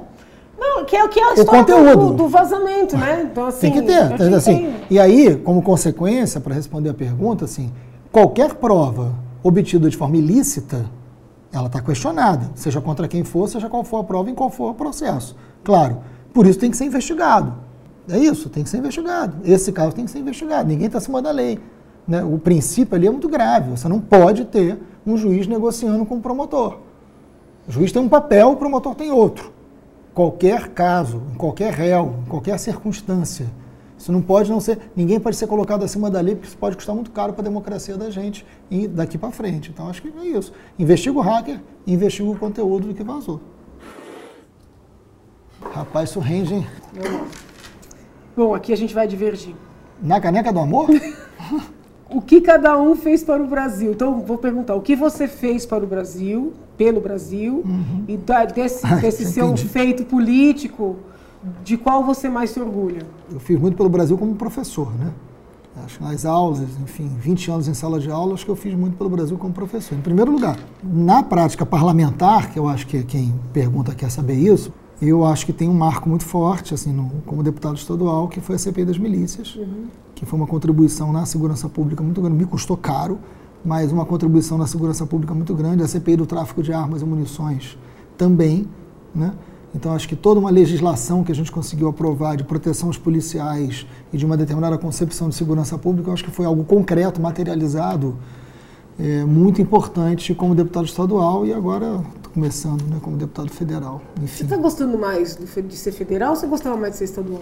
Não, 0.58 0.86
que 0.86 0.96
é 0.96 1.04
o 1.04 1.10
que 1.10 1.20
é 1.20 1.24
a 1.24 1.34
O 1.34 1.46
conteúdo. 1.46 2.08
Do, 2.08 2.14
do 2.14 2.28
vazamento, 2.28 2.98
né? 2.98 3.28
Então, 3.30 3.46
assim, 3.48 3.60
tem 3.60 3.72
que 3.72 3.82
ter. 3.82 4.12
Então, 4.14 4.34
assim, 4.36 4.74
e 4.90 5.00
aí, 5.00 5.36
como 5.36 5.62
consequência, 5.62 6.40
para 6.40 6.54
responder 6.54 6.90
a 6.90 6.94
pergunta, 6.94 7.46
assim, 7.46 7.72
qualquer 8.12 8.54
prova 8.56 9.14
obtida 9.44 9.90
de 9.90 9.98
forma 9.98 10.16
ilícita, 10.18 10.86
ela 11.52 11.68
está 11.68 11.82
questionada, 11.82 12.50
seja 12.56 12.80
contra 12.82 13.08
quem 13.08 13.24
for, 13.24 13.48
seja 13.48 13.70
qual 13.70 13.84
for 13.84 13.98
a 14.00 14.04
prova, 14.04 14.30
em 14.30 14.34
qual 14.36 14.50
for 14.50 14.72
o 14.72 14.74
processo. 14.74 15.36
Claro, 15.64 15.98
por 16.34 16.48
isso 16.48 16.60
tem 16.60 16.72
que 16.72 16.78
ser 16.78 16.86
investigado. 16.86 17.54
É 18.10 18.18
isso, 18.18 18.50
tem 18.50 18.64
que 18.64 18.70
ser 18.70 18.78
investigado. 18.78 19.38
Esse 19.46 19.72
caso 19.72 19.94
tem 19.94 20.06
que 20.06 20.12
ser 20.12 20.20
investigado. 20.20 20.68
Ninguém 20.68 20.88
está 20.88 20.98
acima 20.98 21.22
da 21.22 21.32
lei. 21.32 21.60
né? 22.08 22.24
O 22.24 22.38
princípio 22.38 22.96
ali 22.96 23.08
é 23.08 23.12
muito 23.12 23.30
grave. 23.30 23.72
Você 23.72 23.88
não 23.88 24.00
pode 24.00 24.46
ter 24.46 24.78
um 25.06 25.16
juiz 25.16 25.48
negociando 25.48 26.06
com 26.06 26.16
o 26.16 26.22
promotor. 26.22 26.80
O 27.68 27.72
juiz 27.72 27.92
tem 27.92 28.02
um 28.02 28.10
papel, 28.10 28.52
o 28.52 28.56
promotor 28.56 28.96
tem 28.96 29.12
outro. 29.12 29.52
Qualquer 30.14 30.70
caso, 30.70 31.24
em 31.34 31.36
qualquer 31.36 31.74
réu, 31.74 32.16
em 32.26 32.30
qualquer 32.30 32.60
circunstância. 32.60 33.48
Isso 33.98 34.12
não 34.12 34.22
pode 34.22 34.52
não 34.52 34.60
ser. 34.60 34.92
Ninguém 34.96 35.20
pode 35.20 35.38
ser 35.38 35.48
colocado 35.48 35.84
acima 35.84 36.12
da 36.12 36.20
lei, 36.20 36.36
porque 36.36 36.48
isso 36.48 36.58
pode 36.58 36.76
custar 36.76 36.94
muito 36.94 37.10
caro 37.12 37.32
para 37.32 37.42
a 37.42 37.44
democracia 37.46 37.96
da 37.96 38.10
gente 38.10 38.46
e 38.70 38.88
daqui 38.88 39.18
para 39.18 39.32
frente. 39.32 39.72
Então 39.72 39.88
acho 39.88 40.02
que 40.02 40.10
é 40.10 40.26
isso. 40.26 40.52
Investiga 40.78 41.18
o 41.18 41.22
hacker 41.22 41.60
investiga 41.86 42.30
o 42.30 42.38
conteúdo 42.38 42.88
do 42.88 42.94
que 42.94 43.04
vazou. 43.04 43.40
Rapaz, 45.74 46.10
isso 46.10 46.20
rende, 46.20 46.54
hein? 46.56 46.68
Bom, 48.36 48.54
aqui 48.54 48.74
a 48.74 48.78
gente 48.78 48.94
vai 48.94 49.08
divergir. 49.08 49.56
Na 50.02 50.20
caneca 50.20 50.52
do 50.52 50.60
amor? 50.60 50.90
o 52.14 52.22
que 52.22 52.42
cada 52.42 52.78
um 52.80 52.96
fez 52.96 53.24
para 53.24 53.42
o 53.44 53.48
Brasil. 53.48 53.92
Então, 53.92 54.22
vou 54.22 54.38
perguntar, 54.38 54.76
o 54.76 54.82
que 54.82 54.96
você 54.96 55.28
fez 55.28 55.66
para 55.66 55.84
o 55.84 55.88
Brasil, 55.88 56.54
pelo 56.78 57.02
Brasil, 57.02 57.64
Uhum. 57.66 58.04
e 58.08 58.18
da- 58.18 58.46
desse, 58.46 58.84
desse 59.02 59.26
seu 59.26 59.48
Entendi. 59.48 59.68
feito 59.68 60.06
político, 60.06 60.98
de 61.64 61.76
qual 61.78 62.04
você 62.04 62.30
mais 62.30 62.52
se 62.52 62.60
orgulha? 62.60 63.02
Eu 63.32 63.40
fiz 63.40 63.60
muito 63.60 63.76
pelo 63.76 63.90
Brasil 63.90 64.18
como 64.18 64.36
professor, 64.36 64.94
né? 64.98 65.12
Acho 65.84 65.98
que 65.98 66.04
nas 66.04 66.24
aulas, 66.24 66.60
enfim, 66.84 67.10
20 67.20 67.50
anos 67.50 67.68
em 67.68 67.74
sala 67.74 68.00
de 68.00 68.10
aula, 68.12 68.36
acho 68.36 68.46
que 68.46 68.52
eu 68.52 68.56
fiz 68.56 68.76
muito 68.76 68.96
pelo 68.96 69.10
Brasil 69.10 69.36
como 69.40 69.52
professor. 69.52 69.98
Em 69.98 70.02
primeiro 70.02 70.32
lugar, 70.32 70.56
na 70.84 71.24
prática 71.24 71.66
parlamentar, 71.66 72.52
que 72.52 72.60
eu 72.60 72.68
acho 72.68 72.86
que 72.86 73.04
quem 73.04 73.34
pergunta 73.52 73.94
quer 73.96 74.12
saber 74.12 74.36
isso, 74.36 74.72
eu 75.02 75.26
acho 75.26 75.46
que 75.48 75.52
tem 75.52 75.68
um 75.68 75.74
marco 75.74 76.08
muito 76.08 76.24
forte, 76.24 76.76
assim, 76.76 76.94
no- 76.94 77.10
como 77.26 77.42
deputado 77.42 77.76
estadual, 77.76 78.28
que 78.28 78.40
foi 78.40 78.56
a 78.56 78.60
CPI 78.60 78.86
das 78.86 78.98
milícias, 79.00 79.58
que 80.24 80.30
foi 80.30 80.40
uma 80.40 80.48
contribuição 80.48 81.12
na 81.12 81.26
segurança 81.26 81.68
pública 81.70 82.02
muito 82.04 82.22
grande, 82.22 82.38
me 82.38 82.46
custou 82.46 82.78
caro, 82.78 83.20
mas 83.64 83.92
uma 83.92 84.06
contribuição 84.06 84.58
na 84.58 84.68
segurança 84.68 85.06
pública 85.06 85.34
muito 85.34 85.54
grande. 85.54 85.84
A 85.84 85.88
CPI 85.88 86.18
do 86.18 86.26
tráfico 86.26 86.62
de 86.64 86.74
armas 86.74 87.02
e 87.02 87.06
munições 87.06 87.78
também, 88.18 88.68
né? 89.14 89.34
Então, 89.76 89.92
acho 89.92 90.08
que 90.08 90.16
toda 90.16 90.40
uma 90.40 90.52
legislação 90.52 91.24
que 91.24 91.32
a 91.32 91.36
gente 91.36 91.52
conseguiu 91.52 91.88
aprovar 91.88 92.38
de 92.38 92.44
proteção 92.44 92.90
aos 92.90 92.98
policiais 92.98 93.88
e 94.12 94.18
de 94.18 94.26
uma 94.26 94.38
determinada 94.38 94.78
concepção 94.78 95.30
de 95.30 95.36
segurança 95.36 95.78
pública, 95.80 96.12
acho 96.12 96.24
que 96.24 96.30
foi 96.30 96.46
algo 96.46 96.64
concreto, 96.64 97.20
materializado, 97.20 98.16
é, 99.00 99.26
muito 99.26 99.60
importante 99.60 100.36
como 100.36 100.54
deputado 100.54 100.86
estadual 100.86 101.44
e 101.44 101.52
agora 101.52 102.04
começando 102.36 102.84
né, 102.84 102.98
como 103.02 103.18
deputado 103.18 103.50
federal. 103.50 104.00
Você 104.16 104.24
Enfim, 104.24 104.44
está 104.44 104.58
gostando 104.58 104.96
mais 104.96 105.36
de 105.36 105.76
ser 105.76 105.92
federal 105.92 106.32
ou 106.32 106.36
você 106.36 106.46
gostava 106.46 106.78
mais 106.78 106.94
de 106.94 107.00
ser 107.00 107.06
estadual? 107.06 107.42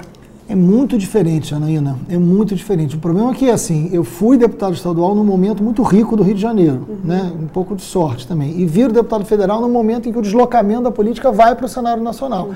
É 0.51 0.55
muito 0.55 0.97
diferente, 0.97 1.55
Anaína, 1.55 1.97
é 2.09 2.17
muito 2.17 2.53
diferente. 2.53 2.97
O 2.97 2.99
problema 2.99 3.31
é 3.31 3.33
que, 3.33 3.49
assim, 3.49 3.89
eu 3.93 4.03
fui 4.03 4.37
deputado 4.37 4.73
estadual 4.73 5.15
num 5.15 5.23
momento 5.23 5.63
muito 5.63 5.81
rico 5.81 6.17
do 6.17 6.23
Rio 6.23 6.35
de 6.35 6.41
Janeiro, 6.41 6.85
né? 7.05 7.31
um 7.41 7.47
pouco 7.47 7.73
de 7.73 7.81
sorte 7.81 8.27
também, 8.27 8.59
e 8.59 8.65
viro 8.65 8.91
deputado 8.91 9.23
federal 9.23 9.61
no 9.61 9.69
momento 9.69 10.09
em 10.09 10.11
que 10.11 10.19
o 10.19 10.21
deslocamento 10.21 10.83
da 10.83 10.91
política 10.91 11.31
vai 11.31 11.55
para 11.55 11.65
o 11.65 11.69
cenário 11.69 12.03
nacional. 12.03 12.49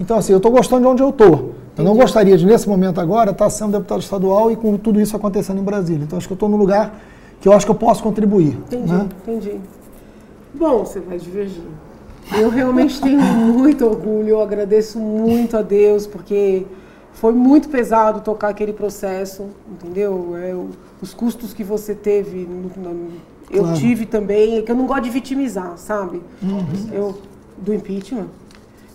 Então, 0.00 0.16
assim, 0.16 0.32
eu 0.32 0.38
estou 0.38 0.50
gostando 0.50 0.82
de 0.82 0.88
onde 0.88 1.02
eu 1.02 1.10
estou. 1.10 1.52
Eu 1.76 1.84
não 1.84 1.94
gostaria 1.94 2.38
de, 2.38 2.46
nesse 2.46 2.66
momento 2.66 3.00
agora, 3.00 3.32
estar 3.32 3.50
sendo 3.50 3.72
deputado 3.72 4.00
estadual 4.00 4.50
e 4.50 4.56
com 4.56 4.78
tudo 4.78 4.98
isso 4.98 5.14
acontecendo 5.14 5.60
em 5.60 5.64
Brasília. 5.64 6.04
Então, 6.04 6.16
acho 6.16 6.26
que 6.26 6.32
eu 6.32 6.36
estou 6.36 6.48
num 6.48 6.56
lugar 6.56 6.98
que 7.38 7.48
eu 7.48 7.52
acho 7.52 7.66
que 7.66 7.70
eu 7.70 7.76
posso 7.76 8.02
contribuir. 8.02 8.56
Entendi, 8.66 8.92
né? 8.92 9.08
entendi. 9.26 9.60
Bom, 10.54 10.84
você 10.84 11.00
vai 11.00 11.18
divergir. 11.18 11.62
Eu 12.34 12.48
realmente 12.48 12.98
tenho 13.00 13.20
muito 13.20 13.84
orgulho, 13.84 14.28
eu 14.28 14.40
agradeço 14.40 14.98
muito 14.98 15.56
a 15.56 15.62
Deus, 15.62 16.06
porque 16.06 16.64
foi 17.14 17.32
muito 17.32 17.68
pesado 17.68 18.20
tocar 18.20 18.48
aquele 18.48 18.72
processo, 18.72 19.46
entendeu? 19.70 20.34
É, 20.36 20.54
os 21.00 21.12
custos 21.14 21.52
que 21.52 21.62
você 21.62 21.94
teve, 21.94 22.48
eu 23.50 23.62
Claro. 23.62 23.76
tive 23.78 24.06
também, 24.06 24.58
é 24.58 24.62
que 24.62 24.70
eu 24.72 24.76
não 24.76 24.86
gosto 24.86 25.04
de 25.04 25.10
vitimizar, 25.10 25.76
sabe? 25.76 26.22
Eu, 26.92 27.18
do 27.58 27.72
impeachment. 27.74 28.26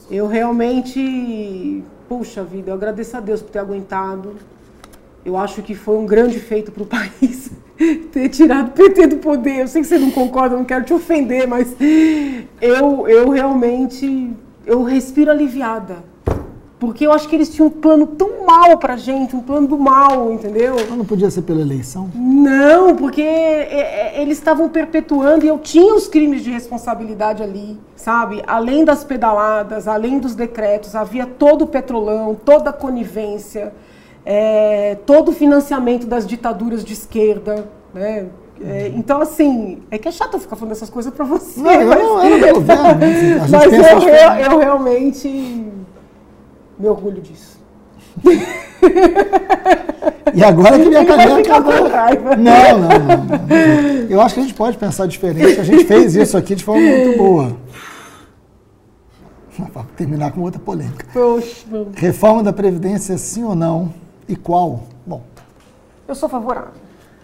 Eu 0.09 0.28
realmente, 0.28 1.84
puxa 2.09 2.43
vida, 2.43 2.72
eu 2.72 2.76
agradeço 2.76 3.15
a 3.18 3.20
Deus 3.20 3.41
por 3.41 3.51
ter 3.51 3.59
aguentado. 3.59 4.36
Eu 5.26 5.36
acho 5.38 5.61
que 5.61 5.76
foi 5.76 5.97
um 5.97 6.05
grande 6.05 6.39
feito 6.39 6.72
para 6.72 6.84
o 6.84 6.86
país 6.88 7.51
ter 8.11 8.30
tirado 8.30 8.70
o 8.70 8.72
PT 8.72 9.07
do 9.07 9.18
poder. 9.18 9.59
Eu 9.59 9.68
sei 9.68 9.82
que 9.82 9.88
você 9.88 9.99
não 9.99 10.09
concorda, 10.11 10.55
eu 10.55 10.59
não 10.59 10.65
quero 10.65 10.84
te 10.86 10.93
ofender, 10.93 11.47
mas 11.47 11.76
eu, 12.61 13.07
eu 13.07 13.30
realmente 13.30 14.32
eu 14.65 14.84
respiro 14.84 15.30
aliviada. 15.32 15.97
Porque 16.80 17.07
eu 17.07 17.11
acho 17.11 17.28
que 17.28 17.36
eles 17.36 17.49
tinham 17.49 17.67
um 17.69 17.71
plano 17.71 18.05
tão 18.05 18.45
mal 18.45 18.78
pra 18.78 18.95
gente, 18.97 19.36
um 19.36 19.41
plano 19.41 19.67
do 19.67 19.80
mal, 19.80 20.32
entendeu? 20.32 20.75
Mas 20.75 20.97
não 20.97 21.05
podia 21.05 21.30
ser 21.32 21.41
pela 21.41 21.59
eleição? 21.59 22.11
Não, 22.13 22.95
porque 22.95 23.21
é, 23.21 24.13
é, 24.17 24.21
eles 24.21 24.38
estavam 24.38 24.69
perpetuando 24.69 25.43
e 25.43 25.47
eu 25.47 25.57
tinha 25.57 25.95
os 25.95 26.07
crimes 26.07 26.43
de 26.43 26.51
responsabilidade 26.51 27.41
ali, 27.41 27.80
sabe? 27.95 28.43
Além 28.45 28.86
das 28.86 29.03
pedaladas, 29.03 29.88
além 29.88 30.19
dos 30.19 30.36
decretos, 30.36 30.95
havia 30.95 31.25
todo 31.25 31.63
o 31.63 31.67
petrolão, 31.67 32.36
toda 32.36 32.69
a 32.69 32.73
conivência, 32.73 33.73
é, 34.23 34.97
todo 35.03 35.30
o 35.30 35.32
financiamento 35.32 36.05
das 36.05 36.28
ditaduras 36.28 36.86
de 36.86 36.93
esquerda, 36.93 37.67
né? 37.91 38.28
É, 38.61 38.91
então, 38.95 39.21
assim, 39.21 39.80
é 39.89 39.97
que 39.97 40.07
é 40.07 40.11
chato 40.11 40.34
eu 40.34 40.39
ficar 40.39 40.55
falando 40.55 40.71
essas 40.71 40.89
coisas 40.89 41.13
pra 41.13 41.23
você. 41.25 41.59
Não, 41.59 41.71
eu 41.71 41.88
mas, 41.88 41.99
não- 41.99 42.25
eu 42.25 42.39
não 42.39 42.75
a 42.82 43.07
gente 43.07 43.51
mas 43.51 43.73
eu, 43.73 44.51
eu, 44.51 44.51
eu 44.51 44.59
realmente 44.59 45.66
me 46.80 46.88
orgulho 46.88 47.21
disso. 47.21 47.57
E 50.34 50.43
agora 50.43 50.78
que 50.78 50.86
minha 50.86 51.01
ficar 51.01 51.39
acabou. 51.39 51.88
raiva. 51.88 52.36
Não, 52.36 52.80
não, 52.80 52.89
não, 52.99 53.25
não. 53.25 54.07
Eu 54.09 54.21
acho 54.21 54.36
que 54.36 54.39
a 54.41 54.43
gente 54.43 54.53
pode 54.53 54.78
pensar 54.78 55.07
diferente. 55.07 55.59
A 55.59 55.63
gente 55.63 55.86
fez 55.86 56.15
isso 56.15 56.38
aqui 56.38 56.53
de 56.53 56.63
forma 56.63 56.82
muito 56.82 57.17
boa. 57.17 57.57
Para 59.73 59.84
terminar 59.95 60.32
com 60.32 60.41
outra 60.41 60.59
polêmica. 60.59 61.07
Poxa, 61.11 61.65
Reforma 61.95 62.43
da 62.43 62.53
Previdência, 62.53 63.17
sim 63.17 63.43
ou 63.43 63.55
não? 63.55 63.91
E 64.28 64.36
qual? 64.36 64.84
Bom, 65.05 65.23
Eu 66.07 66.13
sou 66.13 66.30
favorável. 66.30 66.71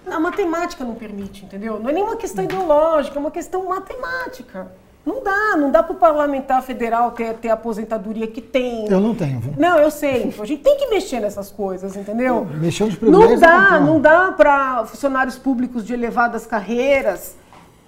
A 0.08 0.20
matemática 0.20 0.84
não 0.84 0.96
permite, 0.96 1.46
entendeu? 1.46 1.80
Não 1.80 1.90
é 1.90 1.94
nenhuma 1.94 2.18
questão 2.18 2.44
ideológica, 2.44 3.18
é 3.18 3.20
uma 3.20 3.32
questão 3.32 3.70
matemática. 3.70 4.72
Não 5.06 5.22
dá, 5.22 5.58
não 5.58 5.70
dá 5.70 5.84
para 5.84 5.94
o 5.94 5.98
parlamentar 5.98 6.62
federal 6.64 7.12
ter, 7.12 7.34
ter 7.36 7.50
a 7.50 7.54
aposentadoria 7.56 8.26
que 8.26 8.42
tem. 8.42 8.88
eu 8.90 9.02
não 9.02 9.14
tenho, 9.14 9.40
viu? 9.40 9.54
Não, 9.58 9.78
eu 9.78 9.92
sei. 9.92 10.34
A 10.40 10.46
gente 10.46 10.64
tem 10.64 10.78
que 10.78 10.88
mexer 10.88 11.20
nessas 11.20 11.52
coisas, 11.52 11.96
entendeu? 11.98 12.46
Mexer 12.46 12.86
nos 12.86 12.94
Não 12.94 13.00
privilégios. 13.00 13.42
eu 13.42 13.48
dá, 13.48 13.62
concordo. 13.64 13.86
não 13.86 14.00
dá 14.02 14.32
para 14.32 14.86
funcionários 14.86 15.38
públicos 15.38 15.84
de 15.86 15.94
elevadas 15.94 16.46
carreiras, 16.46 17.36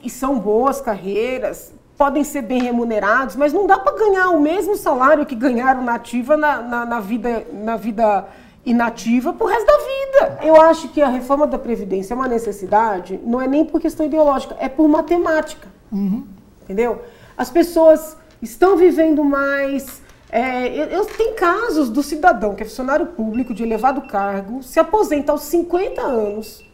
e 0.03 0.09
são 0.09 0.38
boas 0.38 0.82
carreiras, 0.82 1.74
podem 1.97 2.24
ser 2.24 2.41
bem 2.41 2.61
remunerados, 2.61 3.36
mas 3.38 3.53
não 3.53 3.66
dá 3.66 3.80
para 3.80 3.97
ganhar 3.97 4.30
o 4.30 4.39
mesmo 4.41 4.76
salário 4.76 5.26
que 5.26 5.34
ganharam 5.36 5.82
na 5.84 5.95
ativa 5.95 6.36
na, 6.36 6.61
na, 6.61 6.86
na 6.86 6.99
vida, 6.99 7.47
na 7.53 7.78
vida 7.78 8.26
inativa 8.66 9.32
pro 9.32 9.47
resto 9.47 9.66
da 9.66 9.78
vida. 9.78 10.39
Eu 10.43 10.59
acho 10.61 10.89
que 10.89 11.01
a 11.01 11.07
reforma 11.07 11.47
da 11.47 11.57
Previdência 11.57 12.13
é 12.13 12.16
uma 12.16 12.28
necessidade, 12.28 13.20
não 13.26 13.41
é 13.41 13.47
nem 13.47 13.63
por 13.63 13.80
questão 13.80 14.05
ideológica, 14.05 14.55
é 14.59 14.68
por 14.68 14.88
matemática. 14.89 15.68
Entendeu? 16.66 17.01
As 17.38 17.49
pessoas 17.49 18.18
estão 18.41 18.76
vivendo 18.76 19.24
mais. 19.24 20.01
É, 20.32 20.68
eu, 20.68 20.86
eu- 20.88 21.05
tem 21.05 21.34
casos 21.36 21.89
do 21.89 22.01
cidadão 22.03 22.55
que 22.55 22.63
é 22.63 22.66
funcionário 22.66 23.05
público 23.05 23.53
de 23.53 23.63
elevado 23.63 24.01
cargo, 24.01 24.61
se 24.63 24.80
aposenta 24.80 25.32
aos 25.32 25.41
50 25.43 26.01
anos, 26.01 26.66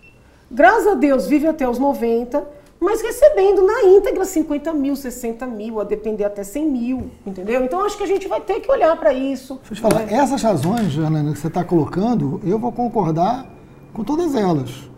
graças 0.49 0.87
a 0.87 0.93
Deus 0.95 1.27
vive 1.27 1.45
até 1.47 1.69
os 1.69 1.77
90, 1.77 2.43
mas 2.79 3.01
recebendo 3.01 3.61
na 3.67 3.83
íntegra 3.83 4.23
50 4.25 4.73
mil, 4.73 4.95
60 4.95 5.45
mil, 5.45 5.79
a 5.79 5.83
depender 5.83 6.23
até 6.23 6.43
100 6.43 6.65
mil, 6.65 7.11
entendeu? 7.27 7.63
Então 7.63 7.85
acho 7.85 7.97
que 7.97 8.03
a 8.03 8.07
gente 8.07 8.27
vai 8.27 8.39
ter 8.41 8.61
que 8.61 8.71
olhar 8.71 8.95
para 8.97 9.13
isso. 9.13 9.59
Deixa 9.69 9.73
eu 9.73 9.75
te 9.75 9.81
falar, 9.81 10.05
né? 10.05 10.13
essas 10.13 10.41
razões, 10.41 10.91
Jana, 10.91 11.31
que 11.31 11.37
você 11.37 11.47
está 11.47 11.63
colocando, 11.63 12.39
eu 12.43 12.57
vou 12.57 12.71
concordar 12.71 13.45
com 13.93 14.03
todas 14.03 14.33
elas, 14.33 14.89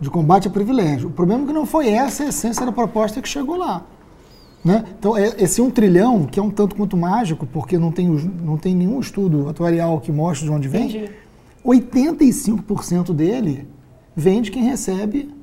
de 0.00 0.10
combate 0.10 0.48
a 0.48 0.50
privilégio. 0.50 1.10
O 1.10 1.12
problema 1.12 1.44
é 1.44 1.46
que 1.46 1.52
não 1.52 1.66
foi 1.66 1.90
essa 1.90 2.24
a 2.24 2.28
essência 2.28 2.66
da 2.66 2.72
proposta 2.72 3.20
que 3.22 3.28
chegou 3.28 3.56
lá. 3.56 3.84
Né? 4.64 4.84
Então, 4.98 5.16
é- 5.16 5.34
esse 5.38 5.60
um 5.60 5.70
trilhão, 5.70 6.24
que 6.24 6.38
é 6.38 6.42
um 6.42 6.50
tanto 6.50 6.76
quanto 6.76 6.96
mágico, 6.96 7.46
porque 7.46 7.76
não 7.78 7.90
tem, 7.90 8.06
não 8.08 8.56
tem 8.56 8.74
nenhum 8.76 9.00
estudo 9.00 9.48
atuarial 9.48 10.00
que 10.00 10.12
mostre 10.12 10.46
de 10.46 10.52
onde 10.52 10.68
vem, 10.68 10.88
Entendi. 10.88 11.10
85% 11.64 13.12
dele 13.12 13.66
vem 14.14 14.42
de 14.42 14.50
quem 14.50 14.62
recebe 14.64 15.34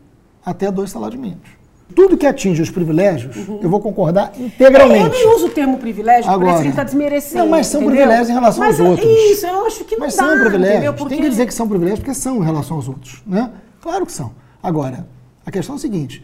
até 0.46 0.72
dois 0.72 0.90
salários 0.92 1.20
mínimos. 1.20 1.50
Tudo 1.96 2.16
que 2.18 2.26
atinge 2.28 2.62
os 2.62 2.70
privilégios, 2.70 3.36
eu 3.62 3.68
vou 3.70 3.80
concordar 3.80 4.32
Eu 4.40 4.46
integralmente. 4.46 5.10
nem 5.10 5.36
uso 5.36 5.48
o 5.48 5.50
termo 5.50 5.80
privilégio, 5.80 6.26
parece 6.26 6.36
Agora. 6.42 6.54
que 6.54 6.60
a 6.60 6.64
gente 6.64 6.70
está 6.72 6.84
desmerecendo. 6.84 7.44
Não, 7.44 7.50
mas 7.50 7.66
são 7.68 7.82
entendeu? 7.82 7.98
privilégios 7.98 8.30
em 8.30 8.34
relação 8.34 8.64
Mas 8.64 8.80
aos 8.80 8.88
é 8.88 8.92
outros. 8.92 9.10
Isso, 9.32 9.46
eu 9.48 9.66
acho 9.66 9.84
que 9.86 9.96
não 9.96 10.06
Mas 10.06 10.16
dá, 10.16 10.24
são 10.24 10.40
privilégios. 10.40 10.76
entendeu? 10.76 10.94
Porque... 10.94 11.16
Tem 11.16 11.24
que 11.24 11.30
dizer 11.30 11.46
que 11.48 11.54
são 11.54 11.68
privilégios 11.68 12.00
porque 12.02 12.14
são 12.14 12.38
em 12.42 12.46
relação 12.46 12.78
aos 12.78 12.88
outros. 12.88 13.24
Né? 13.26 13.50
Claro 13.82 14.06
que 14.06 14.12
são. 14.12 14.32
Agora, 14.62 15.08
a 15.44 15.50
questão 15.50 15.76
é 15.76 15.78
a 15.78 15.82
seguinte: 15.82 16.24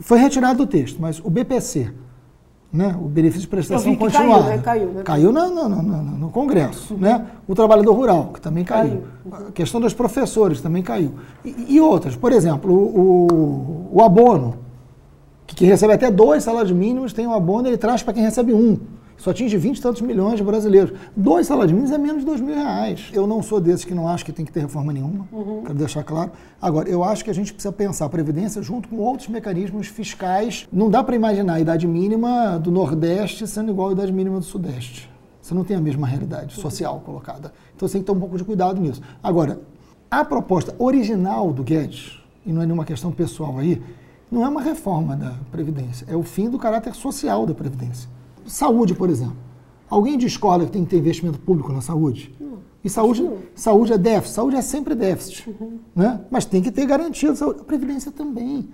foi 0.00 0.18
retirado 0.18 0.58
do 0.58 0.66
texto, 0.66 0.98
mas 1.00 1.20
o 1.24 1.30
BPC, 1.30 1.90
né, 2.72 2.96
o 3.00 3.06
benefício 3.08 3.42
de 3.42 3.48
prestação 3.48 3.92
que 3.92 3.98
continuada, 3.98 4.42
caiu, 4.44 4.56
né? 4.56 4.62
Caiu, 4.62 4.88
né? 4.92 5.02
caiu 5.02 5.32
na- 5.32 5.48
na- 5.50 5.68
na- 5.68 6.02
no 6.02 6.30
Congresso. 6.30 6.94
Né? 6.94 7.26
O 7.48 7.54
trabalhador 7.54 7.92
rural, 7.94 8.30
que 8.34 8.40
também 8.40 8.64
caiu. 8.64 9.04
A 9.32 9.50
questão 9.52 9.80
dos 9.80 9.92
professores 9.94 10.60
também 10.60 10.82
caiu. 10.82 11.14
E, 11.44 11.74
e 11.76 11.80
outras, 11.80 12.14
por 12.16 12.32
exemplo, 12.32 12.72
o, 12.72 13.26
o- 13.32 13.88
o 13.98 14.02
abono, 14.02 14.56
que 15.46 15.54
quem 15.56 15.66
recebe 15.68 15.92
até 15.92 16.10
dois 16.10 16.44
salários 16.44 16.70
mínimos 16.72 17.12
tem 17.12 17.26
um 17.26 17.34
abono, 17.34 17.66
ele 17.68 17.76
traz 17.76 18.02
para 18.02 18.14
quem 18.14 18.22
recebe 18.22 18.52
um. 18.54 18.78
Isso 19.20 19.28
atinge 19.28 19.54
20 19.58 19.76
e 19.76 19.82
tantos 19.82 20.00
milhões 20.00 20.38
de 20.38 20.42
brasileiros. 20.42 20.98
Dois 21.14 21.46
salários 21.46 21.72
mínimos 21.72 21.92
é 21.92 21.98
menos 21.98 22.20
de 22.20 22.24
dois 22.24 22.40
mil 22.40 22.54
reais. 22.54 23.10
Eu 23.12 23.26
não 23.26 23.42
sou 23.42 23.60
desses 23.60 23.84
que 23.84 23.92
não 23.92 24.08
acho 24.08 24.24
que 24.24 24.32
tem 24.32 24.46
que 24.46 24.50
ter 24.50 24.60
reforma 24.60 24.94
nenhuma, 24.94 25.28
quero 25.62 25.74
deixar 25.74 26.02
claro. 26.02 26.30
Agora, 26.58 26.88
eu 26.88 27.04
acho 27.04 27.22
que 27.22 27.28
a 27.28 27.34
gente 27.34 27.52
precisa 27.52 27.70
pensar 27.70 28.06
a 28.06 28.08
Previdência 28.08 28.62
junto 28.62 28.88
com 28.88 28.96
outros 28.96 29.28
mecanismos 29.28 29.88
fiscais. 29.88 30.66
Não 30.72 30.88
dá 30.88 31.04
para 31.04 31.14
imaginar 31.14 31.52
a 31.52 31.60
idade 31.60 31.86
mínima 31.86 32.58
do 32.58 32.70
Nordeste 32.70 33.46
sendo 33.46 33.70
igual 33.70 33.90
à 33.90 33.92
idade 33.92 34.10
mínima 34.10 34.38
do 34.38 34.44
Sudeste. 34.46 35.10
Você 35.42 35.52
não 35.52 35.64
tem 35.64 35.76
a 35.76 35.82
mesma 35.82 36.06
realidade 36.06 36.54
social 36.54 37.02
colocada. 37.04 37.52
Então 37.76 37.86
você 37.86 37.92
tem 37.92 38.00
que 38.00 38.06
ter 38.06 38.16
um 38.16 38.20
pouco 38.20 38.38
de 38.38 38.44
cuidado 38.44 38.80
nisso. 38.80 39.02
Agora, 39.22 39.60
a 40.10 40.24
proposta 40.24 40.74
original 40.78 41.52
do 41.52 41.62
Guedes, 41.62 42.18
e 42.46 42.50
não 42.50 42.62
é 42.62 42.64
nenhuma 42.64 42.86
questão 42.86 43.12
pessoal 43.12 43.58
aí, 43.58 43.82
não 44.30 44.46
é 44.46 44.48
uma 44.48 44.62
reforma 44.62 45.14
da 45.14 45.34
Previdência, 45.52 46.06
é 46.08 46.16
o 46.16 46.22
fim 46.22 46.48
do 46.48 46.58
caráter 46.58 46.94
social 46.94 47.44
da 47.44 47.52
Previdência. 47.52 48.08
Saúde, 48.50 48.94
por 48.94 49.08
exemplo. 49.08 49.36
Alguém 49.88 50.18
discorda 50.18 50.66
que 50.66 50.72
tem 50.72 50.84
que 50.84 50.90
ter 50.90 50.98
investimento 50.98 51.38
público 51.38 51.72
na 51.72 51.80
saúde? 51.80 52.34
Não. 52.40 52.58
E 52.82 52.88
saúde, 52.88 53.28
saúde 53.54 53.92
é 53.92 53.98
déficit, 53.98 54.34
saúde 54.34 54.56
é 54.56 54.62
sempre 54.62 54.94
déficit. 54.94 55.48
Uhum. 55.48 55.78
Né? 55.94 56.20
Mas 56.30 56.44
tem 56.44 56.62
que 56.62 56.70
ter 56.70 56.86
garantia 56.86 57.32
de 57.32 57.38
saúde. 57.38 57.60
A 57.60 57.64
Previdência 57.64 58.10
também. 58.10 58.68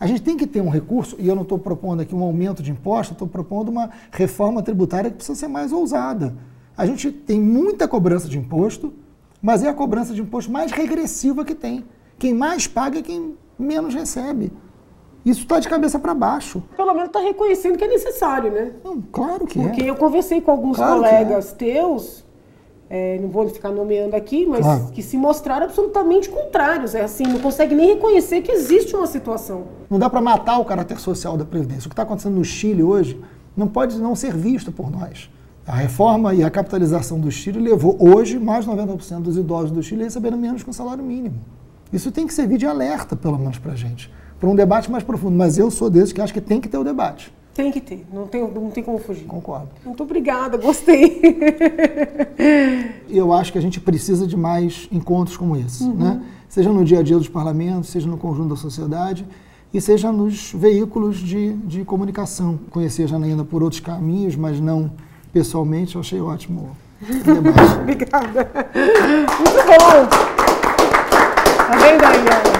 A 0.00 0.06
gente 0.06 0.22
tem 0.22 0.36
que 0.36 0.46
ter 0.46 0.60
um 0.60 0.68
recurso, 0.68 1.16
e 1.18 1.26
eu 1.26 1.34
não 1.34 1.42
estou 1.42 1.58
propondo 1.58 2.00
aqui 2.00 2.14
um 2.14 2.22
aumento 2.22 2.62
de 2.62 2.70
imposto, 2.70 3.14
estou 3.14 3.26
propondo 3.26 3.68
uma 3.68 3.90
reforma 4.12 4.62
tributária 4.62 5.10
que 5.10 5.16
precisa 5.16 5.38
ser 5.38 5.48
mais 5.48 5.72
ousada. 5.72 6.36
A 6.76 6.86
gente 6.86 7.10
tem 7.10 7.40
muita 7.40 7.88
cobrança 7.88 8.28
de 8.28 8.38
imposto, 8.38 8.92
mas 9.42 9.64
é 9.64 9.68
a 9.68 9.74
cobrança 9.74 10.14
de 10.14 10.20
imposto 10.20 10.52
mais 10.52 10.70
regressiva 10.70 11.44
que 11.44 11.54
tem. 11.54 11.84
Quem 12.18 12.34
mais 12.34 12.66
paga 12.66 12.98
é 12.98 13.02
quem 13.02 13.34
menos 13.58 13.94
recebe. 13.94 14.52
Isso 15.28 15.42
está 15.42 15.60
de 15.60 15.68
cabeça 15.68 15.98
para 15.98 16.14
baixo. 16.14 16.62
Pelo 16.74 16.94
menos 16.94 17.08
está 17.08 17.20
reconhecendo 17.20 17.76
que 17.76 17.84
é 17.84 17.88
necessário, 17.88 18.50
né? 18.50 18.72
Não, 18.82 19.02
claro 19.12 19.46
que 19.46 19.58
Porque 19.58 19.60
é. 19.60 19.62
Porque 19.64 19.90
eu 19.90 19.94
conversei 19.94 20.40
com 20.40 20.50
alguns 20.50 20.78
claro 20.78 21.02
colegas 21.02 21.52
é. 21.52 21.54
teus, 21.54 22.24
é, 22.88 23.18
não 23.18 23.28
vou 23.28 23.46
ficar 23.50 23.68
nomeando 23.68 24.16
aqui, 24.16 24.46
mas 24.46 24.60
claro. 24.60 24.86
que 24.86 25.02
se 25.02 25.18
mostraram 25.18 25.66
absolutamente 25.66 26.30
contrários. 26.30 26.94
É 26.94 27.02
assim, 27.02 27.24
não 27.24 27.40
consegue 27.40 27.74
nem 27.74 27.88
reconhecer 27.88 28.40
que 28.40 28.50
existe 28.50 28.96
uma 28.96 29.06
situação. 29.06 29.64
Não 29.90 29.98
dá 29.98 30.08
para 30.08 30.22
matar 30.22 30.58
o 30.60 30.64
caráter 30.64 30.98
social 30.98 31.36
da 31.36 31.44
Previdência. 31.44 31.88
O 31.88 31.90
que 31.90 31.92
está 31.92 32.04
acontecendo 32.04 32.34
no 32.34 32.44
Chile 32.44 32.82
hoje 32.82 33.20
não 33.54 33.68
pode 33.68 33.98
não 33.98 34.16
ser 34.16 34.34
visto 34.34 34.72
por 34.72 34.90
nós. 34.90 35.28
A 35.66 35.74
reforma 35.74 36.32
e 36.32 36.42
a 36.42 36.48
capitalização 36.48 37.20
do 37.20 37.30
Chile 37.30 37.60
levou 37.60 37.98
hoje 38.00 38.38
mais 38.38 38.64
de 38.64 38.70
90% 38.70 39.20
dos 39.20 39.36
idosos 39.36 39.70
do 39.70 39.82
Chile 39.82 40.04
recebendo 40.04 40.38
menos 40.38 40.62
que 40.62 40.70
o 40.70 40.72
salário 40.72 41.04
mínimo. 41.04 41.38
Isso 41.92 42.10
tem 42.10 42.26
que 42.26 42.32
servir 42.32 42.56
de 42.56 42.66
alerta, 42.66 43.14
pelo 43.14 43.38
menos, 43.38 43.58
para 43.58 43.72
a 43.72 43.76
gente 43.76 44.10
para 44.38 44.48
um 44.48 44.54
debate 44.54 44.90
mais 44.90 45.04
profundo. 45.04 45.36
Mas 45.36 45.58
eu 45.58 45.70
sou 45.70 45.90
desses 45.90 46.12
que 46.12 46.20
acho 46.20 46.32
que 46.32 46.40
tem 46.40 46.60
que 46.60 46.68
ter 46.68 46.78
o 46.78 46.84
debate. 46.84 47.32
Tem 47.54 47.72
que 47.72 47.80
ter, 47.80 48.06
não 48.12 48.28
tem, 48.28 48.40
não 48.40 48.70
tem 48.70 48.84
como 48.84 48.98
fugir. 48.98 49.24
Concordo. 49.24 49.68
Muito 49.84 50.00
obrigada, 50.04 50.56
gostei. 50.56 51.20
eu 53.10 53.32
acho 53.32 53.50
que 53.50 53.58
a 53.58 53.60
gente 53.60 53.80
precisa 53.80 54.28
de 54.28 54.36
mais 54.36 54.88
encontros 54.92 55.36
como 55.36 55.56
esse, 55.56 55.82
uhum. 55.82 55.94
né? 55.94 56.22
Seja 56.48 56.72
no 56.72 56.84
dia 56.84 57.00
a 57.00 57.02
dia 57.02 57.18
dos 57.18 57.28
parlamentos, 57.28 57.90
seja 57.90 58.06
no 58.06 58.16
conjunto 58.16 58.50
da 58.50 58.56
sociedade 58.56 59.26
e 59.74 59.80
seja 59.80 60.12
nos 60.12 60.52
veículos 60.52 61.18
de, 61.18 61.54
de 61.54 61.84
comunicação. 61.84 62.60
Conheci 62.70 63.02
a 63.02 63.06
Janaína 63.08 63.44
por 63.44 63.60
outros 63.62 63.80
caminhos, 63.80 64.36
mas 64.36 64.60
não 64.60 64.92
pessoalmente, 65.32 65.96
eu 65.96 66.00
achei 66.00 66.20
ótimo. 66.20 66.76
Obrigada. 67.82 68.50
Muito 69.38 69.64
bom. 69.66 70.06
Tá 71.56 71.76
vendo 71.76 72.04
aí, 72.04 72.57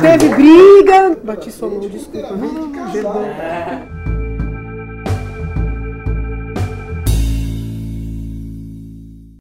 teve 0.00 0.28
briga. 0.28 1.16
Bati 1.22 1.50
sua 1.50 1.68
mão, 1.68 1.80
desculpa. 1.80 2.36
Não, 2.36 2.52
não, 2.52 3.95